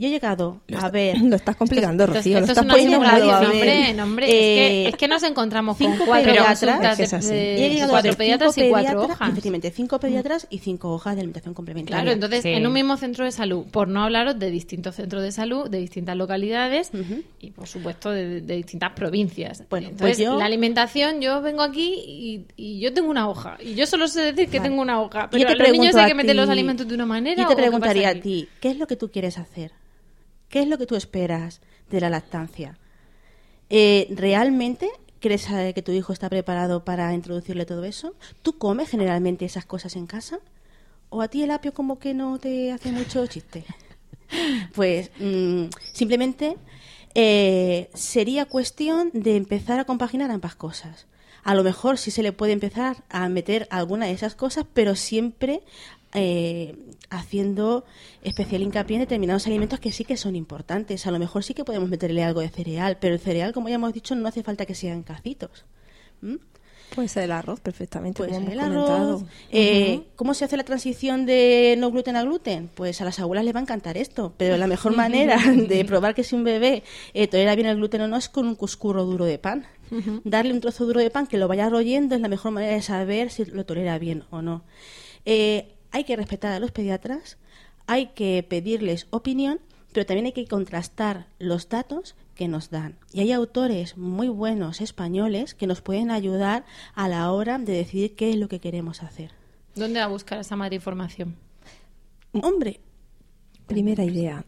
yo 0.00 0.08
he 0.08 0.10
llegado 0.10 0.60
a 0.76 0.88
ver... 0.88 1.18
Lo 1.22 1.36
estás 1.36 1.56
complicando, 1.56 2.04
Esto, 2.04 2.14
Rocío. 2.14 2.38
esto 2.38 2.40
lo 2.40 2.44
es 2.52 2.58
estás 2.58 2.66
poniendo 2.66 2.96
a 3.06 3.48
hombre, 3.50 3.94
no, 3.94 4.02
hombre, 4.04 4.26
es, 4.26 4.32
eh, 4.32 4.36
que, 4.84 4.88
es 4.88 4.96
que 4.96 5.08
nos 5.08 5.22
encontramos 5.22 5.76
con 5.76 5.92
cinco 5.92 6.04
cuatro 6.06 6.32
pediatras, 6.32 6.62
es 6.62 6.96
que 6.96 7.02
es 7.04 7.12
así. 7.12 7.28
de, 7.28 7.54
He 7.54 7.60
de 7.60 7.68
llegado 7.70 7.90
a 7.90 7.94
cuatro 7.94 8.10
ver 8.10 8.16
pediatras 8.16 8.54
cinco 8.54 8.66
y 8.66 8.70
cuatro 8.70 8.86
pediatras, 8.88 9.16
hojas. 9.16 9.28
Efectivamente, 9.30 9.70
cinco 9.70 10.00
pediatras 10.00 10.46
y 10.50 10.58
cinco 10.58 10.92
hojas 10.94 11.14
de 11.14 11.20
alimentación 11.20 11.54
complementaria. 11.54 12.02
Claro, 12.02 12.12
entonces 12.14 12.42
Sí. 12.42 12.48
en 12.48 12.66
un 12.66 12.72
mismo 12.72 12.96
centro 12.96 13.24
de 13.26 13.32
salud, 13.32 13.66
por 13.70 13.88
no 13.88 14.02
hablaros 14.02 14.38
de 14.38 14.50
distintos 14.50 14.94
centros 14.96 15.22
de 15.22 15.32
salud, 15.32 15.68
de 15.68 15.78
distintas 15.78 16.16
localidades 16.16 16.90
y 17.38 17.50
por 17.50 17.66
supuesto 17.68 18.10
de, 18.10 18.40
de 18.40 18.56
distintas 18.56 18.92
provincias. 18.94 19.62
Bueno, 19.68 19.88
entonces 19.88 20.16
pues 20.16 20.26
yo- 20.26 20.38
la 20.38 20.46
alimentación, 20.46 21.20
yo 21.20 21.42
vengo 21.42 21.62
aquí 21.62 21.94
y, 22.06 22.46
y 22.56 22.80
yo 22.80 22.92
tengo 22.94 23.10
una 23.10 23.28
hoja 23.28 23.58
y 23.60 23.74
yo 23.74 23.86
solo 23.86 24.08
sé 24.08 24.22
decir 24.32 24.48
que 24.48 24.58
Vale. 24.58 24.70
tengo 24.70 24.82
una 24.82 25.00
hoja, 25.02 25.28
pero 25.30 25.42
yo 25.42 25.46
te 25.46 25.52
a 25.52 25.56
los 25.66 25.72
niños 25.72 25.94
hay 25.96 26.04
a 26.04 26.08
que 26.08 26.14
meter 26.14 26.34
los 26.34 26.48
alimentos 26.48 26.88
de 26.88 26.94
una 26.94 27.04
manera. 27.06 27.36
Yo 27.42 27.46
¿o 27.46 27.50
te 27.50 27.56
preguntaría 27.56 28.08
a 28.08 28.14
ti, 28.14 28.48
¿qué 28.60 28.70
es 28.70 28.78
lo 28.78 28.86
que 28.86 28.96
tú 28.96 29.10
quieres 29.10 29.36
hacer? 29.36 29.72
¿Qué 30.50 30.60
es 30.60 30.68
lo 30.68 30.76
que 30.78 30.86
tú 30.86 30.96
esperas 30.96 31.60
de 31.90 32.00
la 32.00 32.10
lactancia? 32.10 32.76
Eh, 33.70 34.08
¿Realmente 34.10 34.90
crees 35.20 35.48
eh, 35.48 35.72
que 35.74 35.82
tu 35.82 35.92
hijo 35.92 36.12
está 36.12 36.28
preparado 36.28 36.84
para 36.84 37.14
introducirle 37.14 37.64
todo 37.64 37.84
eso? 37.84 38.14
¿Tú 38.42 38.58
comes 38.58 38.90
generalmente 38.90 39.44
esas 39.44 39.64
cosas 39.64 39.94
en 39.94 40.06
casa? 40.06 40.40
¿O 41.08 41.22
a 41.22 41.28
ti 41.28 41.44
el 41.44 41.52
apio 41.52 41.72
como 41.72 42.00
que 42.00 42.14
no 42.14 42.38
te 42.38 42.72
hace 42.72 42.92
mucho 42.92 43.26
chiste? 43.26 43.64
Pues 44.74 45.10
mm, 45.18 45.64
simplemente 45.92 46.56
eh, 47.16 47.90
sería 47.94 48.44
cuestión 48.46 49.10
de 49.12 49.34
empezar 49.34 49.80
a 49.80 49.84
compaginar 49.84 50.30
ambas 50.30 50.54
cosas. 50.54 51.08
A 51.42 51.56
lo 51.56 51.64
mejor 51.64 51.98
sí 51.98 52.12
se 52.12 52.22
le 52.22 52.30
puede 52.30 52.52
empezar 52.52 53.02
a 53.08 53.28
meter 53.28 53.66
alguna 53.70 54.06
de 54.06 54.12
esas 54.12 54.36
cosas, 54.36 54.66
pero 54.72 54.94
siempre 54.94 55.62
eh, 56.14 56.76
haciendo 57.08 57.84
especial 58.22 58.62
hincapié 58.62 58.96
en 58.96 59.02
determinados 59.02 59.46
alimentos 59.46 59.80
que 59.80 59.92
sí 59.92 60.04
que 60.04 60.16
son 60.16 60.36
importantes. 60.36 61.06
A 61.06 61.10
lo 61.10 61.18
mejor 61.18 61.44
sí 61.44 61.54
que 61.54 61.64
podemos 61.64 61.88
meterle 61.88 62.24
algo 62.24 62.40
de 62.40 62.48
cereal, 62.48 62.98
pero 63.00 63.14
el 63.14 63.20
cereal, 63.20 63.52
como 63.52 63.68
ya 63.68 63.76
hemos 63.76 63.92
dicho, 63.92 64.14
no 64.14 64.28
hace 64.28 64.42
falta 64.42 64.66
que 64.66 64.74
sean 64.74 65.02
cacitos. 65.02 65.64
¿Mm? 66.20 66.36
Puede 66.94 67.08
ser 67.08 67.24
el 67.24 67.32
arroz 67.32 67.60
perfectamente, 67.60 68.18
Pues 68.18 68.32
como 68.32 68.50
el 68.50 68.58
arroz. 68.58 69.22
Eh. 69.50 70.02
¿Cómo 70.16 70.34
se 70.34 70.44
hace 70.44 70.56
la 70.56 70.64
transición 70.64 71.24
de 71.24 71.76
no 71.78 71.90
gluten 71.90 72.16
a 72.16 72.22
gluten? 72.22 72.68
Pues 72.74 73.00
a 73.00 73.04
las 73.04 73.20
abuelas 73.20 73.44
les 73.44 73.54
va 73.54 73.60
a 73.60 73.62
encantar 73.62 73.96
esto, 73.96 74.34
pero 74.36 74.56
la 74.56 74.66
mejor 74.66 74.96
manera 74.96 75.38
de 75.38 75.84
probar 75.84 76.14
que 76.14 76.24
si 76.24 76.34
un 76.34 76.44
bebé 76.44 76.82
eh, 77.14 77.28
tolera 77.28 77.54
bien 77.54 77.68
el 77.68 77.76
gluten 77.76 78.02
o 78.02 78.08
no 78.08 78.16
es 78.16 78.28
con 78.28 78.46
un 78.46 78.56
cuscurro 78.56 79.04
duro 79.04 79.24
de 79.24 79.38
pan. 79.38 79.66
Darle 80.22 80.52
un 80.52 80.60
trozo 80.60 80.86
duro 80.86 81.00
de 81.00 81.10
pan 81.10 81.26
que 81.26 81.36
lo 81.36 81.48
vaya 81.48 81.68
royendo 81.68 82.14
es 82.14 82.20
la 82.20 82.28
mejor 82.28 82.52
manera 82.52 82.74
de 82.74 82.82
saber 82.82 83.30
si 83.30 83.44
lo 83.44 83.66
tolera 83.66 83.98
bien 83.98 84.24
o 84.30 84.40
no. 84.40 84.62
Eh, 85.24 85.74
hay 85.92 86.04
que 86.04 86.16
respetar 86.16 86.52
a 86.52 86.60
los 86.60 86.72
pediatras, 86.72 87.38
hay 87.86 88.06
que 88.08 88.44
pedirles 88.48 89.06
opinión, 89.10 89.60
pero 89.92 90.06
también 90.06 90.26
hay 90.26 90.32
que 90.32 90.46
contrastar 90.46 91.26
los 91.38 91.68
datos 91.68 92.14
que 92.34 92.46
nos 92.48 92.70
dan. 92.70 92.96
Y 93.12 93.20
hay 93.20 93.32
autores 93.32 93.96
muy 93.96 94.28
buenos 94.28 94.80
españoles 94.80 95.54
que 95.54 95.66
nos 95.66 95.80
pueden 95.82 96.10
ayudar 96.10 96.64
a 96.94 97.08
la 97.08 97.30
hora 97.32 97.58
de 97.58 97.72
decidir 97.72 98.14
qué 98.14 98.30
es 98.30 98.36
lo 98.36 98.48
que 98.48 98.60
queremos 98.60 99.02
hacer. 99.02 99.32
¿Dónde 99.74 99.98
va 100.00 100.06
a 100.06 100.08
buscar 100.08 100.38
esa 100.38 100.56
madre 100.56 100.76
información? 100.76 101.36
Hombre, 102.32 102.80
Primera 103.66 104.02
idea, 104.04 104.44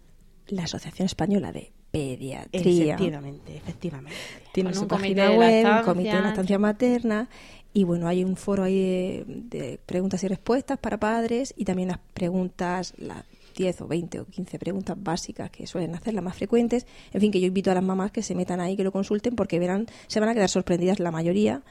la 0.49 0.65
Asociación 0.65 1.07
Española 1.07 1.53
de 1.53 1.73
Pediatría. 1.93 2.49
efectivamente, 2.53 3.57
efectivamente. 3.57 4.17
Tiene 4.53 4.71
Con 4.71 4.75
su 4.75 4.83
un 4.83 4.89
comité 4.89 5.15
página 5.15 5.31
de 5.31 5.39
web, 5.39 5.85
comité 5.85 6.17
de 6.17 6.23
lactancia 6.23 6.59
materna 6.59 7.29
y 7.73 7.85
bueno, 7.85 8.09
hay 8.09 8.25
un 8.25 8.37
foro 8.37 8.65
ahí 8.65 9.25
de, 9.27 9.81
preguntas 9.87 10.23
y 10.25 10.29
respuestas 10.29 10.79
para 10.79 10.99
padres 10.99 11.55
y 11.57 11.65
también 11.65 11.89
las 11.89 11.99
preguntas, 12.13 12.95
las 12.99 13.25
10 13.57 13.83
o 13.83 13.89
20 13.89 14.21
o 14.21 14.25
15 14.27 14.59
preguntas 14.59 14.97
básicas 15.01 15.51
que 15.51 15.67
suelen 15.67 15.95
hacer, 15.95 16.15
las 16.15 16.25
más 16.25 16.37
frecuentes. 16.37 16.87
En 17.13 17.21
fin, 17.21 17.31
que 17.31 17.41
yo 17.41 17.47
invito 17.47 17.71
a 17.71 17.75
las 17.75 17.83
mamás 17.83 18.11
que 18.11 18.23
se 18.23 18.35
metan 18.35 18.61
ahí, 18.61 18.77
que 18.77 18.85
lo 18.85 18.93
consulten 18.93 19.37
porque 19.37 19.59
verán, 19.59 19.87
se 20.07 20.21
van 20.21 20.29
a 20.29 20.35
quedar 20.35 20.49
sorprendidas 20.49 21.01
la 21.01 21.11
mayoría 21.11 21.63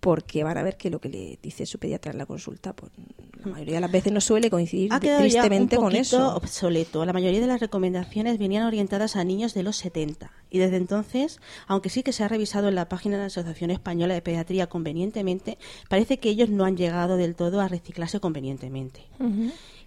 porque 0.00 0.42
van 0.42 0.56
a 0.56 0.62
ver 0.62 0.76
que 0.76 0.88
lo 0.88 0.98
que 0.98 1.10
le 1.10 1.38
dice 1.42 1.66
su 1.66 1.78
pediatra 1.78 2.12
en 2.12 2.18
la 2.18 2.26
consulta, 2.26 2.72
pues 2.72 2.90
la 3.44 3.52
mayoría 3.52 3.74
de 3.74 3.80
las 3.82 3.92
veces 3.92 4.12
no 4.12 4.20
suele 4.20 4.50
coincidir 4.50 4.92
ha 4.92 4.98
quedado 4.98 5.20
ya 5.20 5.24
un 5.24 5.30
tristemente 5.30 5.76
con 5.76 5.94
eso. 5.94 6.34
obsoleto. 6.34 7.04
La 7.04 7.12
mayoría 7.12 7.40
de 7.40 7.46
las 7.46 7.60
recomendaciones 7.60 8.38
venían 8.38 8.64
orientadas 8.64 9.16
a 9.16 9.24
niños 9.24 9.52
de 9.52 9.62
los 9.62 9.76
70 9.76 10.32
y 10.50 10.58
desde 10.58 10.76
entonces, 10.76 11.38
aunque 11.66 11.90
sí 11.90 12.02
que 12.02 12.12
se 12.12 12.24
ha 12.24 12.28
revisado 12.28 12.68
en 12.68 12.74
la 12.74 12.88
página 12.88 13.16
de 13.16 13.22
la 13.22 13.26
Asociación 13.26 13.70
Española 13.70 14.14
de 14.14 14.22
Pediatría 14.22 14.68
convenientemente, 14.68 15.58
parece 15.88 16.18
que 16.18 16.30
ellos 16.30 16.48
no 16.48 16.64
han 16.64 16.76
llegado 16.76 17.16
del 17.18 17.34
todo 17.34 17.60
a 17.60 17.68
reciclarse 17.68 18.20
convenientemente. 18.20 19.06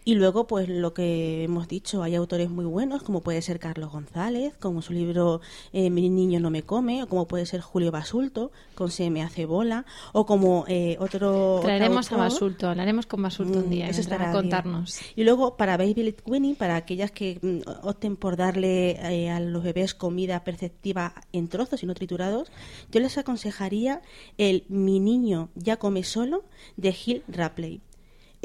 Y 0.05 0.15
luego, 0.15 0.47
pues 0.47 0.67
lo 0.67 0.93
que 0.93 1.43
hemos 1.43 1.67
dicho, 1.67 2.03
hay 2.03 2.15
autores 2.15 2.49
muy 2.49 2.65
buenos, 2.65 3.03
como 3.03 3.21
puede 3.21 3.41
ser 3.41 3.59
Carlos 3.59 3.91
González, 3.91 4.53
como 4.59 4.81
su 4.81 4.93
libro 4.93 5.41
eh, 5.71 5.89
Mi 5.89 6.09
niño 6.09 6.39
no 6.39 6.49
me 6.49 6.63
come, 6.63 7.03
o 7.03 7.07
como 7.07 7.27
puede 7.27 7.45
ser 7.45 7.61
Julio 7.61 7.91
Basulto, 7.91 8.51
con 8.75 8.91
Se 8.91 9.09
me 9.09 9.23
hace 9.23 9.45
bola, 9.45 9.85
o 10.11 10.25
como 10.25 10.65
eh, 10.67 10.97
otro... 10.99 11.55
otro 11.55 11.59
Traeremos 11.63 12.11
a 12.11 12.17
Basulto, 12.17 12.67
hablaremos 12.67 13.05
con 13.05 13.21
Basulto 13.21 13.59
un 13.59 13.67
Mm, 13.67 13.69
día, 13.69 13.87
eso 13.87 14.01
estará 14.01 14.29
a 14.29 14.33
contarnos. 14.33 14.99
bien. 14.99 15.11
Y 15.15 15.23
luego 15.23 15.55
para 15.57 15.77
Baby 15.77 16.03
Led 16.03 16.15
Winning, 16.25 16.55
para 16.55 16.75
aquellas 16.75 17.11
que 17.11 17.39
mm, 17.41 17.87
opten 17.87 18.15
por 18.15 18.35
darle 18.35 18.91
eh, 18.91 19.29
a 19.29 19.39
los 19.39 19.63
bebés 19.63 19.93
comida 19.93 20.43
perceptiva 20.43 21.13
en 21.31 21.47
trozos 21.47 21.81
y 21.83 21.85
no 21.85 21.93
triturados, 21.93 22.51
yo 22.91 22.99
les 22.99 23.17
aconsejaría 23.17 24.01
el 24.37 24.65
Mi 24.67 24.99
niño 24.99 25.49
ya 25.55 25.77
come 25.77 26.03
solo 26.03 26.43
de 26.77 26.91
Gil 26.91 27.23
Rapley. 27.27 27.81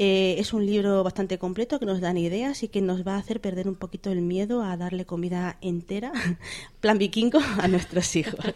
Eh, 0.01 0.35
es 0.39 0.53
un 0.53 0.65
libro 0.65 1.03
bastante 1.03 1.37
completo 1.37 1.77
que 1.77 1.85
nos 1.85 1.99
dan 1.99 2.17
ideas 2.17 2.63
y 2.63 2.69
que 2.69 2.81
nos 2.81 3.05
va 3.05 3.15
a 3.15 3.17
hacer 3.19 3.41
perder 3.41 3.67
un 3.67 3.75
poquito 3.75 4.11
el 4.11 4.21
miedo 4.21 4.63
a 4.63 4.77
darle 4.77 5.05
comida 5.05 5.57
entera, 5.61 6.13
plan 6.79 6.97
vikingo, 6.97 7.39
a 7.61 7.67
nuestros 7.67 8.15
hijos. 8.15 8.39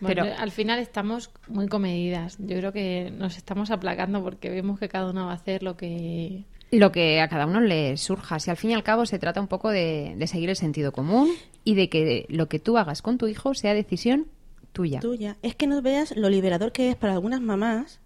Bueno, 0.00 0.22
Pero- 0.22 0.36
al 0.38 0.52
final 0.52 0.78
estamos 0.78 1.28
muy 1.48 1.66
comedidas. 1.66 2.36
Yo 2.38 2.56
creo 2.58 2.72
que 2.72 3.12
nos 3.18 3.36
estamos 3.36 3.72
aplacando 3.72 4.22
porque 4.22 4.48
vemos 4.48 4.78
que 4.78 4.88
cada 4.88 5.10
uno 5.10 5.26
va 5.26 5.32
a 5.32 5.34
hacer 5.34 5.64
lo 5.64 5.76
que 5.76 6.44
Lo 6.70 6.92
que 6.92 7.20
a 7.20 7.28
cada 7.28 7.46
uno 7.46 7.60
le 7.60 7.96
surja. 7.96 8.38
Si 8.38 8.48
al 8.48 8.56
fin 8.56 8.70
y 8.70 8.74
al 8.74 8.84
cabo 8.84 9.06
se 9.06 9.18
trata 9.18 9.40
un 9.40 9.48
poco 9.48 9.70
de, 9.70 10.14
de 10.16 10.26
seguir 10.28 10.50
el 10.50 10.54
sentido 10.56 10.92
común 10.92 11.32
y 11.64 11.74
de 11.74 11.88
que 11.88 12.26
lo 12.28 12.48
que 12.48 12.60
tú 12.60 12.78
hagas 12.78 13.02
con 13.02 13.18
tu 13.18 13.26
hijo 13.26 13.54
sea 13.54 13.74
decisión 13.74 14.26
tuya. 14.72 15.00
tuya. 15.00 15.36
Es 15.42 15.56
que 15.56 15.66
no 15.66 15.82
veas 15.82 16.16
lo 16.16 16.28
liberador 16.30 16.70
que 16.70 16.90
es 16.90 16.94
para 16.94 17.14
algunas 17.14 17.40
mamás 17.40 17.98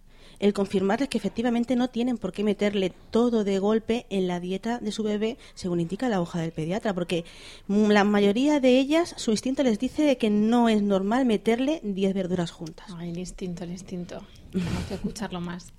el 0.42 0.52
confirmarles 0.52 1.08
que 1.08 1.18
efectivamente 1.18 1.76
no 1.76 1.88
tienen 1.88 2.18
por 2.18 2.32
qué 2.32 2.42
meterle 2.42 2.92
todo 3.12 3.44
de 3.44 3.60
golpe 3.60 4.06
en 4.10 4.26
la 4.26 4.40
dieta 4.40 4.80
de 4.80 4.90
su 4.90 5.04
bebé, 5.04 5.38
según 5.54 5.78
indica 5.78 6.08
la 6.08 6.20
hoja 6.20 6.40
del 6.40 6.50
pediatra, 6.50 6.92
porque 6.92 7.24
la 7.68 8.02
mayoría 8.02 8.58
de 8.58 8.80
ellas, 8.80 9.14
su 9.16 9.30
instinto 9.30 9.62
les 9.62 9.78
dice 9.78 10.18
que 10.18 10.30
no 10.30 10.68
es 10.68 10.82
normal 10.82 11.26
meterle 11.26 11.80
10 11.84 12.12
verduras 12.12 12.50
juntas. 12.50 12.88
Ay, 12.98 13.10
el 13.10 13.18
instinto, 13.18 13.62
el 13.62 13.70
instinto. 13.70 14.20
Tenemos 14.50 14.84
que 14.86 14.94
escucharlo 14.94 15.40
más. 15.40 15.72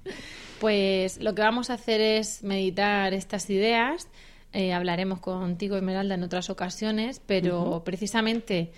Pues 0.61 1.19
lo 1.19 1.35
que 1.35 1.41
vamos 1.41 1.69
a 1.69 1.73
hacer 1.73 1.99
es 1.99 2.41
meditar 2.41 3.13
estas 3.13 3.49
ideas. 3.49 4.07
Eh, 4.53 4.71
hablaremos 4.71 5.19
contigo, 5.19 5.75
Esmeralda, 5.75 6.15
en 6.15 6.23
otras 6.23 6.49
ocasiones, 6.49 7.21
pero 7.25 7.83
precisamente 7.83 8.71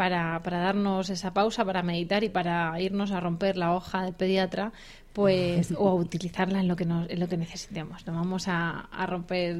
para, 0.00 0.42
para 0.42 0.60
darnos 0.60 1.10
esa 1.10 1.34
pausa, 1.34 1.62
para 1.62 1.82
meditar 1.82 2.24
y 2.24 2.30
para 2.30 2.80
irnos 2.80 3.10
a 3.10 3.20
romper 3.20 3.58
la 3.58 3.74
hoja 3.74 4.02
del 4.02 4.14
pediatra, 4.14 4.72
pues, 5.12 5.72
o 5.76 5.88
a 5.88 5.94
utilizarla 5.94 6.60
en 6.60 6.68
lo 6.68 6.76
que, 6.76 6.84
nos, 6.84 7.08
en 7.10 7.18
lo 7.20 7.28
que 7.28 7.36
necesitemos. 7.36 8.06
Nos 8.06 8.16
vamos 8.16 8.48
a, 8.48 8.80
a 8.92 9.06
romper 9.06 9.56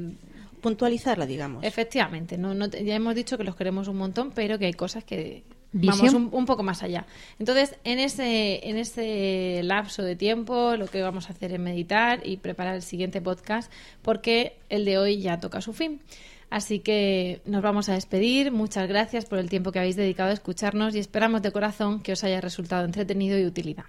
Puntualizarla, 0.60 1.24
digamos. 1.24 1.64
Efectivamente, 1.64 2.36
no, 2.36 2.52
no 2.52 2.68
te- 2.68 2.84
ya 2.84 2.94
hemos 2.94 3.14
dicho 3.14 3.38
que 3.38 3.44
los 3.44 3.56
queremos 3.56 3.88
un 3.88 3.96
montón, 3.96 4.30
pero 4.32 4.58
que 4.58 4.66
hay 4.66 4.74
cosas 4.74 5.04
que 5.04 5.42
Visión. 5.72 5.98
vamos 5.98 6.14
un, 6.14 6.28
un 6.38 6.44
poco 6.44 6.62
más 6.62 6.82
allá. 6.82 7.06
Entonces, 7.38 7.76
en 7.84 7.98
ese, 7.98 8.68
en 8.68 8.76
ese 8.76 9.62
lapso 9.64 10.02
de 10.02 10.16
tiempo, 10.16 10.76
lo 10.76 10.86
que 10.86 11.00
vamos 11.00 11.30
a 11.30 11.32
hacer 11.32 11.54
es 11.54 11.58
meditar 11.58 12.20
y 12.26 12.36
preparar 12.36 12.74
el 12.74 12.82
siguiente 12.82 13.22
podcast, 13.22 13.72
porque 14.02 14.58
el 14.68 14.84
de 14.84 14.98
hoy 14.98 15.22
ya 15.22 15.40
toca 15.40 15.62
su 15.62 15.72
fin. 15.72 16.02
Así 16.50 16.80
que 16.80 17.40
nos 17.46 17.62
vamos 17.62 17.88
a 17.88 17.94
despedir. 17.94 18.50
Muchas 18.52 18.86
gracias 18.86 19.24
por 19.24 19.38
el 19.38 19.48
tiempo 19.48 19.72
que 19.72 19.78
habéis 19.78 19.96
dedicado 19.96 20.28
a 20.28 20.34
escucharnos 20.34 20.94
y 20.94 20.98
esperamos 20.98 21.40
de 21.40 21.52
corazón 21.52 22.02
que 22.02 22.12
os 22.12 22.22
haya 22.22 22.40
resultado 22.42 22.84
entretenido 22.84 23.38
y 23.38 23.46
utilidad. 23.46 23.84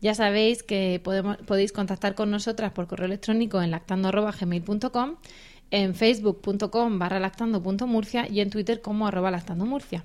Ya 0.00 0.14
sabéis 0.14 0.62
que 0.62 1.00
podéis 1.46 1.72
contactar 1.72 2.14
con 2.14 2.30
nosotras 2.30 2.72
por 2.72 2.86
correo 2.86 3.06
electrónico 3.06 3.60
en 3.60 3.70
lactando.gmail.com, 3.70 5.16
en 5.70 5.94
facebook.com 5.94 6.98
barra 6.98 7.20
lactando.murcia 7.20 8.26
y 8.28 8.40
en 8.40 8.50
twitter 8.50 8.80
como 8.80 9.06
arroba 9.06 9.30
lactandomurcia. 9.30 10.04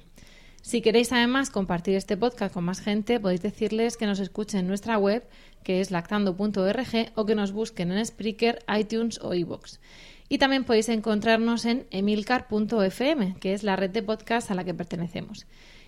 Si 0.62 0.82
queréis 0.82 1.12
además 1.12 1.52
compartir 1.52 1.96
este 1.96 2.18
podcast 2.18 2.54
con 2.54 2.64
más 2.64 2.82
gente, 2.82 3.20
podéis 3.20 3.42
decirles 3.42 3.98
que 3.98 4.08
nos 4.08 4.20
escuchen 4.20 4.62
en 4.62 4.68
nuestra 4.68 4.98
web, 4.98 5.24
que 5.64 5.80
es 5.80 5.92
lactando.org, 5.92 7.12
o 7.14 7.26
que 7.26 7.36
nos 7.36 7.52
busquen 7.52 7.92
en 7.92 8.04
Spreaker, 8.04 8.66
iTunes 8.76 9.20
o 9.22 9.34
iVoox. 9.34 9.78
Y 10.28 10.40
también 10.40 10.64
podéis 10.64 10.90
encontrarnos 10.90 11.66
en 11.66 11.86
emilcar.fm, 11.92 13.36
que 13.40 13.54
es 13.54 13.62
la 13.62 13.76
red 13.76 13.92
de 13.92 14.02
podcast 14.02 14.50
a 14.50 14.56
la 14.56 14.64
que 14.64 14.74
pertenecemos. 14.74 15.46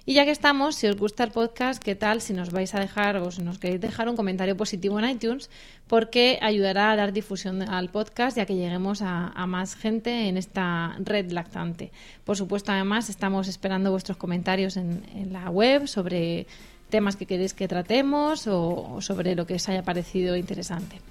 Y 0.10 0.14
ya 0.14 0.24
que 0.24 0.32
estamos, 0.32 0.78
si 0.78 0.88
os 0.88 0.95
gusta 0.95 1.26
el 1.26 1.32
podcast, 1.32 1.84
¿qué 1.84 1.93
tal 1.93 2.22
si 2.22 2.32
nos 2.32 2.51
vais 2.51 2.74
a 2.74 2.80
dejar 2.80 3.18
o 3.18 3.30
si 3.30 3.41
nos 3.41 3.60
queréis 3.60 3.82
dejar 3.82 4.08
un 4.08 4.16
comentario 4.16 4.55
positivo 4.55 4.97
en 4.97 5.10
iTunes? 5.10 5.49
Porque 5.86 6.39
ayudará 6.41 6.91
a 6.91 6.95
dar 6.95 7.12
difusión 7.12 7.62
al 7.62 7.89
podcast 7.89 8.38
ya 8.38 8.45
que 8.45 8.55
lleguemos 8.55 9.01
a, 9.01 9.45
más 9.47 9.76
gente 9.76 10.30
en 10.30 10.38
esta 10.38 10.95
red 10.99 11.30
lactante. 11.34 11.91
Por 12.24 12.38
supuesto, 12.38 12.72
además, 12.72 13.10
estamos 13.10 13.49
esperando 13.49 13.91
vuestros 13.91 14.16
comentarios 14.16 14.78
en, 14.78 15.03
en 15.14 15.34
la 15.34 15.49
web 15.49 15.88
sobre 15.88 16.47
temas 16.89 17.18
que 17.18 17.26
queréis 17.26 17.53
que 17.53 17.68
tratemos 17.68 18.47
o, 18.47 18.93
o 18.93 19.01
sobre 19.01 19.36
lo 19.36 19.45
que 19.45 19.55
os 19.55 19.68
haya 19.68 19.84
parecido 19.84 20.38
interesante. 20.38 21.01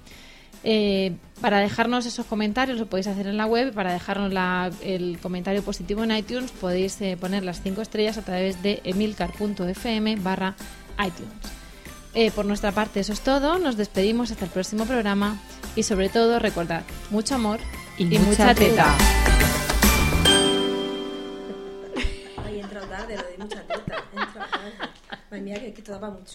Eh, 0.69 1.15
para 1.39 1.59
dejarnos 1.59 2.05
esos 2.05 2.25
comentarios 2.25 2.77
lo 2.77 2.87
podéis 2.87 3.07
hacer 3.07 3.25
en 3.27 3.37
la 3.37 3.45
web. 3.45 3.73
Para 3.73 3.93
dejarnos 3.93 4.33
la- 4.33 4.69
el 4.81 5.17
comentario 5.21 5.63
positivo 5.63 6.03
en 6.03 6.11
iTunes 6.11 6.51
podéis 6.51 6.99
eh, 6.99 7.15
poner 7.15 7.45
las 7.45 7.61
cinco 7.61 7.81
estrellas 7.81 8.17
a 8.17 8.21
través 8.21 8.61
de 8.61 8.81
emilcar.fm 8.83 10.17
barra 10.17 10.55
iTunes. 10.99 11.31
Eh, 12.13 12.31
por 12.31 12.43
nuestra 12.45 12.73
parte 12.73 12.99
eso 12.99 13.13
es 13.13 13.21
todo. 13.21 13.59
Nos 13.59 13.77
despedimos 13.77 14.29
hasta 14.31 14.43
el 14.43 14.51
próximo 14.51 14.85
programa 14.85 15.37
y 15.77 15.83
sobre 15.83 16.09
todo 16.09 16.37
recordad 16.37 16.81
mucho 17.11 17.35
amor 17.35 17.59
y, 17.97 18.03
mucha, 18.19 18.53
teta. 18.53 18.93
Ay, 22.45 22.61
tarde, 22.89 23.15
lo 23.15 23.23
de 23.23 23.37
mucha 23.37 23.61
teta. 23.67 24.03
Mira 25.31 25.59
que, 25.61 25.73
que 25.73 25.81
te 25.81 25.91
daba 25.93 26.09
mucho. 26.09 26.33